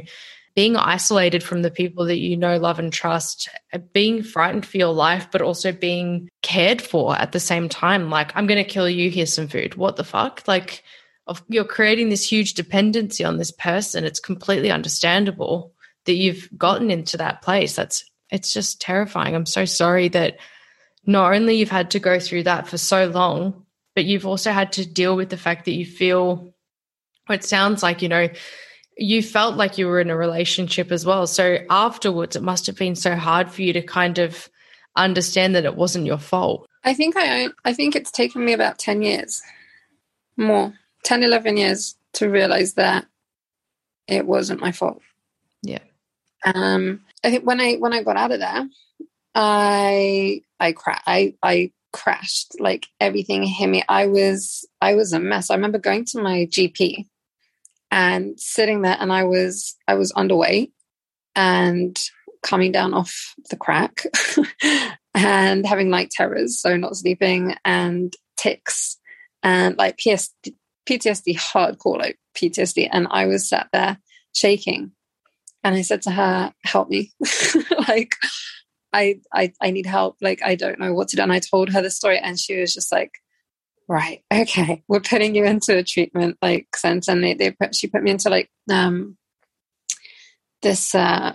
being 0.54 0.76
isolated 0.76 1.42
from 1.42 1.62
the 1.62 1.70
people 1.70 2.04
that 2.06 2.18
you 2.18 2.36
know, 2.36 2.58
love, 2.58 2.78
and 2.78 2.92
trust, 2.92 3.48
uh, 3.72 3.78
being 3.92 4.22
frightened 4.22 4.66
for 4.66 4.76
your 4.76 4.92
life, 4.92 5.28
but 5.30 5.42
also 5.42 5.72
being 5.72 6.28
cared 6.42 6.82
for 6.82 7.16
at 7.16 7.32
the 7.32 7.40
same 7.40 7.68
time. 7.68 8.10
Like, 8.10 8.32
I'm 8.34 8.46
going 8.46 8.62
to 8.62 8.70
kill 8.70 8.88
you, 8.88 9.10
here's 9.10 9.32
some 9.32 9.48
food. 9.48 9.74
What 9.74 9.96
the 9.96 10.04
fuck? 10.04 10.42
Like, 10.46 10.82
you're 11.48 11.64
creating 11.64 12.08
this 12.08 12.30
huge 12.30 12.54
dependency 12.54 13.24
on 13.24 13.38
this 13.38 13.50
person. 13.50 14.04
It's 14.04 14.20
completely 14.20 14.70
understandable 14.70 15.72
that 16.04 16.14
you've 16.14 16.48
gotten 16.56 16.90
into 16.90 17.16
that 17.16 17.42
place. 17.42 17.76
That's, 17.76 18.04
it's 18.30 18.52
just 18.52 18.80
terrifying. 18.80 19.34
I'm 19.34 19.46
so 19.46 19.64
sorry 19.64 20.08
that 20.08 20.38
not 21.06 21.32
only 21.32 21.56
you've 21.56 21.70
had 21.70 21.92
to 21.92 21.98
go 22.00 22.18
through 22.18 22.44
that 22.44 22.66
for 22.66 22.76
so 22.76 23.06
long, 23.06 23.64
but 23.94 24.04
you've 24.04 24.26
also 24.26 24.52
had 24.52 24.72
to 24.72 24.86
deal 24.86 25.16
with 25.16 25.30
the 25.30 25.36
fact 25.36 25.64
that 25.66 25.72
you 25.72 25.86
feel 25.86 26.52
it 27.30 27.44
sounds 27.44 27.82
like 27.82 28.02
you 28.02 28.08
know 28.08 28.28
you 28.96 29.22
felt 29.22 29.56
like 29.56 29.78
you 29.78 29.86
were 29.86 30.00
in 30.00 30.10
a 30.10 30.16
relationship 30.16 30.92
as 30.92 31.06
well. 31.06 31.26
So 31.26 31.58
afterwards 31.70 32.36
it 32.36 32.42
must 32.42 32.66
have 32.66 32.76
been 32.76 32.94
so 32.94 33.16
hard 33.16 33.50
for 33.50 33.62
you 33.62 33.72
to 33.72 33.82
kind 33.82 34.18
of 34.18 34.48
understand 34.96 35.54
that 35.54 35.64
it 35.64 35.76
wasn't 35.76 36.06
your 36.06 36.18
fault. 36.18 36.68
I 36.84 36.94
think 36.94 37.14
i 37.16 37.48
i 37.64 37.72
think 37.72 37.94
it's 37.94 38.10
taken 38.10 38.44
me 38.44 38.52
about 38.52 38.78
10 38.78 39.02
years 39.02 39.40
more 40.36 40.72
10 41.04 41.22
11 41.22 41.56
years 41.56 41.96
to 42.14 42.28
realize 42.28 42.74
that 42.74 43.06
it 44.08 44.26
wasn't 44.26 44.60
my 44.60 44.72
fault. 44.72 45.00
Yeah. 45.62 45.78
Um 46.44 47.00
i 47.24 47.30
think 47.30 47.46
when 47.46 47.60
i 47.60 47.74
when 47.76 47.92
i 47.92 48.02
got 48.02 48.16
out 48.16 48.32
of 48.32 48.40
there 48.40 48.68
i 49.34 50.42
i 50.60 50.72
cra- 50.72 51.02
i 51.06 51.34
i 51.42 51.72
crashed 51.92 52.58
like 52.58 52.86
everything 53.00 53.42
hit 53.44 53.68
me. 53.68 53.82
I 53.88 54.06
was 54.06 54.66
i 54.80 54.94
was 54.94 55.12
a 55.12 55.20
mess. 55.20 55.50
I 55.50 55.54
remember 55.54 55.78
going 55.78 56.04
to 56.06 56.22
my 56.22 56.46
gp 56.46 57.06
and 57.92 58.40
sitting 58.40 58.82
there 58.82 58.96
and 58.98 59.12
i 59.12 59.22
was 59.22 59.76
i 59.86 59.94
was 59.94 60.10
underweight 60.14 60.72
and 61.36 61.96
coming 62.42 62.72
down 62.72 62.92
off 62.92 63.34
the 63.50 63.56
crack 63.56 64.04
and 65.14 65.64
having 65.64 65.90
night 65.90 66.10
terrors 66.10 66.60
so 66.60 66.76
not 66.76 66.96
sleeping 66.96 67.54
and 67.64 68.14
tics 68.36 68.98
and 69.44 69.76
like 69.76 69.96
PS, 69.98 70.34
ptsd 70.88 71.36
hardcore 71.36 71.98
like 71.98 72.18
ptsd 72.36 72.88
and 72.90 73.06
i 73.10 73.26
was 73.26 73.48
sat 73.48 73.68
there 73.72 73.98
shaking 74.34 74.90
and 75.62 75.76
i 75.76 75.82
said 75.82 76.02
to 76.02 76.10
her 76.10 76.52
help 76.64 76.88
me 76.88 77.12
like 77.88 78.16
I, 78.94 79.20
I 79.32 79.52
I 79.62 79.70
need 79.70 79.86
help. 79.86 80.16
Like 80.20 80.42
I 80.44 80.54
don't 80.54 80.78
know 80.78 80.92
what 80.92 81.08
to 81.08 81.16
do. 81.16 81.22
And 81.22 81.32
I 81.32 81.38
told 81.38 81.70
her 81.70 81.80
the 81.80 81.90
story, 81.90 82.18
and 82.18 82.38
she 82.38 82.60
was 82.60 82.74
just 82.74 82.92
like, 82.92 83.21
right, 83.88 84.22
okay, 84.32 84.82
we're 84.88 85.00
putting 85.00 85.34
you 85.34 85.44
into 85.44 85.76
a 85.76 85.82
treatment 85.82 86.38
like 86.42 86.74
sense. 86.76 87.08
And 87.08 87.22
they 87.22 87.34
they 87.34 87.50
put 87.50 87.74
she 87.74 87.86
put 87.86 88.02
me 88.02 88.10
into 88.10 88.30
like 88.30 88.50
um 88.70 89.16
this 90.62 90.94
uh 90.94 91.32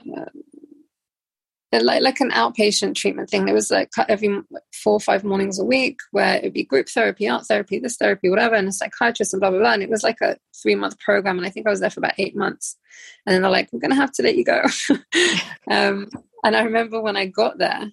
like 1.74 2.02
like 2.02 2.20
an 2.22 2.32
outpatient 2.32 2.96
treatment 2.96 3.30
thing. 3.30 3.48
It 3.48 3.54
was 3.54 3.70
like 3.70 3.90
every 4.08 4.42
four 4.74 4.94
or 4.94 5.00
five 5.00 5.24
mornings 5.24 5.60
a 5.60 5.66
week 5.66 5.98
where 6.12 6.38
it'd 6.38 6.54
be 6.54 6.64
group 6.64 6.88
therapy, 6.88 7.28
art 7.28 7.46
therapy, 7.46 7.80
this 7.80 7.98
therapy, 7.98 8.30
whatever, 8.30 8.56
and 8.56 8.68
a 8.68 8.72
psychiatrist 8.72 9.34
and 9.34 9.42
blah 9.42 9.50
blah 9.50 9.60
blah. 9.60 9.74
And 9.74 9.84
it 9.84 9.90
was 9.90 10.04
like 10.04 10.22
a 10.22 10.38
three 10.62 10.76
month 10.76 10.98
program, 11.00 11.38
and 11.38 11.46
I 11.46 11.50
think 11.50 11.68
I 11.68 11.70
was 11.70 11.82
there 11.82 11.90
for 11.90 12.00
about 12.00 12.18
eight 12.18 12.36
months. 12.36 12.78
And 13.26 13.34
then 13.34 13.42
they're 13.42 13.52
like, 13.52 13.70
"We're 13.72 13.80
gonna 13.80 13.96
have 13.96 14.14
to 14.14 14.24
let 14.24 14.36
you 14.36 14.46
go." 14.46 14.64
um, 15.70 16.08
and 16.44 16.56
I 16.56 16.64
remember 16.64 17.02
when 17.02 17.18
I 17.18 17.26
got 17.26 17.58
there 17.58 17.92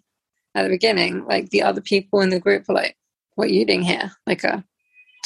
at 0.54 0.62
the 0.62 0.68
beginning, 0.68 1.24
like 1.26 1.50
the 1.50 1.62
other 1.62 1.80
people 1.80 2.20
in 2.20 2.30
the 2.30 2.40
group 2.40 2.68
were 2.68 2.74
like, 2.74 2.96
"What 3.34 3.48
are 3.48 3.52
you 3.52 3.66
doing 3.66 3.82
here?" 3.82 4.12
Like 4.26 4.44
a 4.44 4.64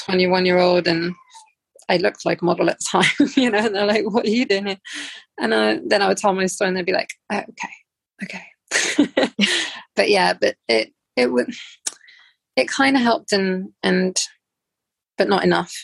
twenty 0.04 0.26
one 0.26 0.46
year 0.46 0.58
old 0.58 0.86
and 0.86 1.14
I 1.88 1.96
looked 1.96 2.26
like 2.26 2.42
model 2.42 2.68
at 2.68 2.78
the 2.78 2.84
time, 2.90 3.28
you 3.36 3.50
know, 3.50 3.58
and 3.58 3.74
they're 3.74 3.86
like, 3.86 4.04
what 4.04 4.26
are 4.26 4.30
you 4.30 4.44
doing 4.44 4.66
here? 4.66 4.78
And 5.40 5.54
uh, 5.54 5.78
then 5.86 6.02
I 6.02 6.08
would 6.08 6.18
tell 6.18 6.34
my 6.34 6.46
story 6.46 6.68
and 6.68 6.76
they'd 6.76 6.84
be 6.84 6.92
like, 6.92 7.10
oh, 7.32 7.42
okay, 7.48 8.44
okay. 9.04 9.34
but 9.96 10.10
yeah, 10.10 10.34
but 10.34 10.56
it 10.68 10.92
it 11.16 11.32
would 11.32 11.50
it 12.56 12.68
kind 12.68 12.96
of 12.96 13.02
helped 13.02 13.32
and 13.32 13.70
and 13.82 14.16
but 15.16 15.28
not 15.28 15.44
enough. 15.44 15.74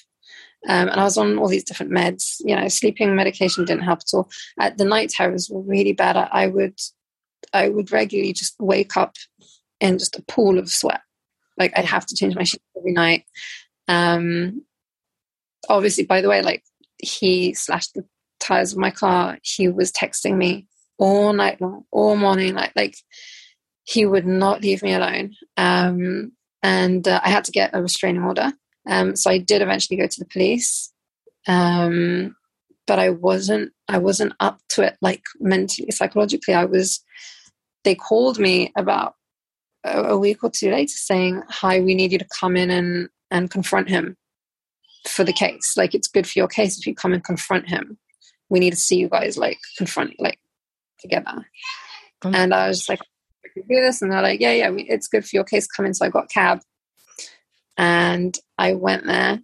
Um, 0.69 0.89
and 0.89 1.01
I 1.01 1.05
was 1.05 1.19
on 1.19 1.39
all 1.39 1.49
these 1.49 1.65
different 1.65 1.93
meds. 1.93 2.37
You 2.41 2.57
know, 2.57 2.69
sleeping 2.69 3.15
medication 3.15 3.65
didn't 3.65 3.85
help 3.85 4.01
at 4.01 4.15
all. 4.15 4.29
The 4.77 4.85
night 4.85 5.11
terrors 5.11 5.49
were 5.51 5.63
really 5.63 5.93
bad. 5.93 6.17
I, 6.17 6.29
I 6.31 6.47
would 6.49 6.79
I 7.53 7.69
would 7.69 7.93
regularly 7.93 8.33
just 8.33 8.55
wake 8.59 8.97
up 8.97 9.15
in 9.81 9.99
just 9.99 10.19
a 10.19 10.25
pool 10.29 10.59
of 10.59 10.71
sweat. 10.71 11.01
Like 11.59 11.73
I'd 11.77 11.85
have 11.85 12.07
to 12.07 12.15
change 12.15 12.35
my 12.35 12.45
sheets 12.45 12.65
every 12.77 12.93
night. 12.93 13.25
Um, 13.89 14.63
obviously, 15.69 16.05
by 16.05 16.21
the 16.21 16.29
way, 16.29 16.43
like 16.43 16.65
he 16.99 17.55
slashed 17.55 17.95
the 17.95 18.05
tires 18.41 18.73
of 18.73 18.79
my 18.79 18.91
car. 18.91 19.39
He 19.43 19.69
was 19.69 19.93
texting 19.93 20.37
me 20.37 20.67
all 20.99 21.33
night 21.33 21.61
long, 21.61 21.85
all 21.91 22.17
morning. 22.17 22.55
Like, 22.55 22.73
like 22.77 22.97
he 23.85 24.07
would 24.07 24.27
not 24.27 24.63
leave 24.63 24.83
me 24.83 24.95
alone. 24.95 25.35
Um, 25.57 26.33
and 26.63 27.07
uh, 27.07 27.21
I 27.23 27.29
had 27.29 27.45
to 27.45 27.53
get 27.53 27.71
a 27.75 27.83
restraining 27.83 28.23
order. 28.23 28.53
Um, 28.89 29.17
so 29.17 29.31
I 29.31 29.39
did 29.39 29.63
eventually 29.63 29.99
go 29.99 30.07
to 30.07 30.21
the 30.21 30.27
police. 30.27 30.93
Um, 31.47 32.37
but 32.87 32.99
I 32.99 33.11
wasn't, 33.11 33.73
I 33.89 33.99
wasn't 33.99 34.35
up 34.41 34.61
to 34.71 34.83
it, 34.83 34.97
like 35.01 35.23
mentally, 35.41 35.91
psychologically. 35.91 36.55
I 36.55 36.65
was, 36.65 37.03
they 37.83 37.95
called 37.95 38.39
me 38.39 38.73
about 38.77 39.15
a, 39.85 40.17
week 40.17 40.43
or 40.43 40.51
two 40.51 40.71
later 40.71 40.89
saying, 40.89 41.43
hi, 41.49 41.81
we 41.81 41.95
need 41.95 42.13
you 42.13 42.19
to 42.19 42.27
come 42.39 42.57
in 42.57 42.71
and, 42.71 43.09
and 43.31 43.51
confront 43.51 43.89
him 43.89 44.17
for 45.07 45.25
the 45.25 45.33
case. 45.33 45.75
Like, 45.77 45.95
it's 45.95 46.09
good 46.09 46.27
for 46.27 46.39
your 46.39 46.49
case 46.49 46.79
if 46.79 46.87
you 46.87 46.95
come 46.95 47.13
and 47.13 47.23
confront 47.23 47.69
him. 47.69 47.99
We 48.49 48.61
need 48.61 48.71
to 48.71 48.81
see 48.81 48.97
you 48.97 49.09
guys 49.09 49.37
like 49.37 49.59
confront, 49.77 50.15
like 50.19 50.39
together. 51.01 51.47
Um, 52.23 52.35
and 52.35 52.55
I 52.55 52.69
was 52.69 52.89
like, 52.89 53.01
I 53.45 53.49
can 53.53 53.63
do 53.69 53.81
this. 53.81 54.03
And 54.03 54.13
they're 54.13 54.23
like, 54.23 54.41
yeah, 54.41 54.53
yeah, 54.53 54.71
it's 54.77 55.09
good 55.09 55.25
for 55.25 55.37
your 55.37 55.45
case. 55.45 55.67
Come 55.67 55.87
in. 55.87 55.95
So 55.95 56.07
I 56.07 56.11
got 56.11 56.31
cab 56.31 56.61
and 57.77 58.37
I 58.59 58.75
went 58.75 59.07
there 59.07 59.41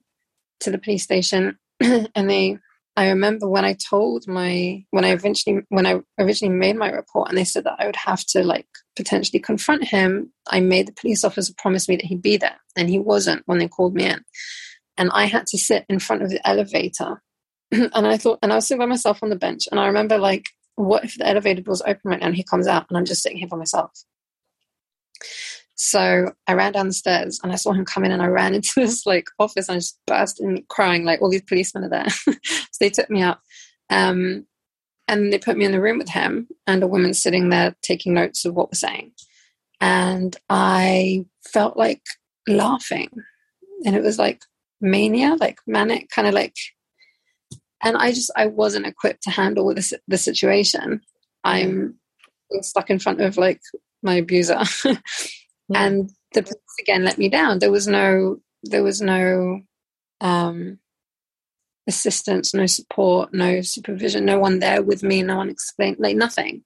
to 0.61 0.71
the 0.71 0.79
police 0.79 1.03
station 1.03 1.59
and 1.81 2.31
they, 2.31 2.59
I 2.97 3.09
remember 3.09 3.49
when 3.49 3.65
I 3.65 3.75
told 3.75 4.27
my, 4.27 4.85
when 4.91 5.05
I 5.05 5.11
eventually, 5.11 5.61
when 5.69 5.87
I 5.87 6.01
originally 6.19 6.55
made 6.55 6.77
my 6.77 6.91
report 6.91 7.29
and 7.29 7.39
they 7.39 7.45
said 7.45 7.65
that 7.65 7.77
I 7.79 7.87
would 7.87 7.97
have 7.97 8.25
to 8.27 8.43
like 8.43 8.67
potentially 8.97 9.39
confront 9.39 9.85
him, 9.85 10.33
I 10.49 10.61
made 10.61 10.89
the 10.89 10.93
police 10.93 11.25
officer 11.25 11.53
promise 11.57 11.89
me 11.89 11.97
that 11.97 12.05
he'd 12.05 12.23
be 12.23 12.37
there 12.37 12.61
and 12.77 12.89
he 12.91 12.99
wasn't 12.99 13.43
when 13.47 13.59
they 13.59 13.69
called 13.69 13.95
me 13.95 14.07
in. 14.07 14.25
And 14.99 15.11
I 15.13 15.27
had 15.27 15.47
to 15.49 15.59
sit 15.59 15.87
in 15.89 15.99
front 15.99 16.23
of 16.23 16.31
the 16.31 16.47
elevator 16.47 17.23
and 17.73 18.07
I 18.07 18.17
thought, 18.17 18.41
and 18.43 18.53
I 18.53 18.57
was 18.57 18.67
sitting 18.67 18.81
by 18.81 18.87
myself 18.87 19.23
on 19.23 19.31
the 19.31 19.37
bench 19.37 19.69
and 19.71 19.79
I 19.81 19.87
remember 19.87 20.19
like 20.19 20.47
what 20.77 21.05
if 21.05 21.17
the 21.17 21.29
elevator 21.29 21.63
door's 21.63 21.83
open 21.83 22.01
right 22.05 22.21
now 22.21 22.27
and 22.27 22.37
he 22.37 22.43
comes 22.43 22.67
out 22.67 22.87
and 22.89 22.99
I'm 22.99 23.05
just 23.05 23.23
sitting 23.23 23.39
here 23.39 23.49
by 23.49 23.57
myself? 23.57 23.93
So 25.83 26.33
I 26.47 26.53
ran 26.53 26.73
down 26.73 26.89
the 26.89 26.93
stairs 26.93 27.41
and 27.43 27.53
I 27.53 27.57
saw 27.57 27.73
him 27.73 27.87
come 27.87 28.05
in 28.05 28.13
and 28.13 28.23
I 28.23 28.27
ran 28.27 28.55
into 28.57 28.73
this 28.77 29.07
like 29.07 29.27
office 29.39 29.69
and 29.69 29.77
I 29.77 29.79
just 29.79 29.99
burst 30.07 30.41
in 30.41 30.65
crying 30.69 31.05
like 31.05 31.23
all 31.23 31.31
these 31.31 31.43
policemen 31.43 31.85
are 31.85 31.89
there. 31.89 32.09
so 32.11 32.35
they 32.81 32.91
took 32.91 33.09
me 33.09 33.23
out. 33.23 33.39
Um, 33.89 34.47
and 35.09 35.33
they 35.33 35.39
put 35.39 35.57
me 35.57 35.65
in 35.65 35.73
the 35.73 35.81
room 35.81 35.99
with 35.99 36.11
him 36.11 36.49
and 36.67 36.83
a 36.83 36.87
woman 36.87 37.15
sitting 37.15 37.49
there 37.49 37.75
taking 37.83 38.15
notes 38.15 38.45
of 38.45 38.55
what 38.55 38.69
we're 38.69 38.77
saying. 38.77 39.13
And 39.81 40.37
I 40.51 41.25
felt 41.49 41.77
like 41.77 42.03
laughing. 42.47 43.11
And 43.85 43.97
it 43.97 44.03
was 44.03 44.19
like 44.19 44.43
mania, 44.81 45.37
like 45.41 45.59
manic, 45.67 46.11
kind 46.11 46.29
of 46.29 46.35
like 46.35 46.55
and 47.83 47.97
I 47.97 48.13
just 48.13 48.31
I 48.37 48.47
wasn't 48.47 48.87
equipped 48.87 49.23
to 49.23 49.31
handle 49.31 49.75
this 49.75 49.95
the 50.07 50.19
situation. 50.19 51.01
I'm 51.43 51.95
stuck 52.61 52.91
in 52.91 52.99
front 52.99 53.23
of 53.23 53.39
like 53.39 53.63
my 54.03 54.15
abuser, 54.15 54.61
and 55.75 56.11
the 56.33 56.43
police 56.43 56.77
again 56.81 57.05
let 57.05 57.19
me 57.19 57.29
down. 57.29 57.59
There 57.59 57.71
was 57.71 57.87
no 57.87 58.39
there 58.63 58.83
was 58.83 59.01
no 59.01 59.61
um, 60.21 60.79
assistance, 61.87 62.55
no 62.55 62.67
support, 62.67 63.33
no 63.33 63.61
supervision, 63.63 64.25
no 64.25 64.39
one 64.39 64.59
there 64.59 64.83
with 64.83 65.03
me, 65.03 65.23
no 65.23 65.37
one 65.37 65.51
explained 65.51 65.97
like 65.99 66.17
nothing. 66.17 66.63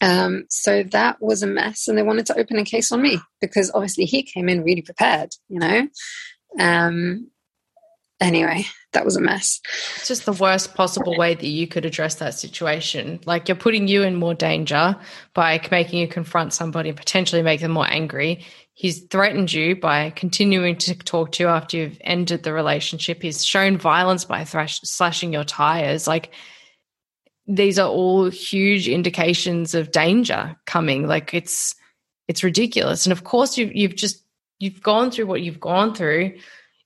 Um, 0.00 0.46
so 0.50 0.82
that 0.82 1.22
was 1.22 1.42
a 1.42 1.46
mess, 1.46 1.86
and 1.86 1.96
they 1.96 2.02
wanted 2.02 2.26
to 2.26 2.38
open 2.38 2.58
a 2.58 2.64
case 2.64 2.90
on 2.90 3.02
me 3.02 3.20
because 3.40 3.70
obviously 3.72 4.04
he 4.04 4.22
came 4.22 4.48
in 4.48 4.64
really 4.64 4.82
prepared, 4.82 5.30
you 5.48 5.60
know. 5.60 5.88
Um, 6.58 7.30
anyway, 8.22 8.64
that 8.92 9.04
was 9.04 9.16
a 9.16 9.20
mess. 9.20 9.60
It's 9.96 10.08
just 10.08 10.26
the 10.26 10.32
worst 10.32 10.74
possible 10.74 11.16
way 11.16 11.34
that 11.34 11.46
you 11.46 11.66
could 11.66 11.84
address 11.84 12.16
that 12.16 12.34
situation. 12.34 13.20
Like 13.24 13.48
you're 13.48 13.56
putting 13.56 13.88
you 13.88 14.02
in 14.02 14.16
more 14.16 14.34
danger 14.34 14.96
by 15.34 15.60
making 15.70 16.00
you 16.00 16.08
confront 16.08 16.52
somebody 16.52 16.90
and 16.90 16.98
potentially 16.98 17.42
make 17.42 17.60
them 17.60 17.72
more 17.72 17.88
angry. 17.88 18.44
He's 18.74 19.02
threatened 19.06 19.52
you 19.52 19.76
by 19.76 20.10
continuing 20.10 20.76
to 20.78 20.94
talk 20.94 21.32
to 21.32 21.42
you 21.42 21.48
after 21.48 21.76
you've 21.76 21.98
ended 22.02 22.42
the 22.42 22.52
relationship. 22.52 23.22
He's 23.22 23.44
shown 23.44 23.76
violence 23.76 24.24
by 24.24 24.44
thrash, 24.44 24.80
slashing 24.82 25.32
your 25.32 25.44
tires. 25.44 26.06
Like 26.06 26.32
these 27.46 27.78
are 27.78 27.88
all 27.88 28.30
huge 28.30 28.88
indications 28.88 29.74
of 29.74 29.90
danger 29.90 30.56
coming. 30.66 31.06
Like 31.06 31.34
it's 31.34 31.74
it's 32.28 32.44
ridiculous. 32.44 33.04
And 33.04 33.12
of 33.12 33.24
course, 33.24 33.58
you've 33.58 33.74
you've 33.74 33.96
just 33.96 34.24
you've 34.58 34.82
gone 34.82 35.10
through 35.10 35.26
what 35.26 35.42
you've 35.42 35.60
gone 35.60 35.94
through 35.94 36.38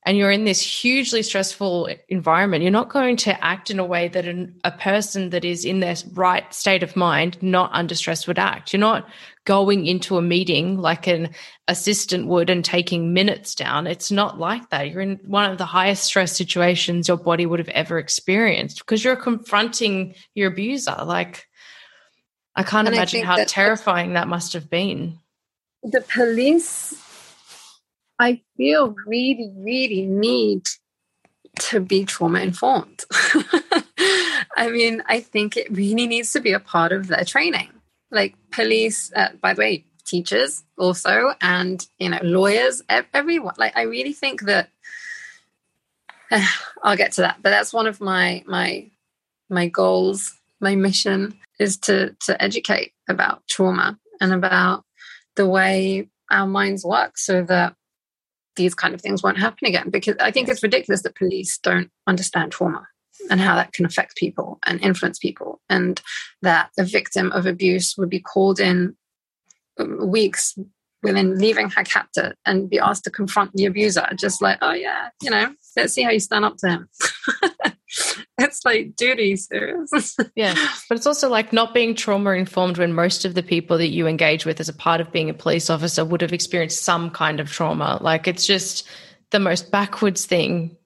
and 0.06 0.16
you're 0.16 0.30
in 0.30 0.44
this 0.44 0.60
hugely 0.62 1.20
stressful 1.20 1.88
environment, 2.08 2.62
you're 2.62 2.70
not 2.70 2.88
going 2.88 3.16
to 3.16 3.44
act 3.44 3.72
in 3.72 3.80
a 3.80 3.84
way 3.84 4.06
that 4.06 4.24
an, 4.24 4.54
a 4.62 4.70
person 4.70 5.30
that 5.30 5.44
is 5.44 5.64
in 5.64 5.80
their 5.80 5.96
right 6.12 6.54
state 6.54 6.84
of 6.84 6.94
mind, 6.94 7.36
not 7.42 7.70
under 7.72 7.96
stress, 7.96 8.28
would 8.28 8.38
act. 8.38 8.72
You're 8.72 8.78
not 8.78 9.08
going 9.46 9.84
into 9.84 10.16
a 10.16 10.22
meeting 10.22 10.78
like 10.78 11.08
an 11.08 11.30
assistant 11.66 12.28
would 12.28 12.48
and 12.50 12.64
taking 12.64 13.12
minutes 13.12 13.56
down. 13.56 13.88
It's 13.88 14.12
not 14.12 14.38
like 14.38 14.70
that. 14.70 14.90
You're 14.90 15.00
in 15.00 15.18
one 15.26 15.50
of 15.50 15.58
the 15.58 15.66
highest 15.66 16.04
stress 16.04 16.36
situations 16.36 17.08
your 17.08 17.16
body 17.16 17.44
would 17.44 17.58
have 17.58 17.68
ever 17.70 17.98
experienced 17.98 18.78
because 18.78 19.02
you're 19.02 19.16
confronting 19.16 20.14
your 20.36 20.52
abuser. 20.52 20.98
Like, 21.04 21.48
I 22.54 22.62
can't 22.62 22.86
and 22.86 22.94
imagine 22.94 23.22
I 23.22 23.24
how 23.26 23.44
terrifying 23.44 24.12
that 24.12 24.28
must 24.28 24.52
have 24.52 24.70
been. 24.70 25.18
The 25.82 26.00
police 26.00 26.94
I 28.18 28.40
feel 28.56 28.94
really, 29.06 29.52
really 29.56 30.06
need 30.06 30.66
to 31.58 31.80
be 31.80 32.04
trauma 32.04 32.40
informed. 32.40 33.04
I 34.56 34.70
mean, 34.70 35.02
I 35.06 35.20
think 35.20 35.56
it 35.56 35.70
really 35.70 36.06
needs 36.06 36.32
to 36.32 36.40
be 36.40 36.52
a 36.52 36.60
part 36.60 36.92
of 36.92 37.08
their 37.08 37.24
training. 37.24 37.68
Like 38.10 38.34
police, 38.50 39.12
uh, 39.14 39.30
by 39.40 39.54
the 39.54 39.60
way, 39.60 39.84
teachers 40.04 40.64
also, 40.78 41.34
and 41.40 41.84
you 41.98 42.08
know, 42.08 42.20
lawyers, 42.22 42.82
everyone. 43.12 43.54
Like, 43.58 43.76
I 43.76 43.82
really 43.82 44.12
think 44.12 44.42
that 44.42 44.70
uh, 46.30 46.46
I'll 46.82 46.96
get 46.96 47.12
to 47.12 47.22
that, 47.22 47.38
but 47.42 47.50
that's 47.50 47.72
one 47.72 47.86
of 47.86 48.00
my 48.00 48.42
my 48.46 48.90
my 49.50 49.68
goals. 49.68 50.32
My 50.60 50.74
mission 50.74 51.38
is 51.58 51.76
to 51.78 52.16
to 52.24 52.42
educate 52.42 52.92
about 53.08 53.46
trauma 53.48 53.98
and 54.20 54.32
about 54.32 54.84
the 55.34 55.46
way 55.46 56.08
our 56.30 56.46
minds 56.46 56.84
work, 56.84 57.18
so 57.18 57.42
that 57.42 57.74
these 58.56 58.74
kind 58.74 58.94
of 58.94 59.00
things 59.00 59.22
won't 59.22 59.38
happen 59.38 59.66
again 59.66 59.90
because 59.90 60.16
I 60.20 60.30
think 60.30 60.48
it's 60.48 60.62
ridiculous 60.62 61.02
that 61.02 61.14
police 61.14 61.58
don't 61.58 61.90
understand 62.06 62.52
trauma 62.52 62.86
and 63.30 63.40
how 63.40 63.54
that 63.54 63.72
can 63.72 63.86
affect 63.86 64.16
people 64.16 64.58
and 64.66 64.80
influence 64.80 65.18
people 65.18 65.60
and 65.68 66.00
that 66.42 66.70
a 66.78 66.84
victim 66.84 67.32
of 67.32 67.46
abuse 67.46 67.96
would 67.96 68.10
be 68.10 68.20
called 68.20 68.60
in 68.60 68.96
weeks 70.00 70.56
within 71.02 71.38
leaving 71.38 71.70
her 71.70 71.84
captor 71.84 72.34
and 72.44 72.70
be 72.70 72.78
asked 72.78 73.04
to 73.04 73.10
confront 73.10 73.52
the 73.54 73.66
abuser 73.66 74.06
just 74.18 74.42
like 74.42 74.58
oh 74.62 74.72
yeah 74.72 75.08
you 75.22 75.30
know 75.30 75.52
let's 75.76 75.92
see 75.92 76.02
how 76.02 76.10
you 76.10 76.20
stand 76.20 76.44
up 76.44 76.56
to 76.58 76.68
him. 76.68 76.88
It's 78.38 78.64
like 78.64 78.96
duty 78.96 79.36
serious? 79.36 80.16
Yeah 80.36 80.54
but 80.88 80.96
it's 80.96 81.06
also 81.06 81.28
like 81.28 81.52
not 81.52 81.74
being 81.74 81.94
trauma 81.94 82.30
informed 82.30 82.78
when 82.78 82.92
most 82.92 83.24
of 83.24 83.34
the 83.34 83.42
people 83.42 83.78
that 83.78 83.88
you 83.88 84.06
engage 84.06 84.44
with 84.44 84.60
as 84.60 84.68
a 84.68 84.74
part 84.74 85.00
of 85.00 85.12
being 85.12 85.30
a 85.30 85.34
police 85.34 85.70
officer 85.70 86.04
would 86.04 86.20
have 86.20 86.32
experienced 86.32 86.84
some 86.84 87.10
kind 87.10 87.40
of 87.40 87.50
trauma. 87.50 87.98
Like 88.00 88.28
it's 88.28 88.46
just 88.46 88.88
the 89.30 89.38
most 89.38 89.70
backwards 89.70 90.26
thing. 90.26 90.76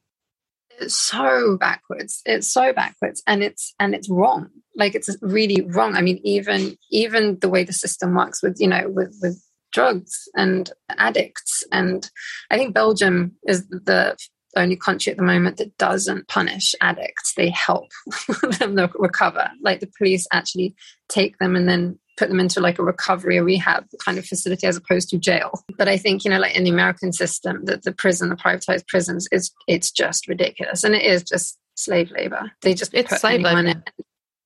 It's 0.81 0.95
so 0.95 1.57
backwards. 1.59 2.23
It's 2.25 2.51
so 2.51 2.73
backwards. 2.73 3.23
And 3.27 3.43
it's 3.43 3.75
and 3.79 3.95
it's 3.95 4.09
wrong. 4.09 4.49
Like 4.77 4.95
it's 4.95 5.15
really 5.21 5.63
wrong. 5.63 5.95
I 5.97 6.01
mean 6.01 6.21
even 6.25 6.77
even 6.91 7.39
the 7.41 7.49
way 7.49 7.65
the 7.65 7.73
system 7.73 8.15
works 8.15 8.43
with 8.43 8.61
you 8.61 8.69
know 8.69 8.89
with 8.89 9.19
with 9.23 9.43
drugs 9.73 10.29
and 10.35 10.71
addicts. 10.89 11.63
And 11.73 12.09
i 12.51 12.57
think 12.57 12.75
belgium 12.75 13.33
is 13.47 13.67
the 13.69 14.17
only 14.57 14.77
country 14.77 15.11
at 15.11 15.17
the 15.17 15.23
moment 15.23 15.57
that 15.59 15.77
doesn't 15.79 16.29
punish 16.29 16.75
addicts. 16.81 17.35
They 17.35 17.51
help 17.51 17.91
them 18.59 18.77
recover. 18.99 19.51
Like 19.63 19.81
the 19.81 19.91
police 19.99 20.27
actually 20.33 20.75
take 21.09 21.39
them 21.39 21.57
and 21.57 21.69
then 21.69 21.99
put 22.17 22.29
them 22.29 22.41
into 22.41 22.61
like 22.61 22.79
a 22.79 22.85
recovery 22.85 23.39
or 23.39 23.45
rehab 23.45 23.87
kind 24.05 24.19
of 24.19 24.27
facility 24.27 24.67
as 24.67 24.77
opposed 24.77 25.09
to 25.09 25.19
jail. 25.19 25.65
But 25.79 25.89
I 25.89 25.97
think, 25.97 26.25
you 26.25 26.31
know, 26.31 26.39
like 26.39 26.55
in 26.55 26.65
the 26.65 26.71
American 26.71 27.13
system, 27.13 27.65
that 27.65 27.83
the 27.85 27.93
prison, 27.93 28.29
the 28.29 28.37
privatized 28.37 28.87
prisons 28.89 29.27
is 29.33 29.51
it's 29.67 29.91
just 29.91 30.29
ridiculous. 30.29 30.85
And 30.85 30.95
it 30.95 31.03
is 31.03 31.23
just 31.23 31.59
slave 31.77 32.11
labor. 32.11 32.51
They 32.61 32.75
just 32.75 32.93
it's 32.93 33.21
slave 33.21 33.41
labor. 33.41 33.69
In. 33.69 33.85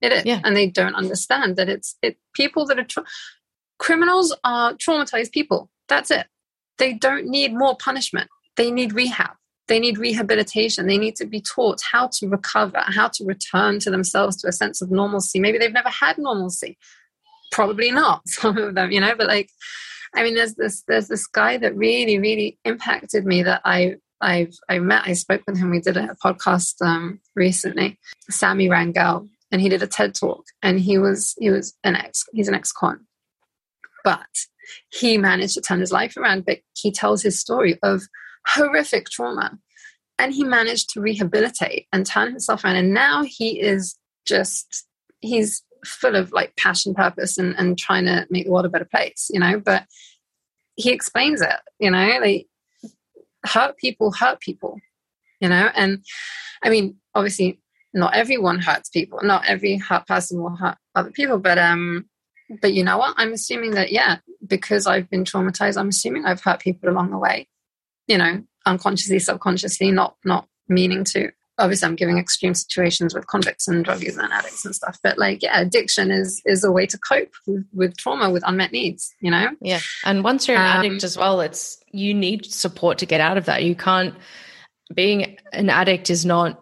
It 0.01 0.13
is. 0.13 0.25
Yeah. 0.25 0.41
And 0.45 0.57
they 0.57 0.69
don't 0.69 0.95
understand 0.95 1.57
that 1.57 1.69
it's 1.69 1.97
it 2.03 2.17
people 2.35 2.67
that 2.67 2.79
are 2.79 2.85
tra- 2.85 3.05
criminals 3.79 4.37
are 4.45 4.75
traumatized 4.75 5.33
people. 5.33 5.71
That's 5.89 6.11
it. 6.11 6.27
They 6.79 6.93
don't 6.93 7.27
need 7.27 7.55
more 7.55 7.77
punishment. 7.77 8.29
They 8.57 8.71
need 8.71 8.93
rehab 8.93 9.33
they 9.69 9.81
need 9.81 9.99
rehabilitation. 9.99 10.87
They 10.87 10.99
need 10.99 11.17
to 11.17 11.27
be 11.27 11.41
taught 11.41 11.81
how 11.91 12.09
to 12.15 12.29
recover, 12.29 12.83
how 12.87 13.09
to 13.09 13.25
return 13.25 13.79
to 13.81 13.91
themselves 13.91 14.37
to 14.39 14.49
a 14.49 14.53
sense 14.53 14.83
of 14.83 14.91
normalcy. 14.91 15.41
Maybe 15.41 15.59
they've 15.59 15.73
never 15.73 15.89
had 15.89 16.19
normalcy. 16.19 16.77
Probably 17.51 17.91
not, 17.91 18.23
some 18.29 18.59
of 18.59 18.75
them, 18.75 18.91
you 18.91 19.01
know, 19.01 19.15
but 19.17 19.29
like, 19.29 19.51
I 20.15 20.23
mean, 20.23 20.35
there's 20.35 20.55
this 20.55 20.85
there's 20.87 21.09
this 21.09 21.27
guy 21.27 21.57
that 21.57 21.77
really, 21.77 22.19
really 22.19 22.59
impacted 22.65 23.27
me 23.27 23.43
that 23.43 23.63
I 23.65 23.97
I've 24.21 24.55
I 24.69 24.79
met. 24.79 25.03
I 25.07 25.13
spoke 25.13 25.43
with 25.47 25.59
him. 25.59 25.71
We 25.71 25.81
did 25.81 25.97
a 25.97 26.17
podcast 26.25 26.81
um, 26.83 27.21
recently. 27.35 27.99
Sammy 28.31 28.69
Rangel, 28.69 29.29
and 29.51 29.61
he 29.61 29.69
did 29.69 29.83
a 29.83 29.87
TED 29.87 30.15
talk. 30.15 30.45
And 30.63 30.79
he 30.79 30.99
was 30.99 31.35
he 31.39 31.51
was 31.51 31.75
an 31.85 31.97
ex. 31.97 32.25
He's 32.33 32.49
an 32.49 32.55
ex-con, 32.55 33.07
but 34.05 34.27
he 34.91 35.19
managed 35.19 35.55
to 35.55 35.61
turn 35.61 35.81
his 35.81 35.93
life 35.93 36.17
around. 36.17 36.47
But 36.47 36.61
he 36.75 36.91
tells 36.91 37.23
his 37.23 37.39
story 37.39 37.79
of 37.83 38.03
horrific 38.47 39.09
trauma. 39.11 39.59
And 40.19 40.33
he 40.33 40.45
managed 40.45 40.91
to 40.91 41.01
rehabilitate 41.01 41.87
and 41.93 42.07
turn 42.07 42.31
himself 42.31 42.65
around. 42.65 42.77
And 42.77 42.95
now 42.95 43.25
he 43.25 43.61
is 43.61 43.97
just, 44.27 44.87
he's 45.21 45.63
full 45.85 46.15
of 46.15 46.33
like 46.33 46.55
passion, 46.57 46.95
purpose, 46.95 47.37
and, 47.37 47.55
and 47.59 47.77
trying 47.79 48.05
to 48.07 48.27
make 48.31 48.45
the 48.45 48.51
world 48.51 48.67
a 48.67 48.69
better 48.69 48.85
place, 48.85 49.29
you 49.33 49.41
know. 49.41 49.59
But 49.59 49.87
he 50.77 50.93
explains 50.93 51.41
it, 51.41 51.57
you 51.79 51.91
know, 51.91 52.19
like 52.21 52.47
hurt 53.45 53.77
people 53.77 54.13
hurt 54.13 54.41
people, 54.41 54.79
you 55.41 55.49
know. 55.49 55.71
And 55.75 56.05
I 56.63 56.71
mean, 56.71 56.97
obviously, 57.15 57.61
not 57.93 58.15
everyone 58.15 58.61
hurts 58.61 58.89
people. 58.89 59.21
Not 59.23 59.47
every 59.47 59.77
hurt 59.79 60.07
person 60.07 60.43
will 60.43 60.57
hurt 60.57 60.77
other 60.95 61.11
people. 61.11 61.39
But 61.39 61.59
um, 61.59 62.07
but 62.61 62.73
you 62.73 62.85
know 62.85 62.99
what? 62.99 63.15
I'm 63.17 63.33
assuming 63.33 63.73
that 63.73 63.93
yeah, 63.93 64.19
because 64.47 64.87
I've 64.87 65.09
been 65.11 65.25
traumatized, 65.25 65.77
I'm 65.77 65.89
assuming 65.89 66.25
I've 66.25 66.43
hurt 66.43 66.61
people 66.61 66.89
along 66.89 67.11
the 67.11 67.19
way 67.19 67.49
you 68.07 68.19
know, 68.19 68.43
unconsciously, 68.67 69.19
subconsciously, 69.19 69.91
not 69.91 70.17
not 70.25 70.49
meaning 70.69 71.05
to. 71.05 71.31
Obviously, 71.57 71.87
I'm 71.87 71.95
giving 71.95 72.19
extreme 72.19 72.55
situations 72.55 73.15
with 73.15 73.29
convicts 73.29 73.69
and 73.69 73.85
drug 73.85 74.03
users 74.03 74.19
and 74.19 74.33
addicts 74.33 74.65
and 74.65 74.75
stuff. 74.75 74.99
But 75.05 75.19
like, 75.19 75.41
yeah, 75.41 75.61
addiction 75.61 76.11
is 76.11 76.43
is 76.45 76.65
a 76.65 76.73
way 76.73 76.87
to 76.87 76.99
cope 76.99 77.33
with, 77.47 77.65
with 77.73 77.97
trauma, 77.97 78.31
with 78.31 78.43
unmet 78.47 78.73
needs. 78.73 79.15
You 79.21 79.31
know. 79.31 79.51
Yeah, 79.61 79.81
and 80.05 80.25
once 80.25 80.49
you're 80.49 80.57
an 80.57 80.63
um, 80.63 80.85
addict 80.85 81.05
as 81.05 81.17
well, 81.17 81.41
it's 81.41 81.79
you 81.93 82.13
need 82.13 82.47
support 82.47 82.99
to 82.99 83.07
get 83.07 83.21
out 83.21 83.39
of 83.39 83.47
that. 83.47 83.63
You 83.63 83.75
can't. 83.75 84.15
Being 84.93 85.39
an 85.53 85.71
addict 85.71 86.11
is 86.11 86.25
not. 86.25 86.61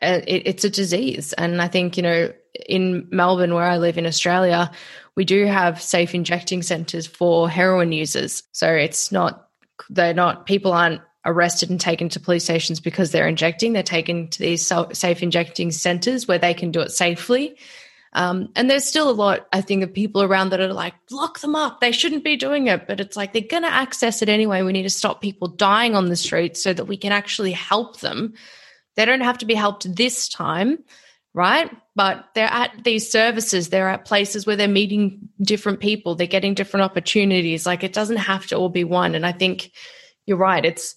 Uh, 0.00 0.20
it, 0.26 0.42
it's 0.46 0.64
a 0.64 0.70
disease, 0.70 1.32
and 1.32 1.60
I 1.60 1.66
think 1.66 1.96
you 1.96 2.04
know 2.04 2.32
in 2.66 3.08
Melbourne, 3.10 3.54
where 3.54 3.64
I 3.64 3.78
live 3.78 3.98
in 3.98 4.06
Australia, 4.06 4.70
we 5.16 5.24
do 5.24 5.46
have 5.46 5.80
safe 5.82 6.14
injecting 6.14 6.62
centres 6.62 7.06
for 7.06 7.48
heroin 7.48 7.92
users. 7.92 8.42
So 8.52 8.72
it's 8.72 9.12
not 9.12 9.43
they're 9.90 10.14
not 10.14 10.46
people 10.46 10.72
aren't 10.72 11.00
arrested 11.26 11.70
and 11.70 11.80
taken 11.80 12.08
to 12.10 12.20
police 12.20 12.44
stations 12.44 12.80
because 12.80 13.10
they're 13.10 13.28
injecting. 13.28 13.72
They're 13.72 13.82
taken 13.82 14.28
to 14.28 14.38
these 14.38 14.70
safe 14.92 15.22
injecting 15.22 15.70
centers 15.70 16.28
where 16.28 16.38
they 16.38 16.54
can 16.54 16.70
do 16.70 16.80
it 16.80 16.90
safely. 16.90 17.56
Um, 18.12 18.50
and 18.54 18.70
there's 18.70 18.84
still 18.84 19.10
a 19.10 19.12
lot, 19.12 19.48
I 19.52 19.60
think, 19.60 19.82
of 19.82 19.92
people 19.92 20.22
around 20.22 20.50
that 20.50 20.60
are 20.60 20.72
like, 20.72 20.94
lock 21.10 21.40
them 21.40 21.56
up. 21.56 21.80
They 21.80 21.90
shouldn't 21.90 22.22
be 22.22 22.36
doing 22.36 22.68
it. 22.68 22.86
But 22.86 23.00
it's 23.00 23.16
like 23.16 23.32
they're 23.32 23.42
going 23.42 23.64
to 23.64 23.72
access 23.72 24.22
it 24.22 24.28
anyway. 24.28 24.62
We 24.62 24.72
need 24.72 24.84
to 24.84 24.90
stop 24.90 25.20
people 25.20 25.48
dying 25.48 25.96
on 25.96 26.08
the 26.08 26.16
streets 26.16 26.62
so 26.62 26.72
that 26.72 26.84
we 26.84 26.96
can 26.96 27.10
actually 27.10 27.52
help 27.52 28.00
them. 28.00 28.34
They 28.94 29.04
don't 29.04 29.22
have 29.22 29.38
to 29.38 29.46
be 29.46 29.54
helped 29.54 29.92
this 29.96 30.28
time, 30.28 30.78
right? 31.34 31.70
But 31.96 32.24
they're 32.34 32.46
at 32.46 32.84
these 32.84 33.10
services, 33.10 33.68
they're 33.68 33.88
at 33.88 34.04
places 34.04 34.46
where 34.46 34.56
they're 34.56 34.68
meeting 34.68 35.28
different 35.42 35.80
people, 35.80 36.14
they're 36.14 36.26
getting 36.26 36.54
different 36.54 36.84
opportunities. 36.84 37.66
Like 37.66 37.84
it 37.84 37.92
doesn't 37.92 38.16
have 38.16 38.46
to 38.46 38.56
all 38.56 38.68
be 38.68 38.84
one. 38.84 39.14
And 39.14 39.26
I 39.26 39.32
think 39.32 39.72
you're 40.26 40.36
right. 40.36 40.64
It's 40.64 40.94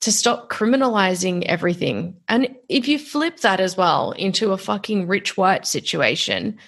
to 0.00 0.10
stop 0.10 0.50
criminalizing 0.50 1.44
everything. 1.44 2.16
And 2.28 2.54
if 2.68 2.88
you 2.88 2.98
flip 2.98 3.38
that 3.40 3.60
as 3.60 3.76
well 3.76 4.10
into 4.12 4.52
a 4.52 4.58
fucking 4.58 5.06
rich 5.06 5.36
white 5.36 5.64
situation, 5.64 6.58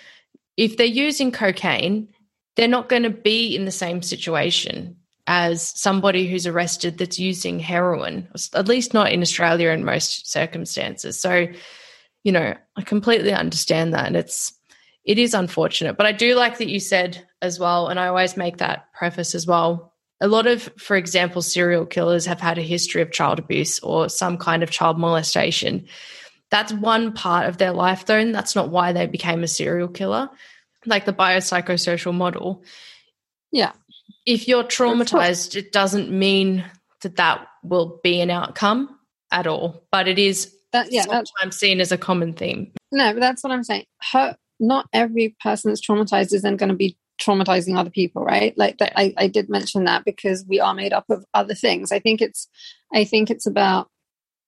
if 0.56 0.76
they're 0.76 0.86
using 0.86 1.32
cocaine, 1.32 2.08
they're 2.54 2.68
not 2.68 2.88
going 2.88 3.02
to 3.02 3.10
be 3.10 3.56
in 3.56 3.64
the 3.64 3.72
same 3.72 4.02
situation. 4.02 4.96
as 5.26 5.72
somebody 5.80 6.28
who's 6.28 6.46
arrested 6.46 6.98
that's 6.98 7.18
using 7.18 7.58
heroin, 7.58 8.28
at 8.52 8.68
least 8.68 8.92
not 8.92 9.10
in 9.10 9.22
Australia 9.22 9.70
in 9.70 9.84
most 9.84 10.30
circumstances. 10.30 11.18
So, 11.18 11.46
you 12.24 12.32
know, 12.32 12.54
I 12.76 12.82
completely 12.82 13.32
understand 13.32 13.94
that. 13.94 14.06
And 14.06 14.16
it's, 14.16 14.52
it 15.04 15.18
is 15.18 15.34
unfortunate. 15.34 15.96
But 15.96 16.06
I 16.06 16.12
do 16.12 16.34
like 16.34 16.58
that 16.58 16.70
you 16.70 16.80
said 16.80 17.24
as 17.42 17.60
well, 17.60 17.88
and 17.88 18.00
I 18.00 18.08
always 18.08 18.36
make 18.36 18.56
that 18.56 18.92
preface 18.94 19.34
as 19.34 19.46
well. 19.46 19.92
A 20.20 20.28
lot 20.28 20.46
of, 20.46 20.62
for 20.78 20.96
example, 20.96 21.42
serial 21.42 21.84
killers 21.84 22.24
have 22.24 22.40
had 22.40 22.56
a 22.56 22.62
history 22.62 23.02
of 23.02 23.12
child 23.12 23.38
abuse 23.38 23.78
or 23.80 24.08
some 24.08 24.38
kind 24.38 24.62
of 24.62 24.70
child 24.70 24.98
molestation. 24.98 25.86
That's 26.50 26.72
one 26.72 27.12
part 27.12 27.48
of 27.48 27.58
their 27.58 27.72
life, 27.72 28.06
though, 28.06 28.18
and 28.18 28.34
that's 28.34 28.56
not 28.56 28.70
why 28.70 28.92
they 28.92 29.06
became 29.06 29.42
a 29.42 29.48
serial 29.48 29.88
killer. 29.88 30.30
Like 30.86 31.04
the 31.04 31.12
biopsychosocial 31.12 32.14
model. 32.14 32.62
Yeah. 33.50 33.72
If 34.24 34.48
you're 34.48 34.64
traumatized, 34.64 35.56
it 35.56 35.72
doesn't 35.72 36.10
mean 36.10 36.64
that 37.02 37.16
that 37.16 37.46
will 37.62 38.00
be 38.02 38.20
an 38.20 38.30
outcome 38.30 38.98
at 39.30 39.46
all, 39.46 39.84
but 39.90 40.08
it 40.08 40.18
is 40.18 40.54
that, 40.74 40.92
yeah, 40.92 41.02
sometimes 41.02 41.56
seen 41.56 41.80
as 41.80 41.90
a 41.90 41.98
common 41.98 42.34
theme. 42.34 42.70
No, 42.92 43.12
but 43.14 43.20
that's 43.20 43.42
what 43.42 43.52
I'm 43.52 43.64
saying. 43.64 43.86
Her, 44.12 44.36
not 44.60 44.86
every 44.92 45.36
person 45.40 45.70
that's 45.70 45.84
traumatized 45.84 46.32
is 46.32 46.42
then 46.42 46.56
going 46.56 46.68
to 46.68 46.76
be 46.76 46.96
traumatizing 47.20 47.78
other 47.78 47.90
people 47.90 48.24
right 48.24 48.58
like 48.58 48.78
that 48.78 48.92
I, 48.98 49.14
I 49.16 49.28
did 49.28 49.48
mention 49.48 49.84
that 49.84 50.04
because 50.04 50.44
we 50.48 50.58
are 50.58 50.74
made 50.74 50.92
up 50.92 51.04
of 51.08 51.24
other 51.32 51.54
things 51.54 51.92
i 51.92 52.00
think 52.00 52.20
it's 52.20 52.48
i 52.92 53.04
think 53.04 53.30
it's 53.30 53.46
about 53.46 53.88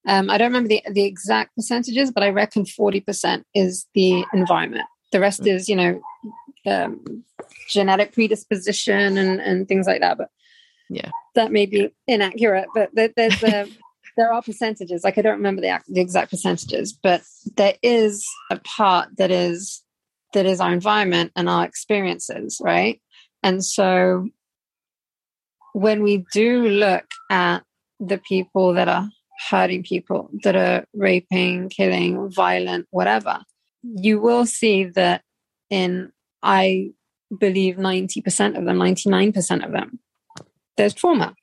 um, 0.09 0.31
i 0.31 0.37
don't 0.37 0.49
remember 0.49 0.69
the, 0.69 0.83
the 0.91 1.05
exact 1.05 1.55
percentages 1.55 2.11
but 2.11 2.25
i 2.25 2.31
reckon 2.31 2.65
40% 2.65 3.45
is 3.55 3.87
the 3.95 4.25
environment 4.33 4.87
the 5.13 5.21
rest 5.21 5.43
mm. 5.43 5.55
is 5.55 5.69
you 5.69 5.77
know 5.77 6.01
um, 6.67 7.25
genetic 7.69 8.13
predisposition 8.13 9.17
and, 9.17 9.41
and 9.41 9.69
things 9.69 9.87
like 9.87 10.01
that 10.01 10.19
but 10.19 10.31
yeah 10.91 11.11
that 11.37 11.53
may 11.53 11.67
be 11.67 11.93
inaccurate 12.09 12.67
but 12.75 12.91
there, 12.95 13.11
there's 13.17 13.43
a 13.45 13.69
there 14.17 14.33
are 14.33 14.43
percentages 14.43 15.05
like 15.05 15.19
i 15.19 15.23
don't 15.23 15.37
remember 15.37 15.61
the, 15.61 15.81
the 15.89 16.01
exact 16.01 16.31
percentages 16.31 16.93
but 16.93 17.23
there 17.57 17.75
is 17.83 18.27
a 18.51 18.59
part 18.61 19.09
that 19.17 19.31
is 19.31 19.83
that 20.37 20.47
is 20.47 20.61
our 20.61 20.73
environment 20.73 21.33
and 21.35 21.49
our 21.49 21.65
experiences, 21.65 22.61
right? 22.63 23.01
And 23.43 23.65
so 23.65 24.29
when 25.73 26.03
we 26.03 26.27
do 26.33 26.69
look 26.69 27.07
at 27.31 27.61
the 28.01 28.19
people 28.19 28.75
that 28.75 28.89
are 28.89 29.09
hurting 29.49 29.83
people, 29.83 30.31
that 30.43 30.57
are 30.57 30.85
raping, 30.95 31.71
killing, 31.71 32.31
violent, 32.31 32.87
whatever, 32.91 33.41
you 33.83 34.21
will 34.21 34.45
see 34.45 34.85
that 34.85 35.23
in, 35.71 36.13
I 36.43 36.91
believe, 37.39 37.77
90% 37.77 38.59
of 38.59 38.65
them, 38.67 38.79
99% 38.79 39.65
of 39.65 39.73
them, 39.73 39.99
there's 40.77 40.95
trauma. 40.95 41.35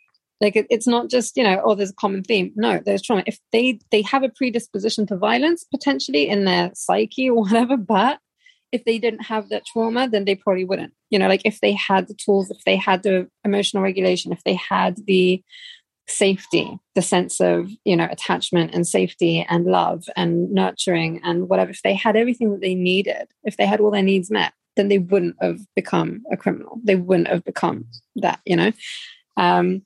Like 0.43 0.55
it, 0.55 0.67
it's 0.69 0.85
not 0.87 1.09
just 1.09 1.35
you 1.35 1.43
know 1.43 1.59
oh 1.65 1.73
there's 1.73 1.89
a 1.89 1.95
common 1.95 2.23
theme. 2.23 2.51
No, 2.55 2.79
there's 2.85 3.01
trauma. 3.01 3.23
If 3.25 3.39
they 3.51 3.79
they 3.89 4.03
have 4.03 4.21
a 4.21 4.29
predisposition 4.29 5.07
to 5.07 5.17
violence 5.17 5.63
potentially 5.63 6.29
in 6.29 6.45
their 6.45 6.69
psyche 6.75 7.29
or 7.29 7.41
whatever, 7.43 7.77
but 7.77 8.19
if 8.71 8.85
they 8.85 8.97
didn't 8.97 9.25
have 9.25 9.49
that 9.49 9.65
trauma, 9.65 10.09
then 10.09 10.25
they 10.25 10.35
probably 10.35 10.65
wouldn't. 10.65 10.93
You 11.09 11.19
know, 11.19 11.27
like 11.27 11.43
if 11.45 11.61
they 11.61 11.73
had 11.73 12.07
the 12.07 12.15
tools, 12.15 12.51
if 12.51 12.63
they 12.65 12.75
had 12.75 13.03
the 13.03 13.29
emotional 13.45 13.83
regulation, 13.83 14.31
if 14.31 14.43
they 14.43 14.55
had 14.55 14.97
the 15.05 15.43
safety, 16.07 16.79
the 16.95 17.01
sense 17.01 17.39
of, 17.39 17.69
you 17.85 17.95
know, 17.95 18.07
attachment 18.09 18.73
and 18.73 18.85
safety 18.85 19.45
and 19.47 19.65
love 19.65 20.05
and 20.15 20.51
nurturing 20.51 21.21
and 21.23 21.47
whatever, 21.49 21.71
if 21.71 21.83
they 21.83 21.93
had 21.93 22.15
everything 22.15 22.51
that 22.51 22.61
they 22.61 22.75
needed, 22.75 23.27
if 23.43 23.57
they 23.57 23.65
had 23.65 23.79
all 23.79 23.91
their 23.91 24.01
needs 24.01 24.31
met, 24.31 24.53
then 24.75 24.87
they 24.87 24.97
wouldn't 24.97 25.35
have 25.39 25.59
become 25.75 26.23
a 26.31 26.35
criminal. 26.35 26.79
They 26.83 26.95
wouldn't 26.95 27.27
have 27.27 27.43
become 27.43 27.85
that, 28.17 28.39
you 28.45 28.55
know? 28.55 28.71
Um, 29.37 29.83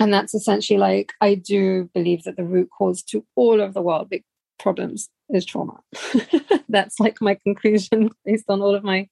and 0.00 0.12
that's 0.12 0.34
essentially 0.34 0.78
like, 0.78 1.12
I 1.20 1.34
do 1.34 1.90
believe 1.94 2.24
that 2.24 2.36
the 2.36 2.44
root 2.44 2.68
cause 2.76 3.02
to 3.04 3.24
all 3.36 3.60
of 3.60 3.74
the 3.74 3.82
world 3.82 4.10
big 4.10 4.24
problems 4.58 5.08
is 5.30 5.44
trauma. 5.44 5.80
That's 6.68 6.98
like 7.00 7.20
my 7.20 7.36
conclusion 7.42 8.10
based 8.24 8.46
on 8.48 8.60
all 8.60 8.74
of 8.74 8.84
my 8.84 9.08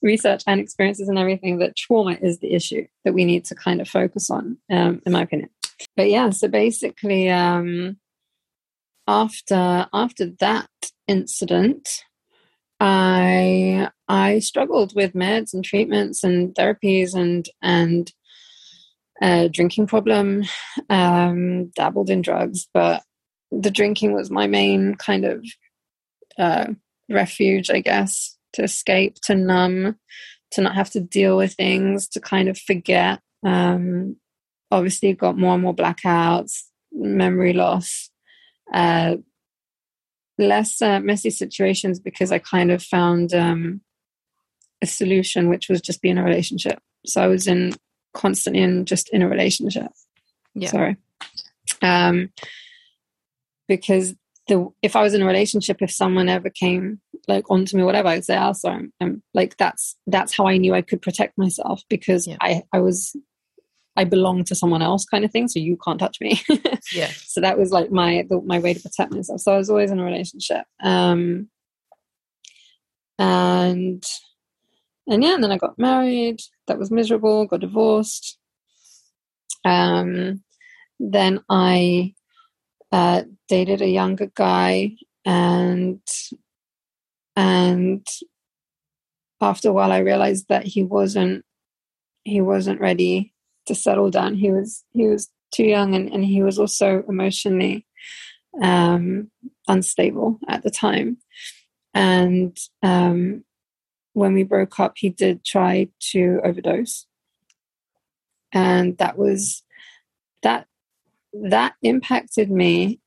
research 0.00 0.42
and 0.46 0.60
experiences 0.60 1.08
and 1.08 1.18
everything 1.18 1.58
that 1.58 1.76
trauma 1.76 2.16
is 2.20 2.38
the 2.38 2.52
issue 2.52 2.86
that 3.04 3.14
we 3.14 3.24
need 3.24 3.44
to 3.46 3.54
kind 3.54 3.80
of 3.80 3.88
focus 3.88 4.30
on, 4.30 4.58
um, 4.70 5.02
in 5.04 5.12
my 5.12 5.22
opinion. 5.22 5.50
But 5.96 6.10
yeah, 6.10 6.30
so 6.30 6.48
basically, 6.48 7.28
um, 7.28 7.96
after 9.08 9.86
after 9.92 10.26
that 10.38 10.70
incident, 11.08 12.04
I 12.78 13.88
I 14.08 14.38
struggled 14.38 14.94
with 14.94 15.14
meds 15.14 15.52
and 15.54 15.64
treatments 15.64 16.22
and 16.22 16.54
therapies 16.54 17.14
and 17.14 17.48
and 17.60 18.12
a 19.20 19.48
drinking 19.48 19.86
problem, 19.86 20.44
um, 20.88 21.66
dabbled 21.76 22.10
in 22.10 22.22
drugs, 22.22 22.68
but 22.72 23.02
the 23.50 23.70
drinking 23.70 24.12
was 24.12 24.30
my 24.30 24.46
main 24.46 24.94
kind 24.94 25.24
of 25.24 25.44
uh, 26.38 26.66
refuge, 27.10 27.70
I 27.70 27.80
guess, 27.80 28.36
to 28.54 28.62
escape, 28.62 29.16
to 29.24 29.34
numb, 29.34 29.96
to 30.52 30.60
not 30.60 30.74
have 30.74 30.90
to 30.90 31.00
deal 31.00 31.36
with 31.36 31.54
things, 31.54 32.08
to 32.08 32.20
kind 32.20 32.48
of 32.48 32.58
forget. 32.58 33.20
Um, 33.44 34.16
obviously, 34.70 35.12
got 35.12 35.38
more 35.38 35.54
and 35.54 35.62
more 35.62 35.74
blackouts, 35.74 36.62
memory 36.92 37.52
loss, 37.52 38.10
uh, 38.72 39.16
less 40.38 40.80
uh, 40.80 41.00
messy 41.00 41.30
situations 41.30 42.00
because 42.00 42.32
I 42.32 42.38
kind 42.38 42.70
of 42.70 42.82
found 42.82 43.34
um, 43.34 43.82
a 44.82 44.86
solution, 44.86 45.48
which 45.48 45.68
was 45.68 45.80
just 45.80 46.02
be 46.02 46.10
in 46.10 46.18
a 46.18 46.24
relationship. 46.24 46.78
So 47.06 47.22
I 47.22 47.26
was 47.26 47.46
in 47.46 47.74
constantly 48.14 48.62
in 48.62 48.84
just 48.84 49.08
in 49.10 49.22
a 49.22 49.28
relationship. 49.28 49.90
Yeah. 50.54 50.70
Sorry. 50.70 50.96
Um, 51.80 52.30
because 53.68 54.14
the 54.48 54.68
if 54.82 54.96
I 54.96 55.02
was 55.02 55.14
in 55.14 55.22
a 55.22 55.26
relationship, 55.26 55.80
if 55.80 55.90
someone 55.90 56.28
ever 56.28 56.50
came 56.50 57.00
like 57.28 57.50
onto 57.50 57.76
me, 57.76 57.84
whatever, 57.84 58.08
I'd 58.08 58.24
say, 58.24 58.36
"Oh, 58.36 58.52
sorry," 58.52 58.76
I'm, 58.76 58.92
I'm 59.00 59.22
like 59.34 59.56
that's 59.56 59.96
that's 60.06 60.36
how 60.36 60.46
I 60.46 60.56
knew 60.56 60.74
I 60.74 60.82
could 60.82 61.00
protect 61.00 61.38
myself 61.38 61.82
because 61.88 62.26
yeah. 62.26 62.36
I 62.40 62.62
I 62.72 62.80
was 62.80 63.16
I 63.96 64.04
belong 64.04 64.44
to 64.44 64.54
someone 64.54 64.82
else 64.82 65.04
kind 65.04 65.24
of 65.24 65.30
thing, 65.30 65.48
so 65.48 65.60
you 65.60 65.76
can't 65.84 66.00
touch 66.00 66.20
me. 66.20 66.42
yeah. 66.92 67.10
So 67.14 67.40
that 67.40 67.58
was 67.58 67.70
like 67.70 67.90
my 67.90 68.26
the, 68.28 68.40
my 68.40 68.58
way 68.58 68.74
to 68.74 68.80
protect 68.80 69.12
myself. 69.12 69.40
So 69.40 69.52
I 69.52 69.58
was 69.58 69.70
always 69.70 69.90
in 69.90 70.00
a 70.00 70.04
relationship, 70.04 70.64
um, 70.82 71.48
and 73.18 74.04
and 75.06 75.22
yeah, 75.22 75.34
and 75.34 75.44
then 75.44 75.52
I 75.52 75.58
got 75.58 75.78
married. 75.78 76.40
That 76.66 76.78
was 76.78 76.90
miserable. 76.90 77.46
Got 77.46 77.60
divorced. 77.60 78.38
Um, 79.64 80.42
then 80.98 81.40
I 81.48 82.14
uh, 82.90 83.22
dated 83.48 83.82
a 83.82 83.88
younger 83.88 84.30
guy 84.34 84.92
and 85.24 86.00
and 87.36 88.06
after 89.40 89.70
a 89.70 89.72
while 89.72 89.90
I 89.90 89.98
realized 89.98 90.46
that 90.48 90.64
he 90.64 90.82
wasn't 90.82 91.44
he 92.24 92.40
wasn't 92.40 92.80
ready 92.80 93.32
to 93.66 93.74
settle 93.74 94.10
down. 94.10 94.34
He 94.34 94.50
was 94.50 94.84
he 94.90 95.06
was 95.06 95.30
too 95.52 95.64
young 95.64 95.94
and, 95.94 96.12
and 96.12 96.24
he 96.24 96.42
was 96.42 96.58
also 96.58 97.04
emotionally 97.08 97.86
um, 98.62 99.30
unstable 99.68 100.38
at 100.48 100.62
the 100.62 100.70
time. 100.70 101.18
And 101.94 102.56
um, 102.82 103.44
when 104.12 104.34
we 104.34 104.42
broke 104.42 104.78
up, 104.78 104.94
he 104.96 105.08
did 105.08 105.44
try 105.44 105.88
to 106.12 106.40
overdose. 106.44 107.06
And 108.52 108.98
that 108.98 109.16
was 109.16 109.62
that 110.42 110.66
that 111.32 111.74
impacted 111.82 112.50
me 112.50 113.00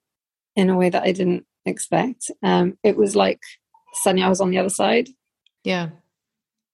in 0.55 0.69
a 0.69 0.77
way 0.77 0.89
that 0.89 1.03
I 1.03 1.11
didn't 1.11 1.45
expect. 1.65 2.31
Um, 2.41 2.77
it 2.83 2.97
was 2.97 3.15
like 3.15 3.39
suddenly 3.93 4.23
I 4.23 4.29
was 4.29 4.41
on 4.41 4.49
the 4.49 4.57
other 4.57 4.69
side. 4.69 5.09
Yeah. 5.63 5.89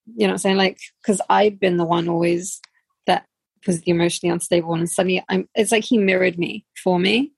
You 0.06 0.28
know 0.28 0.28
what 0.28 0.32
I'm 0.34 0.38
saying? 0.40 0.58
Like, 0.58 0.80
because 1.02 1.22
I'd 1.30 1.60
been 1.60 1.78
the 1.78 1.86
one 1.86 2.08
always 2.08 2.62
that 3.08 3.26
was 3.68 3.82
the 3.82 3.92
emotionally 3.92 4.32
unstable 4.32 4.70
one. 4.70 4.80
And 4.80 4.90
suddenly 4.90 5.24
I'm, 5.30 5.48
it's 5.56 5.72
like 5.72 5.84
he 5.84 5.98
mirrored 5.98 6.38
me 6.38 6.66
for 6.82 7.00
me. 7.00 7.34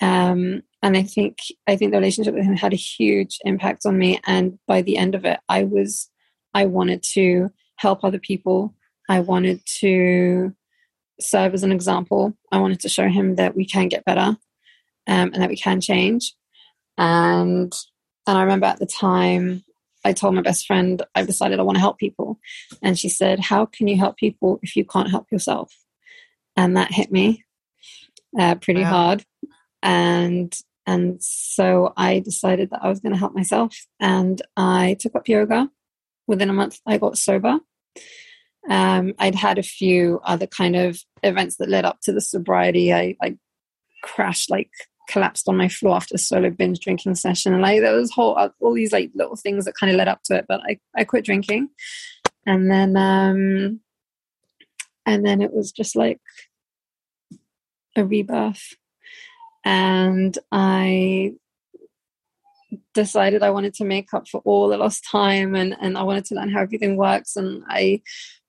Um, 0.00 0.62
and 0.82 0.96
I 0.96 1.02
think, 1.02 1.38
I 1.66 1.76
think 1.76 1.92
the 1.92 1.98
relationship 1.98 2.34
with 2.34 2.44
him 2.44 2.56
had 2.56 2.72
a 2.72 2.76
huge 2.76 3.38
impact 3.44 3.86
on 3.86 3.98
me. 3.98 4.20
And 4.26 4.58
by 4.66 4.82
the 4.82 4.96
end 4.96 5.14
of 5.14 5.24
it, 5.24 5.38
I 5.48 5.64
was, 5.64 6.10
I 6.54 6.66
wanted 6.66 7.02
to 7.14 7.50
help 7.76 8.04
other 8.04 8.18
people. 8.18 8.74
I 9.08 9.20
wanted 9.20 9.60
to 9.80 10.54
serve 11.20 11.54
as 11.54 11.62
an 11.62 11.72
example. 11.72 12.36
I 12.50 12.58
wanted 12.58 12.80
to 12.80 12.88
show 12.88 13.08
him 13.08 13.36
that 13.36 13.56
we 13.56 13.64
can 13.64 13.88
get 13.88 14.04
better 14.04 14.36
um, 15.06 15.30
and 15.32 15.34
that 15.34 15.48
we 15.48 15.56
can 15.56 15.80
change. 15.80 16.34
And 16.98 17.72
and 18.26 18.38
I 18.38 18.42
remember 18.42 18.66
at 18.66 18.78
the 18.78 18.86
time 18.86 19.64
I 20.04 20.12
told 20.12 20.34
my 20.34 20.42
best 20.42 20.66
friend 20.66 21.02
I've 21.14 21.26
decided 21.26 21.58
I 21.58 21.62
want 21.62 21.76
to 21.76 21.80
help 21.80 21.98
people, 21.98 22.38
and 22.82 22.98
she 22.98 23.08
said, 23.08 23.40
"How 23.40 23.66
can 23.66 23.88
you 23.88 23.96
help 23.96 24.16
people 24.16 24.58
if 24.62 24.76
you 24.76 24.84
can't 24.84 25.10
help 25.10 25.30
yourself?" 25.30 25.74
And 26.56 26.76
that 26.76 26.92
hit 26.92 27.10
me 27.10 27.44
uh, 28.38 28.56
pretty 28.56 28.82
wow. 28.82 28.90
hard, 28.90 29.24
and 29.82 30.56
and 30.86 31.22
so 31.22 31.92
I 31.96 32.18
decided 32.20 32.70
that 32.70 32.80
I 32.82 32.88
was 32.88 33.00
going 33.00 33.12
to 33.12 33.18
help 33.18 33.34
myself, 33.34 33.86
and 34.00 34.40
I 34.56 34.96
took 35.00 35.14
up 35.14 35.28
yoga. 35.28 35.70
Within 36.26 36.50
a 36.50 36.54
month, 36.54 36.78
I 36.86 36.98
got 36.98 37.18
sober. 37.18 37.58
Um, 38.68 39.14
I'd 39.18 39.34
had 39.34 39.58
a 39.58 39.62
few 39.62 40.20
other 40.24 40.46
kind 40.46 40.76
of 40.76 41.00
events 41.22 41.56
that 41.56 41.68
led 41.68 41.84
up 41.84 42.00
to 42.02 42.12
the 42.12 42.20
sobriety. 42.20 42.92
I, 42.92 43.16
I 43.20 43.36
crashed, 44.02 44.50
like 44.50 44.70
collapsed 45.08 45.48
on 45.48 45.56
my 45.56 45.68
floor 45.68 45.96
after 45.96 46.14
a 46.14 46.18
solo 46.18 46.50
binge 46.50 46.80
drinking 46.80 47.16
session, 47.16 47.52
and 47.52 47.62
like 47.62 47.80
there 47.80 47.94
was 47.94 48.12
whole 48.12 48.38
uh, 48.38 48.50
all 48.60 48.74
these 48.74 48.92
like 48.92 49.10
little 49.14 49.36
things 49.36 49.64
that 49.64 49.74
kind 49.74 49.90
of 49.90 49.96
led 49.96 50.08
up 50.08 50.22
to 50.24 50.36
it. 50.36 50.46
But 50.48 50.60
I 50.68 50.78
I 50.96 51.04
quit 51.04 51.24
drinking, 51.24 51.68
and 52.46 52.70
then 52.70 52.96
um, 52.96 53.80
and 55.06 55.26
then 55.26 55.42
it 55.42 55.52
was 55.52 55.72
just 55.72 55.96
like 55.96 56.20
a 57.96 58.04
rebirth, 58.04 58.74
and 59.64 60.36
I 60.50 61.34
decided 62.94 63.42
I 63.42 63.50
wanted 63.50 63.74
to 63.74 63.84
make 63.84 64.12
up 64.14 64.28
for 64.28 64.40
all 64.44 64.68
the 64.68 64.76
lost 64.76 65.04
time 65.10 65.54
and, 65.54 65.76
and 65.80 65.96
I 65.96 66.02
wanted 66.02 66.24
to 66.26 66.34
learn 66.34 66.50
how 66.50 66.60
everything 66.60 66.96
works. 66.96 67.36
And 67.36 67.64
I 67.68 68.02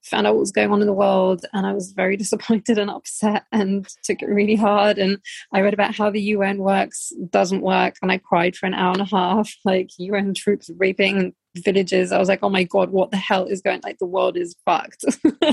found 0.04 0.28
out 0.28 0.34
what 0.34 0.41
was 0.41 0.51
going 0.51 0.72
on 0.72 0.82
in 0.82 0.88
the 0.88 0.93
world 0.93 1.45
and 1.54 1.66
I 1.66 1.74
was 1.74 1.91
very 1.91 2.18
disappointed 2.24 2.78
and 2.78 2.89
upset 2.89 3.45
and 3.51 3.88
took 4.04 4.22
it 4.22 4.28
really 4.30 4.56
hard. 4.56 4.97
And 4.97 5.18
I 5.51 5.62
read 5.62 5.74
about 5.74 5.95
how 5.95 6.10
the 6.10 6.22
UN 6.22 6.58
works, 6.60 7.12
doesn't 7.30 7.62
work. 7.62 7.95
And 8.01 8.12
I 8.12 8.18
cried 8.18 8.56
for 8.56 8.66
an 8.66 8.74
hour 8.74 8.93
and 8.93 9.01
a 9.01 9.06
half, 9.06 9.54
like 9.66 9.89
UN 9.97 10.34
troops 10.34 10.70
raping 10.78 11.34
villages. 11.56 12.12
I 12.12 12.18
was 12.18 12.30
like, 12.30 12.39
oh 12.41 12.49
my 12.49 12.64
God, 12.64 12.89
what 12.89 13.12
the 13.12 13.18
hell 13.18 13.45
is 13.45 13.62
going 13.62 13.82
like 13.84 13.99
the 13.99 14.08
world 14.08 14.38
is 14.38 14.56
fucked. 14.66 15.06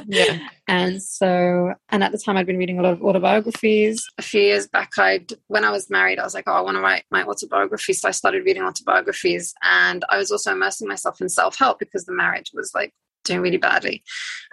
yeah. 0.07 0.39
And 0.69 1.03
so 1.03 1.75
and 1.89 2.05
at 2.05 2.13
the 2.13 2.19
time 2.19 2.37
I'd 2.37 2.47
been 2.47 2.57
reading 2.57 2.79
a 2.79 2.83
lot 2.83 2.93
of 2.93 3.03
autobiographies. 3.03 4.07
A 4.19 4.23
few 4.23 4.41
years 4.41 4.69
back 4.69 4.93
I'd 4.97 5.33
when 5.49 5.65
I 5.65 5.73
was 5.73 5.91
married, 5.91 6.21
I 6.21 6.23
was 6.23 6.33
like, 6.33 6.45
oh, 6.47 6.53
I 6.53 6.61
want 6.61 6.77
to 6.77 6.81
write 6.81 7.03
my 7.11 7.25
autobiography. 7.25 7.93
So 7.93 8.07
I 8.07 8.13
started 8.13 8.45
reading 8.45 8.63
autobiographies 8.63 9.53
and 9.65 10.05
I 10.09 10.17
was 10.17 10.31
also 10.31 10.53
immersing 10.53 10.87
myself 10.87 11.21
in 11.21 11.29
self-help 11.29 11.81
because 11.81 12.05
the 12.05 12.13
marriage 12.13 12.53
was 12.55 12.71
like 12.73 12.95
doing 13.25 13.41
really 13.41 13.59
badly. 13.59 14.03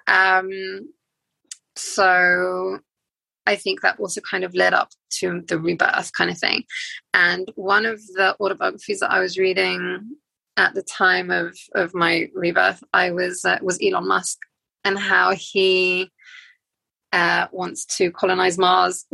Um 0.08 0.50
so 1.76 2.80
I 3.46 3.56
think 3.56 3.82
that 3.82 4.00
also 4.00 4.20
kind 4.22 4.44
of 4.44 4.54
led 4.54 4.74
up 4.74 4.90
to 5.20 5.42
the 5.48 5.58
rebirth 5.58 6.12
kind 6.14 6.30
of 6.30 6.38
thing. 6.38 6.64
And 7.14 7.50
one 7.56 7.86
of 7.86 8.00
the 8.08 8.36
autobiographies 8.42 9.00
that 9.00 9.12
I 9.12 9.20
was 9.22 9.38
reading 9.38 10.18
at 10.58 10.74
the 10.74 10.84
time 10.84 11.32
of 11.32 11.58
of 11.74 11.94
my 11.94 12.30
rebirth, 12.34 12.84
I 12.94 13.12
was 13.12 13.46
uh, 13.46 13.60
was 13.62 13.80
Elon 13.82 14.08
Musk 14.08 14.38
and 14.84 15.00
how 15.00 15.34
he 15.34 16.12
uh, 17.14 17.48
wants 17.52 17.86
to 17.98 18.12
colonize 18.12 18.58
Mars, 18.58 19.06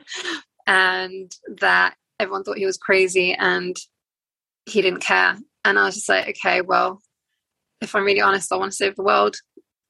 and 0.66 1.30
that 1.60 1.94
everyone 2.18 2.42
thought 2.42 2.58
he 2.58 2.66
was 2.66 2.78
crazy 2.78 3.32
and 3.34 3.76
he 4.66 4.82
didn't 4.82 5.00
care. 5.00 5.38
And 5.64 5.78
I 5.78 5.84
was 5.84 5.94
just 5.94 6.08
like, 6.08 6.28
okay, 6.28 6.62
well, 6.62 7.00
if 7.80 7.94
I'm 7.94 8.04
really 8.04 8.20
honest, 8.20 8.52
I 8.52 8.56
want 8.56 8.72
to 8.72 8.76
save 8.76 8.96
the 8.96 9.02
world, 9.02 9.36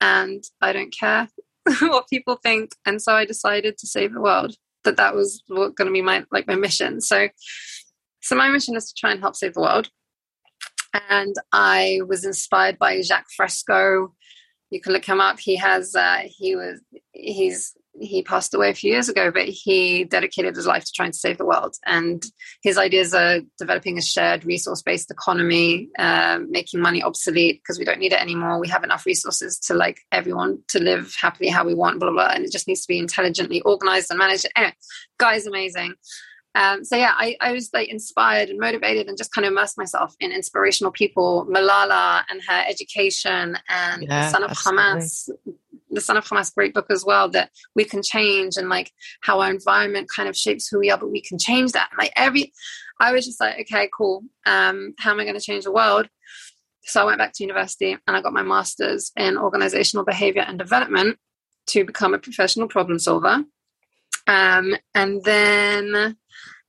and 0.00 0.42
I 0.60 0.72
don't 0.72 0.94
care 0.98 1.28
what 1.80 2.08
people 2.08 2.38
think. 2.42 2.72
And 2.86 3.00
so 3.00 3.14
I 3.14 3.24
decided 3.24 3.78
to 3.78 3.86
save 3.86 4.12
the 4.12 4.20
world. 4.20 4.54
That 4.84 4.96
that 4.96 5.14
was 5.14 5.42
what 5.48 5.74
going 5.74 5.86
to 5.86 5.92
be 5.92 6.02
my 6.02 6.24
like 6.30 6.46
my 6.46 6.54
mission. 6.54 7.00
So, 7.00 7.28
so 8.20 8.36
my 8.36 8.48
mission 8.48 8.76
is 8.76 8.86
to 8.88 8.94
try 8.96 9.10
and 9.10 9.20
help 9.20 9.34
save 9.34 9.54
the 9.54 9.60
world 9.60 9.90
and 11.10 11.34
I 11.52 12.00
was 12.06 12.24
inspired 12.24 12.78
by 12.78 13.00
Jacques 13.00 13.30
Fresco. 13.36 14.14
You 14.70 14.80
can 14.80 14.92
look 14.92 15.04
him 15.04 15.20
up. 15.20 15.38
He 15.38 15.56
has 15.56 15.94
uh, 15.94 16.22
he 16.24 16.56
was 16.56 16.80
he's 17.12 17.74
he 18.00 18.22
passed 18.22 18.54
away 18.54 18.70
a 18.70 18.74
few 18.74 18.92
years 18.92 19.08
ago, 19.08 19.30
but 19.30 19.48
he 19.48 20.04
dedicated 20.04 20.56
his 20.56 20.66
life 20.66 20.84
to 20.84 20.92
trying 20.92 21.12
to 21.12 21.18
save 21.18 21.38
the 21.38 21.44
world. 21.44 21.76
And 21.86 22.24
his 22.62 22.78
ideas 22.78 23.14
are 23.14 23.40
developing 23.58 23.98
a 23.98 24.02
shared 24.02 24.44
resource 24.44 24.82
based 24.82 25.10
economy, 25.10 25.88
uh, 25.98 26.40
making 26.48 26.80
money 26.80 27.02
obsolete 27.02 27.60
because 27.62 27.78
we 27.78 27.84
don't 27.84 28.00
need 28.00 28.12
it 28.12 28.22
anymore. 28.22 28.58
We 28.58 28.68
have 28.68 28.84
enough 28.84 29.06
resources 29.06 29.58
to 29.60 29.74
like 29.74 30.00
everyone 30.12 30.58
to 30.68 30.82
live 30.82 31.14
happily 31.20 31.48
how 31.48 31.64
we 31.64 31.74
want, 31.74 32.00
blah, 32.00 32.10
blah, 32.10 32.24
blah. 32.24 32.34
And 32.34 32.44
it 32.44 32.52
just 32.52 32.68
needs 32.68 32.82
to 32.82 32.88
be 32.88 32.98
intelligently 32.98 33.60
organized 33.62 34.10
and 34.10 34.18
managed. 34.18 34.46
Anyway, 34.56 34.74
guy's 35.18 35.46
amazing. 35.46 35.94
Um, 36.54 36.84
so 36.84 36.96
yeah, 36.96 37.12
I, 37.16 37.36
I 37.40 37.52
was 37.52 37.70
like 37.72 37.88
inspired 37.88 38.48
and 38.48 38.58
motivated 38.58 39.06
and 39.06 39.16
just 39.16 39.32
kind 39.32 39.44
of 39.44 39.52
immersed 39.52 39.78
myself 39.78 40.14
in 40.18 40.32
inspirational 40.32 40.90
people, 40.90 41.46
Malala 41.48 42.24
and 42.28 42.40
her 42.48 42.64
education 42.68 43.56
and 43.68 44.02
yeah, 44.02 44.28
Son 44.28 44.42
of 44.42 44.50
absolutely. 44.50 44.82
Hamas, 44.82 45.30
the 45.90 46.00
Son 46.00 46.16
of 46.16 46.24
Hamas 46.24 46.54
great 46.54 46.74
book 46.74 46.86
as 46.90 47.04
well, 47.04 47.28
that 47.30 47.50
we 47.74 47.84
can 47.84 48.02
change 48.02 48.56
and 48.56 48.68
like 48.68 48.92
how 49.22 49.40
our 49.40 49.50
environment 49.50 50.08
kind 50.14 50.28
of 50.28 50.36
shapes 50.36 50.68
who 50.68 50.78
we 50.78 50.90
are, 50.90 50.98
but 50.98 51.10
we 51.10 51.22
can 51.22 51.38
change 51.38 51.72
that. 51.72 51.90
Like 51.98 52.12
every, 52.16 52.52
I 53.00 53.12
was 53.12 53.26
just 53.26 53.40
like, 53.40 53.60
okay, 53.60 53.88
cool. 53.96 54.22
Um, 54.46 54.94
how 54.98 55.12
am 55.12 55.20
I 55.20 55.24
going 55.24 55.38
to 55.38 55.40
change 55.40 55.64
the 55.64 55.72
world? 55.72 56.08
So 56.84 57.02
I 57.02 57.04
went 57.04 57.18
back 57.18 57.32
to 57.34 57.44
university 57.44 57.92
and 57.92 58.16
I 58.16 58.22
got 58.22 58.32
my 58.32 58.42
master's 58.42 59.12
in 59.16 59.36
organizational 59.36 60.04
behavior 60.04 60.42
and 60.42 60.58
development 60.58 61.18
to 61.68 61.84
become 61.84 62.14
a 62.14 62.18
professional 62.18 62.66
problem 62.66 62.98
solver. 62.98 63.44
Um, 64.26 64.74
and 64.94 65.22
then 65.24 66.16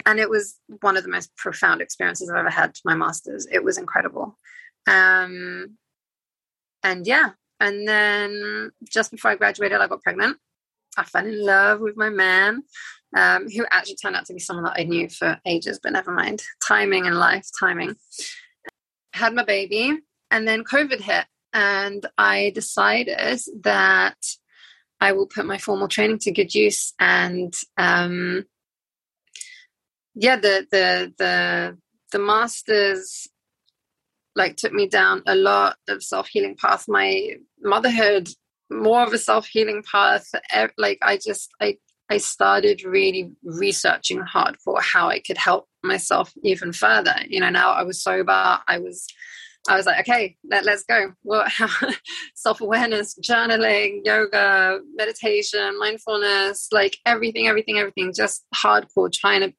and 0.05 0.20
it 0.20 0.30
was 0.30 0.59
one 0.82 0.97
of 0.97 1.03
the 1.03 1.09
most 1.09 1.36
profound 1.36 1.82
experiences 1.82 2.30
I've 2.30 2.39
ever 2.39 2.49
had 2.49 2.76
my 2.86 2.95
master's. 2.95 3.47
It 3.51 3.63
was 3.63 3.78
incredible. 3.78 4.38
Um, 4.88 5.78
and 6.84 7.05
yeah, 7.05 7.32
and 7.60 7.88
then 7.88 8.72
just 8.89 9.12
before 9.12 9.32
I 9.32 9.36
graduated, 9.36 9.80
I 9.80 9.88
got 9.88 10.03
pregnant. 10.03 10.38
I 10.97 11.03
fell 11.03 11.26
in 11.26 11.45
love 11.45 11.80
with 11.80 11.95
my 11.95 12.10
man, 12.10 12.64
um, 13.16 13.47
who 13.49 13.66
actually 13.72 13.95
turned 13.95 14.16
out 14.16 14.26
to 14.26 14.34
be 14.34 14.39
someone 14.39 14.66
that 14.66 14.80
I 14.80 14.84
knew 14.84 15.10
for 15.10 15.39
ages, 15.45 15.80
but 15.82 15.93
never 15.93 16.12
mind. 16.12 16.41
Timing 16.66 17.05
in 17.05 17.14
life, 17.14 17.45
timing. 17.60 17.95
Had 19.14 19.34
my 19.34 19.43
baby, 19.43 19.97
and 20.32 20.47
then 20.47 20.64
COVID 20.64 21.01
hit, 21.01 21.26
and 21.53 22.05
I 22.18 22.51
decided 22.53 23.39
that 23.64 24.18
I 25.01 25.14
will 25.14 25.28
put 25.28 25.45
my 25.45 25.57
formal 25.57 25.88
training 25.88 26.20
to 26.20 26.32
good 26.32 26.53
use 26.53 26.93
and 26.99 27.53
um, 27.78 28.45
yeah 30.14 30.36
the 30.36 30.68
the 30.72 31.14
the 31.18 31.78
the 32.12 32.20
masters 32.20 33.28
like 34.36 34.55
took 34.55 34.73
me 34.73 34.88
down 34.88 35.21
a 35.27 35.36
lot 35.36 35.77
of 35.88 36.03
self-healing 36.03 36.55
path 36.55 36.86
my 36.88 37.30
motherhood 37.61 38.30
more 38.71 39.01
of 39.01 39.13
a 39.13 39.17
self-healing 39.17 39.84
path 39.89 40.27
eh, 40.51 40.67
like 40.77 40.97
i 41.01 41.17
just 41.17 41.49
i 41.61 41.75
i 42.09 42.17
started 42.17 42.84
really 42.84 43.32
researching 43.43 44.21
hard 44.21 44.55
for 44.63 44.80
how 44.82 45.09
i 45.09 45.19
could 45.19 45.38
help 45.38 45.67
myself 45.84 46.32
even 46.43 46.71
further 46.71 47.15
you 47.27 47.39
know 47.39 47.49
now 47.49 47.71
i 47.71 47.84
was 47.84 48.01
sober 48.01 48.59
i 48.67 48.77
was 48.77 49.07
I 49.67 49.75
was 49.75 49.86
like, 49.86 49.99
okay, 50.07 50.38
let, 50.49 50.65
us 50.67 50.84
go. 50.88 51.13
What 51.23 51.51
self 52.34 52.61
awareness, 52.61 53.13
journaling, 53.19 53.99
yoga, 54.05 54.80
meditation, 54.95 55.77
mindfulness, 55.77 56.69
like 56.71 56.97
everything, 57.05 57.47
everything, 57.47 57.77
everything, 57.77 58.13
just 58.15 58.45
hardcore 58.55 59.11
trying 59.11 59.41
to 59.41 59.53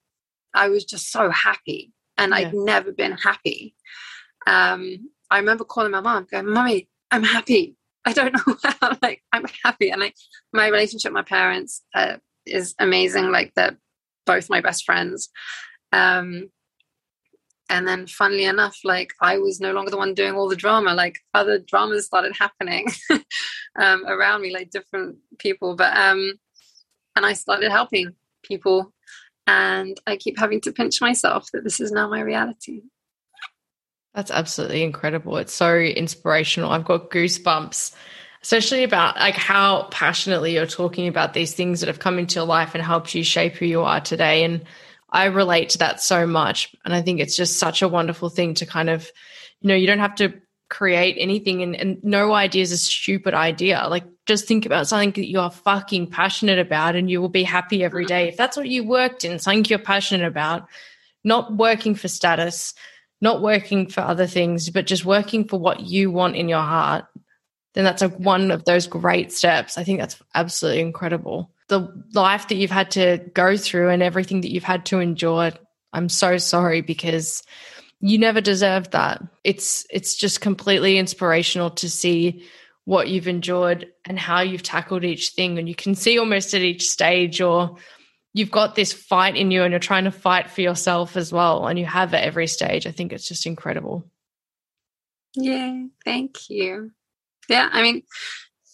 I 0.54 0.68
was 0.68 0.84
just 0.84 1.10
so 1.10 1.30
happy 1.30 1.92
and 2.18 2.32
yeah. 2.32 2.38
I'd 2.38 2.54
never 2.54 2.92
been 2.92 3.12
happy. 3.12 3.74
Um, 4.46 5.10
I 5.30 5.38
remember 5.38 5.64
calling 5.64 5.92
my 5.92 6.00
mom, 6.00 6.26
going, 6.30 6.50
Mommy, 6.50 6.88
I'm 7.10 7.22
happy. 7.22 7.76
I 8.04 8.12
don't 8.12 8.32
know 8.46 8.56
how, 8.62 8.96
like, 9.02 9.22
I'm 9.32 9.44
happy. 9.62 9.90
And 9.90 10.00
like, 10.00 10.16
my 10.52 10.68
relationship 10.68 11.10
with 11.10 11.14
my 11.14 11.22
parents 11.22 11.82
uh, 11.94 12.16
is 12.46 12.74
amazing. 12.78 13.30
Like, 13.30 13.52
they're 13.54 13.78
both 14.26 14.50
my 14.50 14.60
best 14.60 14.84
friends. 14.84 15.28
Um, 15.92 16.50
and 17.68 17.86
then, 17.86 18.06
funnily 18.06 18.44
enough, 18.44 18.78
like, 18.84 19.12
I 19.20 19.38
was 19.38 19.60
no 19.60 19.72
longer 19.72 19.90
the 19.90 19.96
one 19.96 20.14
doing 20.14 20.34
all 20.34 20.48
the 20.48 20.56
drama. 20.56 20.94
Like, 20.94 21.18
other 21.34 21.58
dramas 21.58 22.06
started 22.06 22.34
happening 22.36 22.88
um, 23.78 24.04
around 24.06 24.42
me, 24.42 24.52
like 24.52 24.70
different 24.70 25.18
people. 25.38 25.76
But, 25.76 25.96
um, 25.96 26.34
and 27.16 27.26
I 27.26 27.34
started 27.34 27.70
helping 27.70 28.14
people 28.42 28.92
and 29.46 30.00
I 30.06 30.16
keep 30.16 30.38
having 30.38 30.60
to 30.62 30.72
pinch 30.72 31.00
myself 31.00 31.50
that 31.52 31.64
this 31.64 31.80
is 31.80 31.92
now 31.92 32.08
my 32.08 32.20
reality. 32.20 32.82
That's 34.14 34.30
absolutely 34.30 34.82
incredible. 34.82 35.36
It's 35.36 35.54
so 35.54 35.76
inspirational. 35.76 36.70
I've 36.70 36.84
got 36.84 37.10
goosebumps, 37.10 37.94
especially 38.42 38.82
about 38.82 39.16
like 39.16 39.36
how 39.36 39.84
passionately 39.90 40.54
you're 40.54 40.66
talking 40.66 41.06
about 41.06 41.32
these 41.32 41.54
things 41.54 41.80
that 41.80 41.86
have 41.86 42.00
come 42.00 42.18
into 42.18 42.36
your 42.36 42.46
life 42.46 42.74
and 42.74 42.82
helped 42.82 43.14
you 43.14 43.22
shape 43.22 43.54
who 43.54 43.66
you 43.66 43.82
are 43.82 44.00
today. 44.00 44.42
And 44.42 44.64
I 45.10 45.26
relate 45.26 45.70
to 45.70 45.78
that 45.78 46.00
so 46.00 46.26
much. 46.26 46.74
And 46.84 46.92
I 46.92 47.02
think 47.02 47.20
it's 47.20 47.36
just 47.36 47.58
such 47.58 47.82
a 47.82 47.88
wonderful 47.88 48.30
thing 48.30 48.54
to 48.54 48.66
kind 48.66 48.90
of, 48.90 49.10
you 49.60 49.68
know, 49.68 49.74
you 49.74 49.86
don't 49.86 49.98
have 50.00 50.16
to 50.16 50.34
create 50.68 51.16
anything 51.18 51.62
and, 51.62 51.74
and 51.74 52.02
no 52.02 52.32
idea 52.32 52.62
is 52.62 52.72
a 52.72 52.78
stupid 52.78 53.34
idea. 53.34 53.86
Like 53.88 54.04
just 54.26 54.46
think 54.46 54.66
about 54.66 54.86
something 54.86 55.10
that 55.12 55.28
you're 55.28 55.50
fucking 55.50 56.08
passionate 56.08 56.60
about 56.60 56.94
and 56.96 57.10
you 57.10 57.20
will 57.20 57.28
be 57.28 57.42
happy 57.42 57.82
every 57.84 58.06
day. 58.06 58.28
If 58.28 58.36
that's 58.36 58.56
what 58.56 58.68
you 58.68 58.84
worked 58.84 59.24
in, 59.24 59.38
something 59.38 59.64
you're 59.66 59.80
passionate 59.80 60.26
about, 60.26 60.68
not 61.24 61.52
working 61.52 61.96
for 61.96 62.06
status, 62.08 62.74
not 63.20 63.42
working 63.42 63.86
for 63.88 64.00
other 64.00 64.26
things, 64.26 64.70
but 64.70 64.86
just 64.86 65.04
working 65.04 65.46
for 65.46 65.60
what 65.60 65.80
you 65.80 66.10
want 66.10 66.36
in 66.36 66.48
your 66.48 66.62
heart, 66.62 67.04
then 67.74 67.84
that's 67.84 68.02
a, 68.02 68.08
one 68.08 68.50
of 68.50 68.64
those 68.64 68.86
great 68.86 69.32
steps. 69.32 69.78
I 69.78 69.84
think 69.84 70.00
that's 70.00 70.20
absolutely 70.34 70.80
incredible. 70.80 71.50
The 71.68 71.88
life 72.14 72.48
that 72.48 72.56
you've 72.56 72.70
had 72.70 72.90
to 72.92 73.18
go 73.32 73.56
through 73.56 73.90
and 73.90 74.02
everything 74.02 74.40
that 74.40 74.50
you've 74.50 74.64
had 74.64 74.86
to 74.86 75.00
endure, 75.00 75.52
I'm 75.92 76.08
so 76.08 76.38
sorry 76.38 76.80
because 76.80 77.42
you 78.00 78.18
never 78.18 78.40
deserved 78.40 78.92
that. 78.92 79.22
It's 79.44 79.86
it's 79.90 80.16
just 80.16 80.40
completely 80.40 80.98
inspirational 80.98 81.70
to 81.70 81.88
see 81.88 82.46
what 82.86 83.08
you've 83.08 83.28
endured 83.28 83.86
and 84.04 84.18
how 84.18 84.40
you've 84.40 84.62
tackled 84.62 85.04
each 85.04 85.30
thing. 85.30 85.58
And 85.58 85.68
you 85.68 85.74
can 85.74 85.94
see 85.94 86.18
almost 86.18 86.54
at 86.54 86.62
each 86.62 86.88
stage, 86.88 87.40
or 87.40 87.76
you've 88.32 88.50
got 88.50 88.74
this 88.74 88.92
fight 88.92 89.36
in 89.36 89.50
you 89.50 89.62
and 89.62 89.72
you're 89.72 89.80
trying 89.80 90.04
to 90.04 90.10
fight 90.10 90.50
for 90.50 90.60
yourself 90.60 91.16
as 91.16 91.32
well. 91.32 91.66
And 91.66 91.78
you 91.78 91.86
have 91.86 92.14
at 92.14 92.24
every 92.24 92.46
stage. 92.46 92.86
I 92.86 92.92
think 92.92 93.12
it's 93.12 93.26
just 93.26 93.46
incredible. 93.46 94.04
Yeah, 95.34 95.84
thank 96.04 96.50
you. 96.50 96.92
Yeah, 97.48 97.68
I 97.72 97.82
mean, 97.82 98.02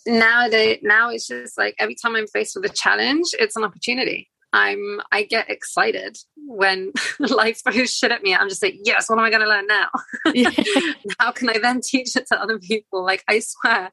nowadays, 0.06 0.80
now 0.82 1.10
it's 1.10 1.26
just 1.26 1.56
like 1.58 1.74
every 1.78 1.94
time 1.94 2.16
I'm 2.16 2.26
faced 2.26 2.56
with 2.56 2.70
a 2.70 2.74
challenge, 2.74 3.26
it's 3.38 3.56
an 3.56 3.64
opportunity. 3.64 4.28
I'm 4.56 5.02
I 5.12 5.24
get 5.24 5.50
excited 5.50 6.16
when 6.38 6.92
life 7.18 7.60
throws 7.62 7.92
shit 7.92 8.10
at 8.10 8.22
me. 8.22 8.34
I'm 8.34 8.48
just 8.48 8.62
like, 8.62 8.78
yes, 8.82 9.10
what 9.10 9.18
am 9.18 9.24
I 9.26 9.28
going 9.28 9.42
to 9.42 9.48
learn 9.48 9.66
now? 9.66 9.90
Yeah. 10.32 10.50
How 11.18 11.30
can 11.32 11.50
I 11.50 11.58
then 11.58 11.82
teach 11.82 12.16
it 12.16 12.26
to 12.28 12.40
other 12.40 12.58
people? 12.58 13.04
Like, 13.04 13.22
I 13.28 13.40
swear, 13.40 13.92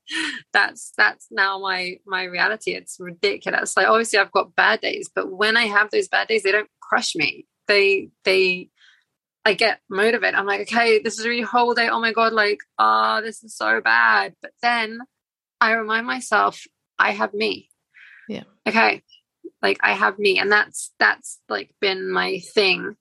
that's 0.54 0.94
that's 0.98 1.28
now 1.30 1.60
my 1.60 1.98
my 2.08 2.24
reality. 2.24 2.72
It's 2.72 2.96
ridiculous. 2.98 3.76
Like, 3.76 3.88
obviously, 3.88 4.20
I've 4.20 4.32
got 4.32 4.56
bad 4.56 4.80
days, 4.80 5.10
but 5.14 5.30
when 5.30 5.58
I 5.58 5.64
have 5.64 5.92
those 5.92 6.08
bad 6.08 6.30
days, 6.30 6.44
they 6.44 6.54
don't 6.54 6.70
crush 6.82 7.14
me. 7.14 7.46
They 7.68 8.10
they 8.24 8.70
I 9.44 9.56
get 9.56 9.82
motivated. 9.90 10.36
I'm 10.36 10.46
like, 10.46 10.62
okay, 10.62 11.02
this 11.02 11.20
is 11.20 11.26
a 11.26 11.30
really 11.30 11.42
whole 11.42 11.74
day. 11.74 11.90
Oh 11.90 12.00
my 12.00 12.14
god, 12.14 12.32
like, 12.32 12.60
ah, 12.80 13.18
oh, 13.18 13.22
this 13.22 13.44
is 13.44 13.54
so 13.54 13.82
bad. 13.82 14.34
But 14.42 14.52
then 14.62 15.00
I 15.60 15.74
remind 15.74 16.08
myself, 16.08 16.64
I 16.98 17.12
have 17.12 17.34
me. 17.34 17.70
Yeah. 18.30 18.44
Okay, 18.66 19.04
like 19.64 19.80
i 19.82 19.94
have 19.94 20.20
me 20.20 20.38
and 20.38 20.52
that's 20.52 20.92
that's 21.00 21.40
like 21.50 21.74
been 21.82 22.12
my 22.12 22.40
thing. 22.54 22.96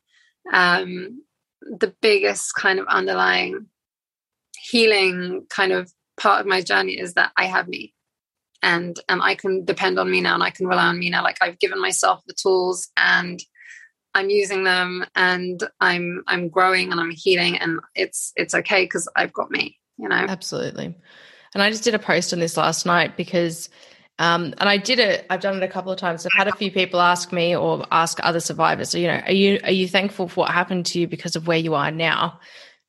Um 0.52 1.22
the 1.60 1.94
biggest 2.00 2.54
kind 2.54 2.78
of 2.78 2.86
underlying 2.86 3.66
healing 4.70 5.46
kind 5.50 5.72
of 5.72 5.92
part 6.16 6.40
of 6.40 6.46
my 6.46 6.62
journey 6.62 6.98
is 6.98 7.14
that 7.14 7.32
i 7.36 7.44
have 7.44 7.68
me. 7.68 7.92
And 8.62 8.98
and 9.08 9.20
i 9.20 9.34
can 9.34 9.64
depend 9.64 9.98
on 9.98 10.10
me 10.10 10.20
now 10.20 10.34
and 10.34 10.42
i 10.42 10.50
can 10.50 10.66
rely 10.66 10.86
on 10.86 10.98
me 10.98 11.10
now. 11.10 11.22
Like 11.22 11.38
i've 11.42 11.58
given 11.58 11.80
myself 11.80 12.22
the 12.26 12.34
tools 12.34 12.88
and 12.96 13.40
i'm 14.14 14.30
using 14.30 14.62
them 14.64 15.04
and 15.14 15.62
i'm 15.80 16.22
i'm 16.28 16.48
growing 16.48 16.92
and 16.92 17.00
i'm 17.00 17.10
healing 17.10 17.56
and 17.58 17.80
it's 17.94 18.32
it's 18.36 18.54
okay 18.54 18.84
because 18.84 19.08
i've 19.16 19.32
got 19.32 19.50
me 19.50 19.78
you 19.98 20.08
know? 20.08 20.16
Absolutely. 20.16 20.94
And 21.54 21.62
i 21.62 21.70
just 21.70 21.84
did 21.84 21.94
a 21.94 21.98
post 21.98 22.32
on 22.32 22.40
this 22.40 22.56
last 22.56 22.86
night 22.86 23.16
because 23.16 23.68
um, 24.22 24.54
and 24.58 24.68
I 24.68 24.76
did 24.76 25.00
it. 25.00 25.26
I've 25.30 25.40
done 25.40 25.56
it 25.56 25.64
a 25.64 25.68
couple 25.68 25.90
of 25.90 25.98
times. 25.98 26.24
I've 26.24 26.38
had 26.38 26.46
a 26.46 26.56
few 26.56 26.70
people 26.70 27.00
ask 27.00 27.32
me 27.32 27.56
or 27.56 27.84
ask 27.90 28.20
other 28.22 28.38
survivors. 28.38 28.90
So, 28.90 28.98
you 28.98 29.08
know, 29.08 29.20
are 29.26 29.32
you 29.32 29.58
are 29.64 29.72
you 29.72 29.88
thankful 29.88 30.28
for 30.28 30.42
what 30.42 30.52
happened 30.52 30.86
to 30.86 31.00
you 31.00 31.08
because 31.08 31.34
of 31.34 31.48
where 31.48 31.58
you 31.58 31.74
are 31.74 31.90
now? 31.90 32.38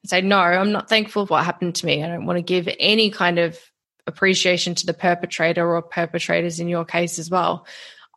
I 0.05 0.07
say 0.07 0.21
no. 0.21 0.37
I'm 0.37 0.71
not 0.71 0.89
thankful 0.89 1.25
for 1.25 1.31
what 1.31 1.43
happened 1.43 1.73
to 1.75 1.87
me. 1.87 2.03
I 2.03 2.07
don't 2.07 2.27
want 2.27 2.37
to 2.37 2.43
give 2.43 2.69
any 2.79 3.09
kind 3.09 3.39
of 3.39 3.57
appreciation 4.05 4.75
to 4.75 4.85
the 4.85 4.93
perpetrator 4.93 5.75
or 5.75 5.81
perpetrators 5.81 6.59
in 6.59 6.67
your 6.67 6.85
case 6.85 7.17
as 7.17 7.31
well. 7.31 7.65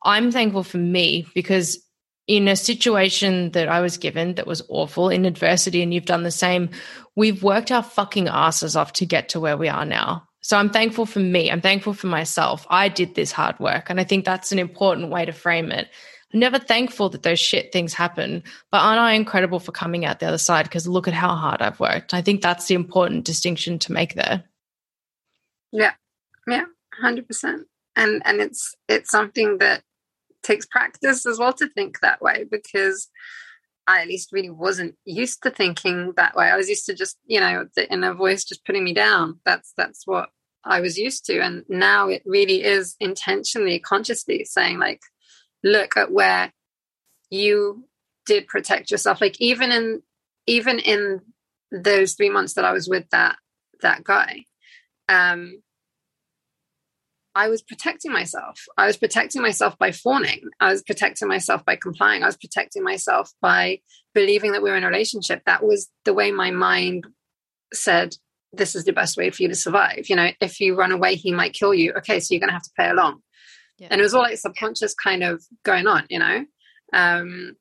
I'm 0.04 0.30
thankful 0.30 0.62
for 0.62 0.76
me 0.76 1.26
because 1.34 1.82
in 2.26 2.48
a 2.48 2.56
situation 2.56 3.52
that 3.52 3.66
I 3.66 3.80
was 3.80 3.96
given 3.96 4.34
that 4.34 4.46
was 4.46 4.62
awful 4.68 5.08
in 5.08 5.24
adversity, 5.24 5.80
and 5.80 5.94
you've 5.94 6.04
done 6.04 6.24
the 6.24 6.30
same, 6.30 6.68
we've 7.14 7.42
worked 7.42 7.72
our 7.72 7.82
fucking 7.82 8.28
asses 8.28 8.76
off 8.76 8.92
to 8.94 9.06
get 9.06 9.30
to 9.30 9.40
where 9.40 9.56
we 9.56 9.70
are 9.70 9.86
now. 9.86 10.28
So 10.47 10.57
I'm 10.57 10.70
thankful 10.70 11.07
for 11.07 11.18
me. 11.18 11.51
I'm 11.51 11.61
thankful 11.61 11.92
for 11.92 12.07
myself. 12.07 12.68
I 12.70 12.88
did 12.88 13.16
this 13.16 13.32
hard 13.32 13.59
work. 13.59 13.90
And 13.90 13.99
I 13.99 14.05
think 14.05 14.24
that's 14.24 14.53
an 14.53 14.61
important 14.61 15.11
way 15.11 15.24
to 15.24 15.32
frame 15.32 15.72
it. 15.72 15.88
I'm 16.32 16.38
never 16.38 16.61
thankful 16.61 17.09
that 17.09 17.24
those 17.24 17.40
shit 17.40 17.72
things 17.72 17.92
happen, 17.92 18.44
but 18.70 18.78
aren't 18.78 19.01
I 19.01 19.14
incredible 19.14 19.59
for 19.59 19.72
coming 19.72 20.05
out 20.05 20.20
the 20.20 20.28
other 20.28 20.38
side? 20.38 20.62
Because 20.62 20.86
look 20.86 21.09
at 21.09 21.14
how 21.14 21.34
hard 21.34 21.62
I've 21.62 21.80
worked. 21.80 22.14
I 22.14 22.22
think 22.22 22.42
that's 22.42 22.68
the 22.68 22.76
important 22.76 23.24
distinction 23.24 23.80
to 23.80 23.92
make 23.92 24.14
there. 24.14 24.44
Yeah. 25.72 25.94
Yeah. 26.47 26.66
Hundred 26.94 27.26
percent. 27.26 27.66
And 27.97 28.22
and 28.24 28.40
it's 28.40 28.72
it's 28.88 29.11
something 29.11 29.59
that 29.59 29.82
takes 30.44 30.64
practice 30.64 31.26
as 31.26 31.40
well 31.40 31.55
to 31.55 31.68
think 31.70 31.99
that 32.03 32.22
way 32.22 32.44
because 32.49 33.09
I 33.88 34.01
at 34.01 34.07
least 34.07 34.30
really 34.30 34.51
wasn't 34.51 34.94
used 35.05 35.42
to 35.42 35.51
thinking 35.51 36.12
that 36.16 36.36
way. 36.36 36.47
I 36.47 36.57
was 36.57 36.68
used 36.68 36.86
to 36.86 36.94
just, 36.94 37.16
you 37.26 37.40
know, 37.40 37.66
the 37.74 37.90
inner 37.92 38.14
voice 38.14 38.44
just 38.44 38.64
putting 38.64 38.84
me 38.84 38.94
down. 38.94 39.40
That's 39.44 39.72
that's 39.76 40.07
what 40.07 40.28
I 40.66 40.80
was 40.80 40.98
used 40.98 41.24
to. 41.26 41.40
And 41.40 41.64
now 41.68 42.08
it 42.08 42.22
really 42.26 42.64
is 42.64 42.96
intentionally, 43.00 43.78
consciously 43.78 44.44
saying, 44.44 44.78
like, 44.78 45.00
look 45.62 45.96
at 45.96 46.12
where 46.12 46.52
you 47.30 47.84
did 48.26 48.46
protect 48.46 48.90
yourself. 48.90 49.20
Like 49.20 49.40
even 49.40 49.72
in 49.72 50.02
even 50.46 50.78
in 50.78 51.20
those 51.72 52.14
three 52.14 52.30
months 52.30 52.54
that 52.54 52.64
I 52.64 52.72
was 52.72 52.88
with 52.88 53.08
that 53.10 53.36
that 53.82 54.04
guy, 54.04 54.44
um, 55.08 55.62
I 57.34 57.48
was 57.48 57.62
protecting 57.62 58.12
myself. 58.12 58.64
I 58.76 58.86
was 58.86 58.96
protecting 58.96 59.42
myself 59.42 59.76
by 59.78 59.92
fawning. 59.92 60.40
I 60.60 60.70
was 60.70 60.82
protecting 60.82 61.28
myself 61.28 61.64
by 61.64 61.76
complying. 61.76 62.22
I 62.22 62.26
was 62.26 62.36
protecting 62.36 62.82
myself 62.82 63.30
by 63.42 63.80
believing 64.14 64.52
that 64.52 64.62
we 64.62 64.70
were 64.70 64.76
in 64.76 64.84
a 64.84 64.88
relationship. 64.88 65.42
That 65.44 65.62
was 65.62 65.88
the 66.04 66.14
way 66.14 66.30
my 66.32 66.50
mind 66.50 67.06
said, 67.74 68.16
this 68.57 68.74
is 68.74 68.84
the 68.84 68.92
best 68.92 69.16
way 69.16 69.30
for 69.30 69.42
you 69.42 69.48
to 69.48 69.54
survive. 69.54 70.09
You 70.09 70.16
know, 70.16 70.30
if 70.40 70.61
you 70.61 70.76
run 70.76 70.92
away, 70.92 71.14
he 71.14 71.32
might 71.32 71.52
kill 71.54 71.74
you. 71.74 71.92
Okay, 71.94 72.20
so 72.20 72.32
you're 72.32 72.40
going 72.40 72.48
to 72.48 72.54
have 72.54 72.62
to 72.62 72.72
play 72.76 72.88
along. 72.88 73.20
Yeah. 73.78 73.88
And 73.90 74.00
it 74.00 74.04
was 74.04 74.14
all 74.14 74.22
like 74.22 74.38
subconscious 74.38 74.94
kind 74.94 75.22
of 75.22 75.42
going 75.64 75.86
on, 75.86 76.04
you 76.09 76.18
know. 76.18 76.44
Um, 76.92 77.57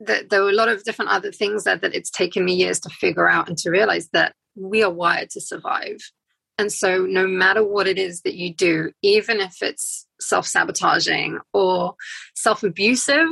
that 0.00 0.30
there 0.30 0.42
were 0.42 0.50
a 0.50 0.54
lot 0.54 0.68
of 0.68 0.82
different 0.84 1.10
other 1.10 1.30
things 1.30 1.64
that, 1.64 1.82
that 1.82 1.94
it's 1.94 2.10
taken 2.10 2.44
me 2.44 2.54
years 2.54 2.80
to 2.80 2.88
figure 2.88 3.28
out 3.28 3.48
and 3.48 3.58
to 3.58 3.70
realize 3.70 4.08
that 4.12 4.34
we 4.56 4.82
are 4.82 4.90
wired 4.90 5.30
to 5.30 5.40
survive. 5.40 5.98
And 6.58 6.72
so, 6.72 7.06
no 7.06 7.26
matter 7.26 7.64
what 7.64 7.86
it 7.86 7.98
is 7.98 8.22
that 8.22 8.34
you 8.34 8.54
do, 8.54 8.92
even 9.02 9.40
if 9.40 9.62
it's 9.62 10.06
self 10.20 10.46
sabotaging 10.46 11.38
or 11.52 11.94
self 12.34 12.62
abusive, 12.62 13.28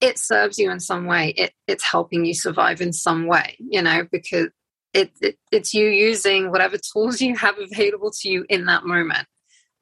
it 0.00 0.18
serves 0.18 0.58
you 0.58 0.70
in 0.70 0.80
some 0.80 1.06
way. 1.06 1.30
It, 1.36 1.52
it's 1.66 1.84
helping 1.84 2.24
you 2.24 2.34
survive 2.34 2.80
in 2.80 2.92
some 2.92 3.26
way, 3.26 3.56
you 3.58 3.82
know, 3.82 4.06
because 4.10 4.48
it, 4.92 5.10
it, 5.20 5.38
it's 5.52 5.74
you 5.74 5.86
using 5.86 6.50
whatever 6.50 6.76
tools 6.76 7.20
you 7.20 7.36
have 7.36 7.56
available 7.58 8.10
to 8.10 8.28
you 8.28 8.44
in 8.48 8.66
that 8.66 8.84
moment. 8.84 9.26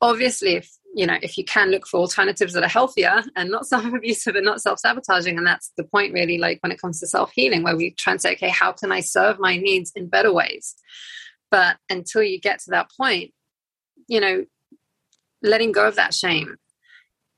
Obviously 0.01 0.55
if 0.55 0.71
you 0.95 1.07
know 1.07 1.19
if 1.23 1.37
you 1.37 1.45
can 1.45 1.71
look 1.71 1.87
for 1.87 2.01
alternatives 2.01 2.55
that 2.55 2.63
are 2.63 2.69
healthier 2.69 3.23
and 3.37 3.51
not 3.51 3.67
self-abusive 3.69 4.35
and 4.35 4.45
not 4.45 4.61
self-sabotaging 4.61 5.37
and 5.37 5.47
that's 5.47 5.73
the 5.77 5.85
point 5.85 6.13
really 6.13 6.39
like 6.39 6.59
when 6.63 6.73
it 6.73 6.81
comes 6.81 7.01
to 7.01 7.07
self-healing 7.07 7.63
where 7.63 7.77
we 7.77 7.91
try 7.93 8.13
and 8.13 8.23
say 8.23 8.33
okay 8.33 8.49
how 8.49 8.73
can 8.73 8.91
i 8.91 9.01
serve 9.01 9.39
my 9.39 9.57
needs 9.57 9.93
in 9.95 10.09
better 10.09 10.33
ways? 10.33 10.75
But 11.51 11.79
until 11.89 12.23
you 12.23 12.41
get 12.41 12.61
to 12.61 12.71
that 12.71 12.91
point 12.99 13.33
you 14.07 14.21
know 14.21 14.45
letting 15.43 15.73
go 15.73 15.87
of 15.87 15.97
that 15.97 16.15
shame 16.15 16.57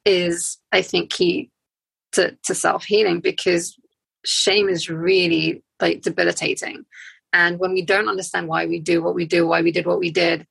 is 0.05 0.59
i 0.73 0.83
think 0.83 1.11
key 1.11 1.51
to, 2.13 2.37
to 2.45 2.55
self-healing 2.55 3.21
because 3.21 3.79
shame 4.25 4.69
is 4.69 4.89
really 4.89 5.63
like 5.81 6.03
debilitating 6.03 6.85
and 7.33 7.59
when 7.59 7.73
we 7.73 7.83
don't 7.83 8.09
understand 8.09 8.49
why 8.49 8.67
we 8.67 8.81
do 8.81 9.03
what 9.03 9.15
we 9.15 9.27
do, 9.27 9.47
why 9.47 9.63
we 9.63 9.73
did 9.73 9.87
what 9.87 9.99
we 9.99 10.11
did, 10.11 10.47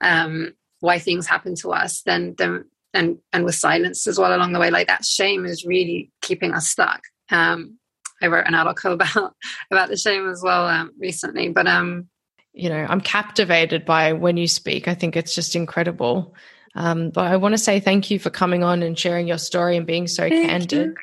um, 0.00 0.54
why 0.80 0.98
things 0.98 1.26
happen 1.26 1.54
to 1.56 1.72
us, 1.72 2.02
then 2.02 2.34
then 2.38 2.64
and 2.92 3.18
and 3.32 3.44
with 3.44 3.54
silence 3.54 4.06
as 4.06 4.18
well 4.18 4.34
along 4.34 4.52
the 4.52 4.58
way, 4.58 4.70
like 4.70 4.88
that 4.88 5.04
shame 5.04 5.44
is 5.44 5.64
really 5.64 6.10
keeping 6.22 6.52
us 6.52 6.68
stuck. 6.68 7.02
Um, 7.30 7.78
I 8.22 8.26
wrote 8.26 8.46
an 8.46 8.54
article 8.54 8.92
about 8.94 9.34
about 9.70 9.88
the 9.88 9.96
shame 9.96 10.28
as 10.28 10.42
well 10.42 10.66
um, 10.66 10.92
recently, 10.98 11.48
but 11.48 11.66
um, 11.66 12.08
you 12.52 12.68
know, 12.68 12.86
I'm 12.88 13.00
captivated 13.00 13.84
by 13.84 14.12
when 14.12 14.36
you 14.36 14.48
speak. 14.48 14.88
I 14.88 14.94
think 14.94 15.16
it's 15.16 15.34
just 15.34 15.54
incredible. 15.54 16.34
Um, 16.74 17.10
but 17.10 17.26
I 17.26 17.36
want 17.36 17.52
to 17.52 17.58
say 17.58 17.80
thank 17.80 18.10
you 18.10 18.18
for 18.18 18.30
coming 18.30 18.62
on 18.62 18.82
and 18.82 18.98
sharing 18.98 19.26
your 19.26 19.38
story 19.38 19.76
and 19.76 19.86
being 19.86 20.06
so 20.06 20.28
candid. 20.28 20.88
You. 20.88 20.94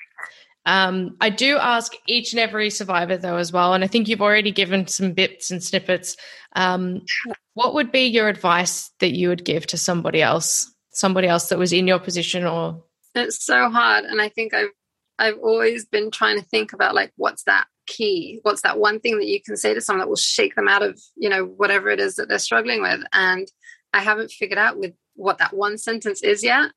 Um, 0.68 1.15
I 1.22 1.30
do 1.30 1.57
ask 1.57 1.93
each 2.07 2.34
and 2.34 2.41
every 2.41 2.70
survivor, 2.70 3.15
though, 3.15 3.38
as 3.38 3.53
well, 3.53 3.74
and 3.74 3.86
I 3.86 3.88
think 3.88 4.09
you've 4.09 4.22
already 4.22 4.51
given 4.51 4.86
some 4.88 5.13
bits 5.13 5.49
and 5.49 5.63
snippets. 5.63 6.18
Um, 6.57 7.05
what 7.53 7.74
would 7.74 7.89
be 7.89 8.07
your 8.07 8.28
advice 8.28 8.91
that 8.99 9.15
you 9.15 9.30
would 9.30 9.45
give 9.45 9.65
to 9.68 9.78
somebody 9.78 10.22
else, 10.22 10.70
somebody 10.91 11.30
else 11.30 11.47
that 11.49 11.57
was 11.57 11.72
in 11.72 11.88
your 11.88 11.99
position, 11.99 12.45
or? 12.45 12.84
It's 13.15 13.45
so 13.45 13.70
hard, 13.70 14.03
and 14.03 14.22
I 14.22 14.28
think 14.28 14.53
I've 14.53 14.72
I've 15.18 15.38
always 15.41 15.86
been 15.86 16.11
trying 16.11 16.38
to 16.38 16.45
think 16.45 16.74
about 16.74 16.93
like 16.93 17.13
what's 17.15 17.43
that 17.43 17.68
key, 17.88 18.39
what's 18.41 18.61
that 18.63 18.78
one 18.78 18.99
thing 18.99 19.20
that 19.20 19.28
you 19.28 19.41
can 19.41 19.55
say 19.55 19.74
to 19.74 19.80
someone 19.80 20.01
that 20.01 20.09
will 20.09 20.18
shake 20.18 20.55
them 20.55 20.68
out 20.68 20.84
of 20.84 20.99
you 21.15 21.30
know 21.30 21.45
whatever 21.45 21.89
it 21.89 22.01
is 22.01 22.15
that 22.15 22.28
they're 22.28 22.39
struggling 22.39 22.82
with, 22.82 22.99
and 23.13 23.47
I 23.93 24.01
haven't 24.01 24.32
figured 24.32 24.59
out 24.59 24.78
with 24.78 24.93
what 25.15 25.38
that 25.38 25.55
one 25.55 25.78
sentence 25.78 26.22
is 26.22 26.43
yet. 26.43 26.72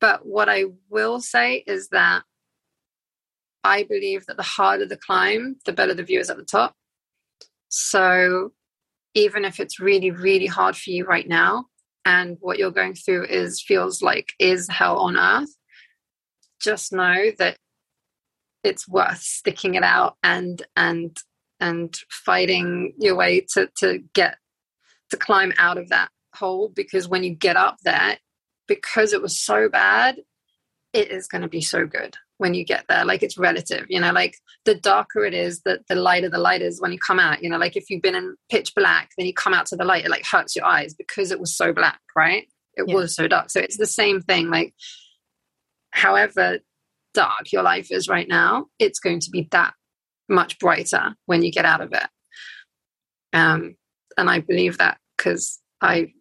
But 0.00 0.24
what 0.24 0.48
I 0.48 0.64
will 0.88 1.20
say 1.20 1.62
is 1.66 1.88
that 1.88 2.22
I 3.64 3.84
believe 3.84 4.26
that 4.26 4.36
the 4.36 4.42
harder 4.42 4.86
the 4.86 4.96
climb, 4.96 5.56
the 5.64 5.72
better 5.72 5.94
the 5.94 6.02
view 6.02 6.20
is 6.20 6.30
at 6.30 6.36
the 6.36 6.44
top. 6.44 6.74
So 7.68 8.52
even 9.14 9.44
if 9.44 9.60
it's 9.60 9.80
really, 9.80 10.10
really 10.10 10.46
hard 10.46 10.76
for 10.76 10.90
you 10.90 11.04
right 11.04 11.28
now, 11.28 11.66
and 12.04 12.36
what 12.40 12.58
you're 12.58 12.72
going 12.72 12.94
through 12.94 13.26
is 13.26 13.62
feels 13.62 14.02
like 14.02 14.32
is 14.38 14.68
hell 14.68 14.98
on 14.98 15.16
earth, 15.16 15.54
just 16.60 16.92
know 16.92 17.30
that 17.38 17.56
it's 18.64 18.88
worth 18.88 19.18
sticking 19.18 19.74
it 19.74 19.82
out 19.82 20.16
and 20.22 20.62
and 20.76 21.16
and 21.60 21.96
fighting 22.10 22.92
your 22.98 23.14
way 23.14 23.46
to 23.54 23.68
to 23.78 24.00
get 24.14 24.36
to 25.10 25.16
climb 25.16 25.52
out 25.58 25.78
of 25.78 25.88
that 25.90 26.08
hole 26.34 26.68
because 26.74 27.06
when 27.06 27.22
you 27.22 27.34
get 27.34 27.56
up 27.56 27.76
there, 27.84 28.18
because 28.66 29.12
it 29.12 29.22
was 29.22 29.38
so 29.38 29.68
bad, 29.68 30.16
it 30.92 31.10
is 31.10 31.28
going 31.28 31.42
to 31.42 31.48
be 31.48 31.60
so 31.60 31.86
good 31.86 32.16
when 32.42 32.54
you 32.54 32.64
get 32.64 32.84
there. 32.88 33.04
Like 33.04 33.22
it's 33.22 33.38
relative, 33.38 33.86
you 33.88 34.00
know, 34.00 34.10
like 34.10 34.36
the 34.64 34.74
darker 34.74 35.24
it 35.24 35.32
is, 35.32 35.62
the, 35.62 35.78
the 35.88 35.94
lighter 35.94 36.28
the 36.28 36.38
light 36.38 36.60
is 36.60 36.80
when 36.80 36.90
you 36.90 36.98
come 36.98 37.20
out. 37.20 37.40
You 37.40 37.48
know, 37.48 37.56
like 37.56 37.76
if 37.76 37.88
you've 37.88 38.02
been 38.02 38.16
in 38.16 38.34
pitch 38.50 38.74
black, 38.74 39.10
then 39.16 39.28
you 39.28 39.32
come 39.32 39.54
out 39.54 39.66
to 39.66 39.76
the 39.76 39.84
light, 39.84 40.04
it 40.04 40.10
like 40.10 40.26
hurts 40.26 40.56
your 40.56 40.64
eyes 40.64 40.92
because 40.92 41.30
it 41.30 41.38
was 41.38 41.56
so 41.56 41.72
black, 41.72 42.00
right? 42.16 42.48
It 42.74 42.86
yeah. 42.88 42.94
was 42.96 43.14
so 43.14 43.28
dark. 43.28 43.50
So 43.50 43.60
it's 43.60 43.76
the 43.76 43.86
same 43.86 44.20
thing. 44.20 44.50
Like, 44.50 44.74
however 45.92 46.58
dark 47.14 47.52
your 47.52 47.62
life 47.62 47.92
is 47.92 48.08
right 48.08 48.26
now, 48.26 48.66
it's 48.80 48.98
going 48.98 49.20
to 49.20 49.30
be 49.30 49.46
that 49.52 49.74
much 50.28 50.58
brighter 50.58 51.14
when 51.26 51.44
you 51.44 51.52
get 51.52 51.64
out 51.64 51.80
of 51.80 51.92
it. 51.92 52.08
Um, 53.32 53.76
and 54.18 54.28
I 54.28 54.40
believe 54.40 54.78
that 54.78 54.98
because 55.16 55.60
I 55.80 56.12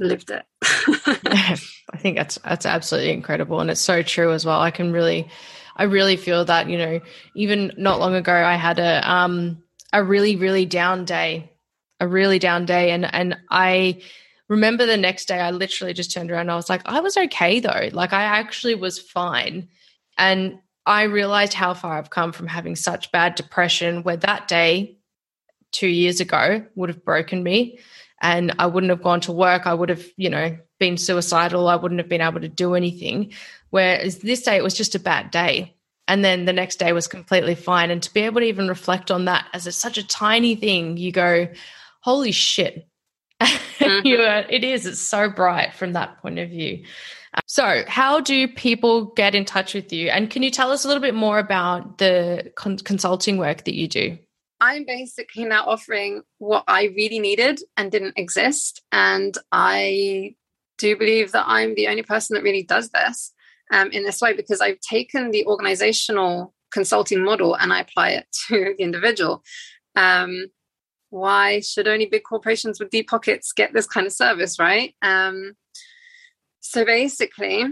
lived 0.00 0.32
it. 0.32 0.42
I 1.92 1.96
think 1.98 2.16
that's 2.16 2.38
that's 2.44 2.66
absolutely 2.66 3.12
incredible, 3.12 3.60
and 3.60 3.70
it's 3.70 3.80
so 3.80 4.02
true 4.02 4.32
as 4.32 4.44
well. 4.44 4.60
I 4.60 4.70
can 4.70 4.92
really, 4.92 5.28
I 5.76 5.84
really 5.84 6.16
feel 6.16 6.44
that 6.44 6.68
you 6.68 6.78
know, 6.78 7.00
even 7.34 7.72
not 7.76 8.00
long 8.00 8.14
ago, 8.14 8.32
I 8.34 8.56
had 8.56 8.78
a 8.78 9.10
um 9.10 9.62
a 9.92 10.02
really 10.02 10.36
really 10.36 10.66
down 10.66 11.04
day, 11.04 11.52
a 12.00 12.06
really 12.08 12.38
down 12.38 12.64
day, 12.66 12.90
and 12.90 13.12
and 13.12 13.36
I 13.50 14.02
remember 14.48 14.86
the 14.86 14.96
next 14.96 15.26
day, 15.28 15.38
I 15.38 15.50
literally 15.50 15.94
just 15.94 16.12
turned 16.12 16.30
around. 16.30 16.50
I 16.50 16.56
was 16.56 16.68
like, 16.68 16.82
I 16.86 17.00
was 17.00 17.16
okay 17.16 17.60
though. 17.60 17.88
Like 17.92 18.12
I 18.12 18.22
actually 18.22 18.74
was 18.74 18.98
fine, 18.98 19.68
and 20.18 20.58
I 20.86 21.04
realized 21.04 21.54
how 21.54 21.74
far 21.74 21.98
I've 21.98 22.10
come 22.10 22.32
from 22.32 22.48
having 22.48 22.76
such 22.76 23.12
bad 23.12 23.34
depression. 23.34 24.02
Where 24.02 24.16
that 24.16 24.48
day, 24.48 24.98
two 25.72 25.88
years 25.88 26.20
ago, 26.20 26.64
would 26.74 26.88
have 26.88 27.04
broken 27.04 27.42
me 27.42 27.78
and 28.20 28.52
I 28.58 28.66
wouldn't 28.66 28.90
have 28.90 29.02
gone 29.02 29.20
to 29.22 29.32
work. 29.32 29.66
I 29.66 29.74
would 29.74 29.88
have, 29.88 30.04
you 30.16 30.28
know, 30.28 30.56
been 30.78 30.96
suicidal. 30.96 31.68
I 31.68 31.76
wouldn't 31.76 32.00
have 32.00 32.08
been 32.08 32.20
able 32.20 32.40
to 32.40 32.48
do 32.48 32.74
anything. 32.74 33.32
Whereas 33.70 34.18
this 34.18 34.42
day, 34.42 34.56
it 34.56 34.62
was 34.62 34.74
just 34.74 34.94
a 34.94 35.00
bad 35.00 35.30
day. 35.30 35.76
And 36.08 36.24
then 36.24 36.44
the 36.44 36.52
next 36.52 36.76
day 36.76 36.92
was 36.92 37.06
completely 37.06 37.54
fine. 37.54 37.90
And 37.90 38.02
to 38.02 38.12
be 38.12 38.22
able 38.22 38.40
to 38.40 38.46
even 38.46 38.68
reflect 38.68 39.10
on 39.10 39.26
that 39.26 39.46
as 39.52 39.74
such 39.76 39.96
a 39.96 40.06
tiny 40.06 40.56
thing, 40.56 40.96
you 40.96 41.12
go, 41.12 41.48
holy 42.00 42.32
shit. 42.32 42.88
Mm-hmm. 43.40 44.04
you 44.06 44.20
are, 44.20 44.44
it 44.50 44.64
is, 44.64 44.86
it's 44.86 45.00
so 45.00 45.30
bright 45.30 45.72
from 45.72 45.92
that 45.92 46.20
point 46.20 46.38
of 46.40 46.50
view. 46.50 46.84
So, 47.46 47.84
how 47.86 48.20
do 48.20 48.48
people 48.48 49.06
get 49.06 49.36
in 49.36 49.44
touch 49.44 49.72
with 49.72 49.92
you? 49.92 50.08
And 50.08 50.28
can 50.28 50.42
you 50.42 50.50
tell 50.50 50.72
us 50.72 50.84
a 50.84 50.88
little 50.88 51.00
bit 51.00 51.14
more 51.14 51.38
about 51.38 51.98
the 51.98 52.50
con- 52.56 52.78
consulting 52.78 53.38
work 53.38 53.64
that 53.64 53.74
you 53.74 53.86
do? 53.86 54.18
I'm 54.60 54.84
basically 54.84 55.44
now 55.44 55.64
offering 55.64 56.22
what 56.38 56.64
I 56.66 56.86
really 56.96 57.20
needed 57.20 57.60
and 57.76 57.90
didn't 57.90 58.18
exist. 58.18 58.82
And 58.90 59.38
I 59.52 60.34
do 60.76 60.96
believe 60.96 61.32
that 61.32 61.44
I'm 61.46 61.74
the 61.76 61.86
only 61.86 62.02
person 62.02 62.34
that 62.34 62.42
really 62.42 62.64
does 62.64 62.90
this 62.90 63.32
um, 63.70 63.90
in 63.90 64.04
this 64.04 64.20
way 64.20 64.32
because 64.34 64.60
I've 64.60 64.80
taken 64.80 65.30
the 65.30 65.46
organizational 65.46 66.54
consulting 66.70 67.22
model 67.22 67.54
and 67.54 67.72
I 67.72 67.80
apply 67.80 68.10
it 68.10 68.26
to 68.48 68.74
the 68.76 68.82
individual. 68.82 69.42
Um, 69.96 70.46
why 71.10 71.60
should 71.60 71.88
only 71.88 72.06
big 72.06 72.22
corporations 72.22 72.78
with 72.78 72.90
deep 72.90 73.08
pockets 73.08 73.52
get 73.52 73.72
this 73.72 73.86
kind 73.86 74.06
of 74.06 74.12
service, 74.12 74.58
right? 74.58 74.94
Um, 75.02 75.54
so 76.60 76.84
basically, 76.84 77.64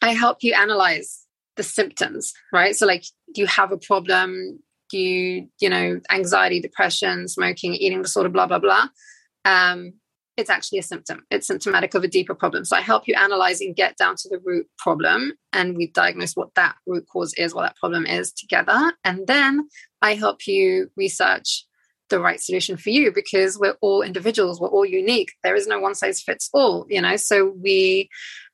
I 0.00 0.12
help 0.12 0.38
you 0.42 0.54
analyze 0.54 1.24
the 1.56 1.64
symptoms, 1.64 2.32
right? 2.52 2.76
So, 2.76 2.86
like, 2.86 3.02
do 3.34 3.40
you 3.40 3.46
have 3.48 3.72
a 3.72 3.78
problem? 3.78 4.60
Do 4.90 4.98
you 4.98 5.48
you 5.60 5.68
know 5.68 6.00
anxiety 6.12 6.60
depression 6.60 7.26
smoking 7.26 7.74
eating 7.74 8.02
disorder 8.02 8.28
blah 8.28 8.46
blah 8.46 8.60
blah 8.60 8.86
um, 9.44 9.94
it's 10.36 10.50
actually 10.50 10.78
a 10.78 10.82
symptom. 10.82 11.24
It's 11.30 11.46
symptomatic 11.46 11.94
of 11.94 12.04
a 12.04 12.08
deeper 12.08 12.34
problem. 12.34 12.64
So 12.64 12.76
i 12.76 12.80
help 12.80 13.08
you 13.08 13.14
analyze 13.14 13.60
and 13.60 13.74
get 13.74 13.96
down 13.96 14.16
to 14.16 14.28
the 14.28 14.40
root 14.44 14.66
problem 14.78 15.32
and 15.52 15.76
we 15.76 15.88
diagnose 15.88 16.34
what 16.34 16.54
that 16.54 16.76
root 16.86 17.06
cause 17.10 17.32
is 17.34 17.54
what 17.54 17.62
that 17.62 17.76
problem 17.76 18.06
is 18.06 18.32
together. 18.32 18.92
And 19.04 19.26
then 19.26 19.68
i 20.02 20.14
help 20.14 20.46
you 20.46 20.90
research 20.96 21.64
the 22.08 22.20
right 22.20 22.40
solution 22.40 22.76
for 22.76 22.90
you 22.90 23.10
because 23.12 23.58
we're 23.58 23.76
all 23.80 24.02
individuals 24.02 24.60
we're 24.60 24.68
all 24.68 24.84
unique. 24.86 25.32
There 25.42 25.56
is 25.56 25.66
no 25.66 25.80
one 25.80 25.94
size 25.94 26.20
fits 26.20 26.50
all 26.52 26.86
you 26.88 27.00
know? 27.00 27.16
So 27.16 27.52
we 27.62 28.08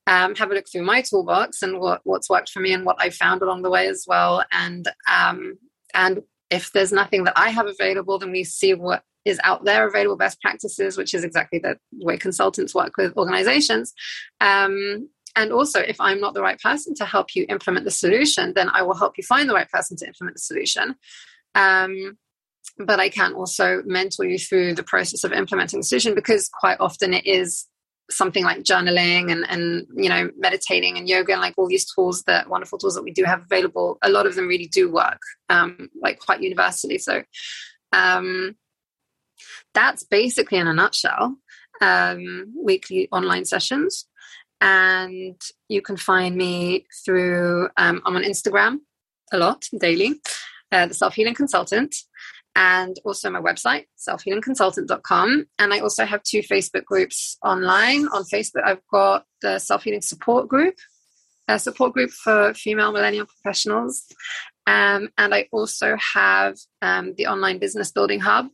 um, 0.07 0.35
have 0.35 0.51
a 0.51 0.55
look 0.55 0.67
through 0.71 0.83
my 0.83 1.03
toolbox 1.03 1.63
and 1.63 1.79
what, 1.79 2.01
what's 2.05 2.29
worked 2.29 2.51
for 2.51 2.61
me 2.61 2.73
and 2.73 2.85
what 2.85 2.97
I 2.99 3.11
found 3.11 3.43
along 3.43 3.63
the 3.63 3.71
way 3.71 3.87
as 3.87 4.05
well. 4.07 4.45
And 4.51 4.89
um, 5.11 5.59
and 5.95 6.23
if 6.53 6.71
there's 6.73 6.93
nothing 6.93 7.25
that 7.25 7.33
I 7.37 7.51
have 7.51 7.67
available, 7.67 8.19
then 8.19 8.31
we 8.31 8.45
see 8.45 8.75
what 8.75 9.03
is 9.25 9.41
out 9.43 9.65
there 9.65 9.87
available 9.87 10.17
best 10.17 10.41
practices, 10.41 10.97
which 10.97 11.15
is 11.15 11.25
exactly 11.25 11.59
the 11.59 11.79
way 11.93 12.17
consultants 12.17 12.75
work 12.75 12.97
with 12.97 13.17
organizations. 13.17 13.93
Um, 14.41 15.09
and 15.35 15.51
also, 15.51 15.81
if 15.81 15.99
I'm 15.99 16.21
not 16.21 16.35
the 16.35 16.43
right 16.43 16.61
person 16.61 16.95
to 16.97 17.07
help 17.07 17.35
you 17.35 17.47
implement 17.49 17.85
the 17.85 17.91
solution, 17.91 18.53
then 18.55 18.69
I 18.69 18.83
will 18.83 18.95
help 18.95 19.17
you 19.17 19.25
find 19.25 19.49
the 19.49 19.55
right 19.55 19.71
person 19.71 19.97
to 19.99 20.07
implement 20.07 20.37
the 20.37 20.41
solution. 20.41 20.97
Um, 21.55 22.19
but 22.79 23.01
I 23.01 23.09
can 23.09 23.33
also 23.33 23.83
mentor 23.87 24.27
you 24.27 24.39
through 24.39 24.75
the 24.75 24.83
process 24.83 25.25
of 25.25 25.33
implementing 25.33 25.81
the 25.81 25.85
solution 25.85 26.15
because 26.15 26.49
quite 26.49 26.79
often 26.81 27.15
it 27.15 27.27
is 27.27 27.67
something 28.11 28.45
like 28.45 28.63
journaling 28.63 29.33
and 29.33 29.45
and 29.49 29.87
you 29.95 30.09
know 30.09 30.31
meditating 30.37 30.99
and 30.99 31.09
yoga 31.09 31.33
and 31.33 31.41
like 31.41 31.55
all 31.57 31.69
these 31.69 31.91
tools 31.93 32.23
that 32.25 32.49
wonderful 32.49 32.79
tools 32.79 32.95
that 32.95 33.05
we 33.05 33.13
do 33.13 33.25
have 33.25 33.43
available. 33.43 33.99
A 34.03 34.11
lot 34.11 34.27
of 34.27 34.35
them 34.35 34.49
really 34.49 34.67
do 34.67 34.91
work 34.91 35.21
um 35.49 35.89
like 36.01 36.19
quite 36.19 36.43
universally. 36.43 36.99
So 36.99 37.23
um 37.93 38.57
that's 39.75 40.05
basically 40.05 40.59
in 40.59 40.67
a 40.67 40.75
nutshell 40.75 41.37
um 41.81 42.55
weekly 42.63 43.09
online 43.13 43.45
sessions. 43.45 44.07
And 44.61 45.41
you 45.69 45.83
can 45.83 45.97
find 45.97 46.37
me 46.37 46.87
through 47.05 47.69
um, 47.77 48.01
i'm 48.05 48.17
on 48.17 48.23
instagram 48.23 48.79
a 49.33 49.39
lot 49.39 49.65
daily 49.81 50.21
uh, 50.71 50.87
the 50.87 50.95
self-healing 50.95 51.35
consultant 51.35 51.95
and 52.55 52.99
also 53.05 53.31
my 53.31 53.41
website, 53.41 53.87
selfhealingconsultant.com. 53.99 55.47
And 55.59 55.73
I 55.73 55.81
also 55.81 56.05
have 56.05 56.23
two 56.23 56.41
Facebook 56.41 56.85
groups 56.85 57.39
online. 57.43 58.07
On 58.09 58.25
Facebook, 58.25 58.65
I've 58.65 58.87
got 58.91 59.25
the 59.41 59.59
Self 59.59 59.85
Healing 59.85 60.03
Support 60.03 60.49
Group, 60.49 60.75
a 61.49 61.59
support 61.59 61.93
group 61.93 62.11
for 62.11 62.53
female 62.55 62.93
millennial 62.93 63.27
professionals. 63.27 64.05
Um, 64.67 65.09
and 65.19 65.35
I 65.35 65.49
also 65.51 65.97
have 66.15 66.57
um, 66.83 67.15
the 67.17 67.27
Online 67.27 67.59
Business 67.59 67.91
Building 67.91 68.21
Hub, 68.21 68.47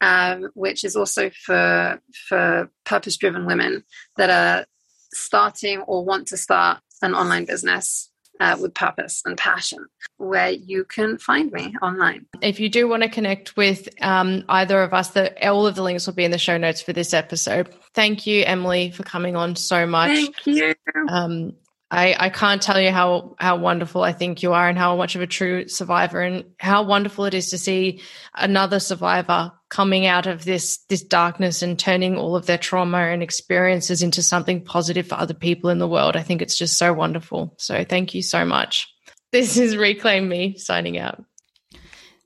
um, 0.00 0.50
which 0.54 0.84
is 0.84 0.96
also 0.96 1.30
for, 1.30 2.00
for 2.28 2.70
purpose 2.84 3.16
driven 3.16 3.46
women 3.46 3.84
that 4.16 4.30
are 4.30 4.66
starting 5.12 5.80
or 5.82 6.04
want 6.04 6.28
to 6.28 6.36
start 6.36 6.80
an 7.02 7.14
online 7.14 7.44
business 7.44 8.11
uh, 8.40 8.56
with 8.60 8.74
purpose 8.74 9.22
and 9.24 9.36
passion, 9.36 9.86
where 10.16 10.50
you 10.50 10.84
can 10.84 11.18
find 11.18 11.52
me 11.52 11.74
online. 11.82 12.26
If 12.40 12.60
you 12.60 12.68
do 12.68 12.88
want 12.88 13.02
to 13.02 13.08
connect 13.08 13.56
with 13.56 13.88
um, 14.00 14.44
either 14.48 14.82
of 14.82 14.92
us, 14.92 15.10
the, 15.10 15.48
all 15.48 15.66
of 15.66 15.74
the 15.74 15.82
links 15.82 16.06
will 16.06 16.14
be 16.14 16.24
in 16.24 16.30
the 16.30 16.38
show 16.38 16.58
notes 16.58 16.80
for 16.80 16.92
this 16.92 17.14
episode. 17.14 17.68
Thank 17.94 18.26
you, 18.26 18.44
Emily, 18.44 18.90
for 18.90 19.02
coming 19.02 19.36
on 19.36 19.56
so 19.56 19.86
much. 19.86 20.10
Thank 20.10 20.46
you. 20.46 20.74
Um, 21.08 21.54
I, 21.92 22.16
I 22.18 22.30
can't 22.30 22.62
tell 22.62 22.80
you 22.80 22.90
how 22.90 23.36
how 23.38 23.56
wonderful 23.56 24.02
I 24.02 24.14
think 24.14 24.42
you 24.42 24.54
are 24.54 24.66
and 24.66 24.78
how 24.78 24.96
much 24.96 25.14
of 25.14 25.20
a 25.20 25.26
true 25.26 25.68
survivor 25.68 26.22
and 26.22 26.46
how 26.58 26.84
wonderful 26.84 27.26
it 27.26 27.34
is 27.34 27.50
to 27.50 27.58
see 27.58 28.00
another 28.34 28.80
survivor 28.80 29.52
coming 29.68 30.06
out 30.06 30.26
of 30.26 30.42
this 30.42 30.78
this 30.88 31.02
darkness 31.02 31.60
and 31.60 31.78
turning 31.78 32.16
all 32.16 32.34
of 32.34 32.46
their 32.46 32.56
trauma 32.56 32.96
and 32.96 33.22
experiences 33.22 34.02
into 34.02 34.22
something 34.22 34.64
positive 34.64 35.06
for 35.06 35.16
other 35.16 35.34
people 35.34 35.68
in 35.68 35.78
the 35.78 35.86
world. 35.86 36.16
I 36.16 36.22
think 36.22 36.40
it's 36.40 36.56
just 36.56 36.78
so 36.78 36.94
wonderful. 36.94 37.54
So 37.58 37.84
thank 37.84 38.14
you 38.14 38.22
so 38.22 38.46
much. 38.46 38.88
This 39.30 39.58
is 39.58 39.76
Reclaim 39.76 40.30
Me 40.30 40.56
signing 40.56 40.98
out. 40.98 41.22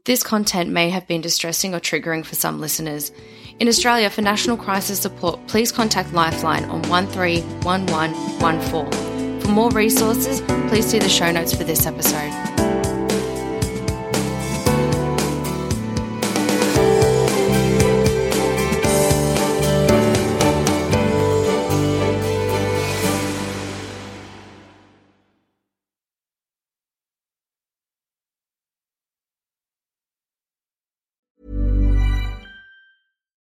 This 0.04 0.22
content 0.22 0.70
may 0.70 0.90
have 0.90 1.08
been 1.08 1.22
distressing 1.22 1.74
or 1.74 1.80
triggering 1.80 2.24
for 2.24 2.36
some 2.36 2.60
listeners. 2.60 3.10
In 3.58 3.66
Australia, 3.66 4.10
for 4.10 4.22
national 4.22 4.58
crisis 4.58 5.00
support, 5.00 5.44
please 5.48 5.72
contact 5.72 6.12
Lifeline 6.12 6.66
on 6.66 6.82
131114. 6.82 9.05
For 9.46 9.52
more 9.52 9.70
resources, 9.70 10.40
please 10.68 10.86
see 10.86 10.98
the 10.98 11.08
show 11.08 11.30
notes 11.30 11.54
for 11.54 11.62
this 11.62 11.86
episode. 11.86 12.32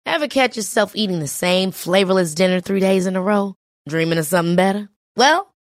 Ever 0.04 0.26
catch 0.26 0.56
yourself 0.56 0.96
eating 0.96 1.20
the 1.20 1.28
same 1.28 1.70
flavorless 1.70 2.34
dinner 2.34 2.60
three 2.60 2.80
days 2.80 3.06
in 3.06 3.14
a 3.14 3.22
row? 3.22 3.54
Dreaming 3.88 4.18
of 4.18 4.26
something 4.26 4.56
better? 4.56 4.88
Well, 5.16 5.53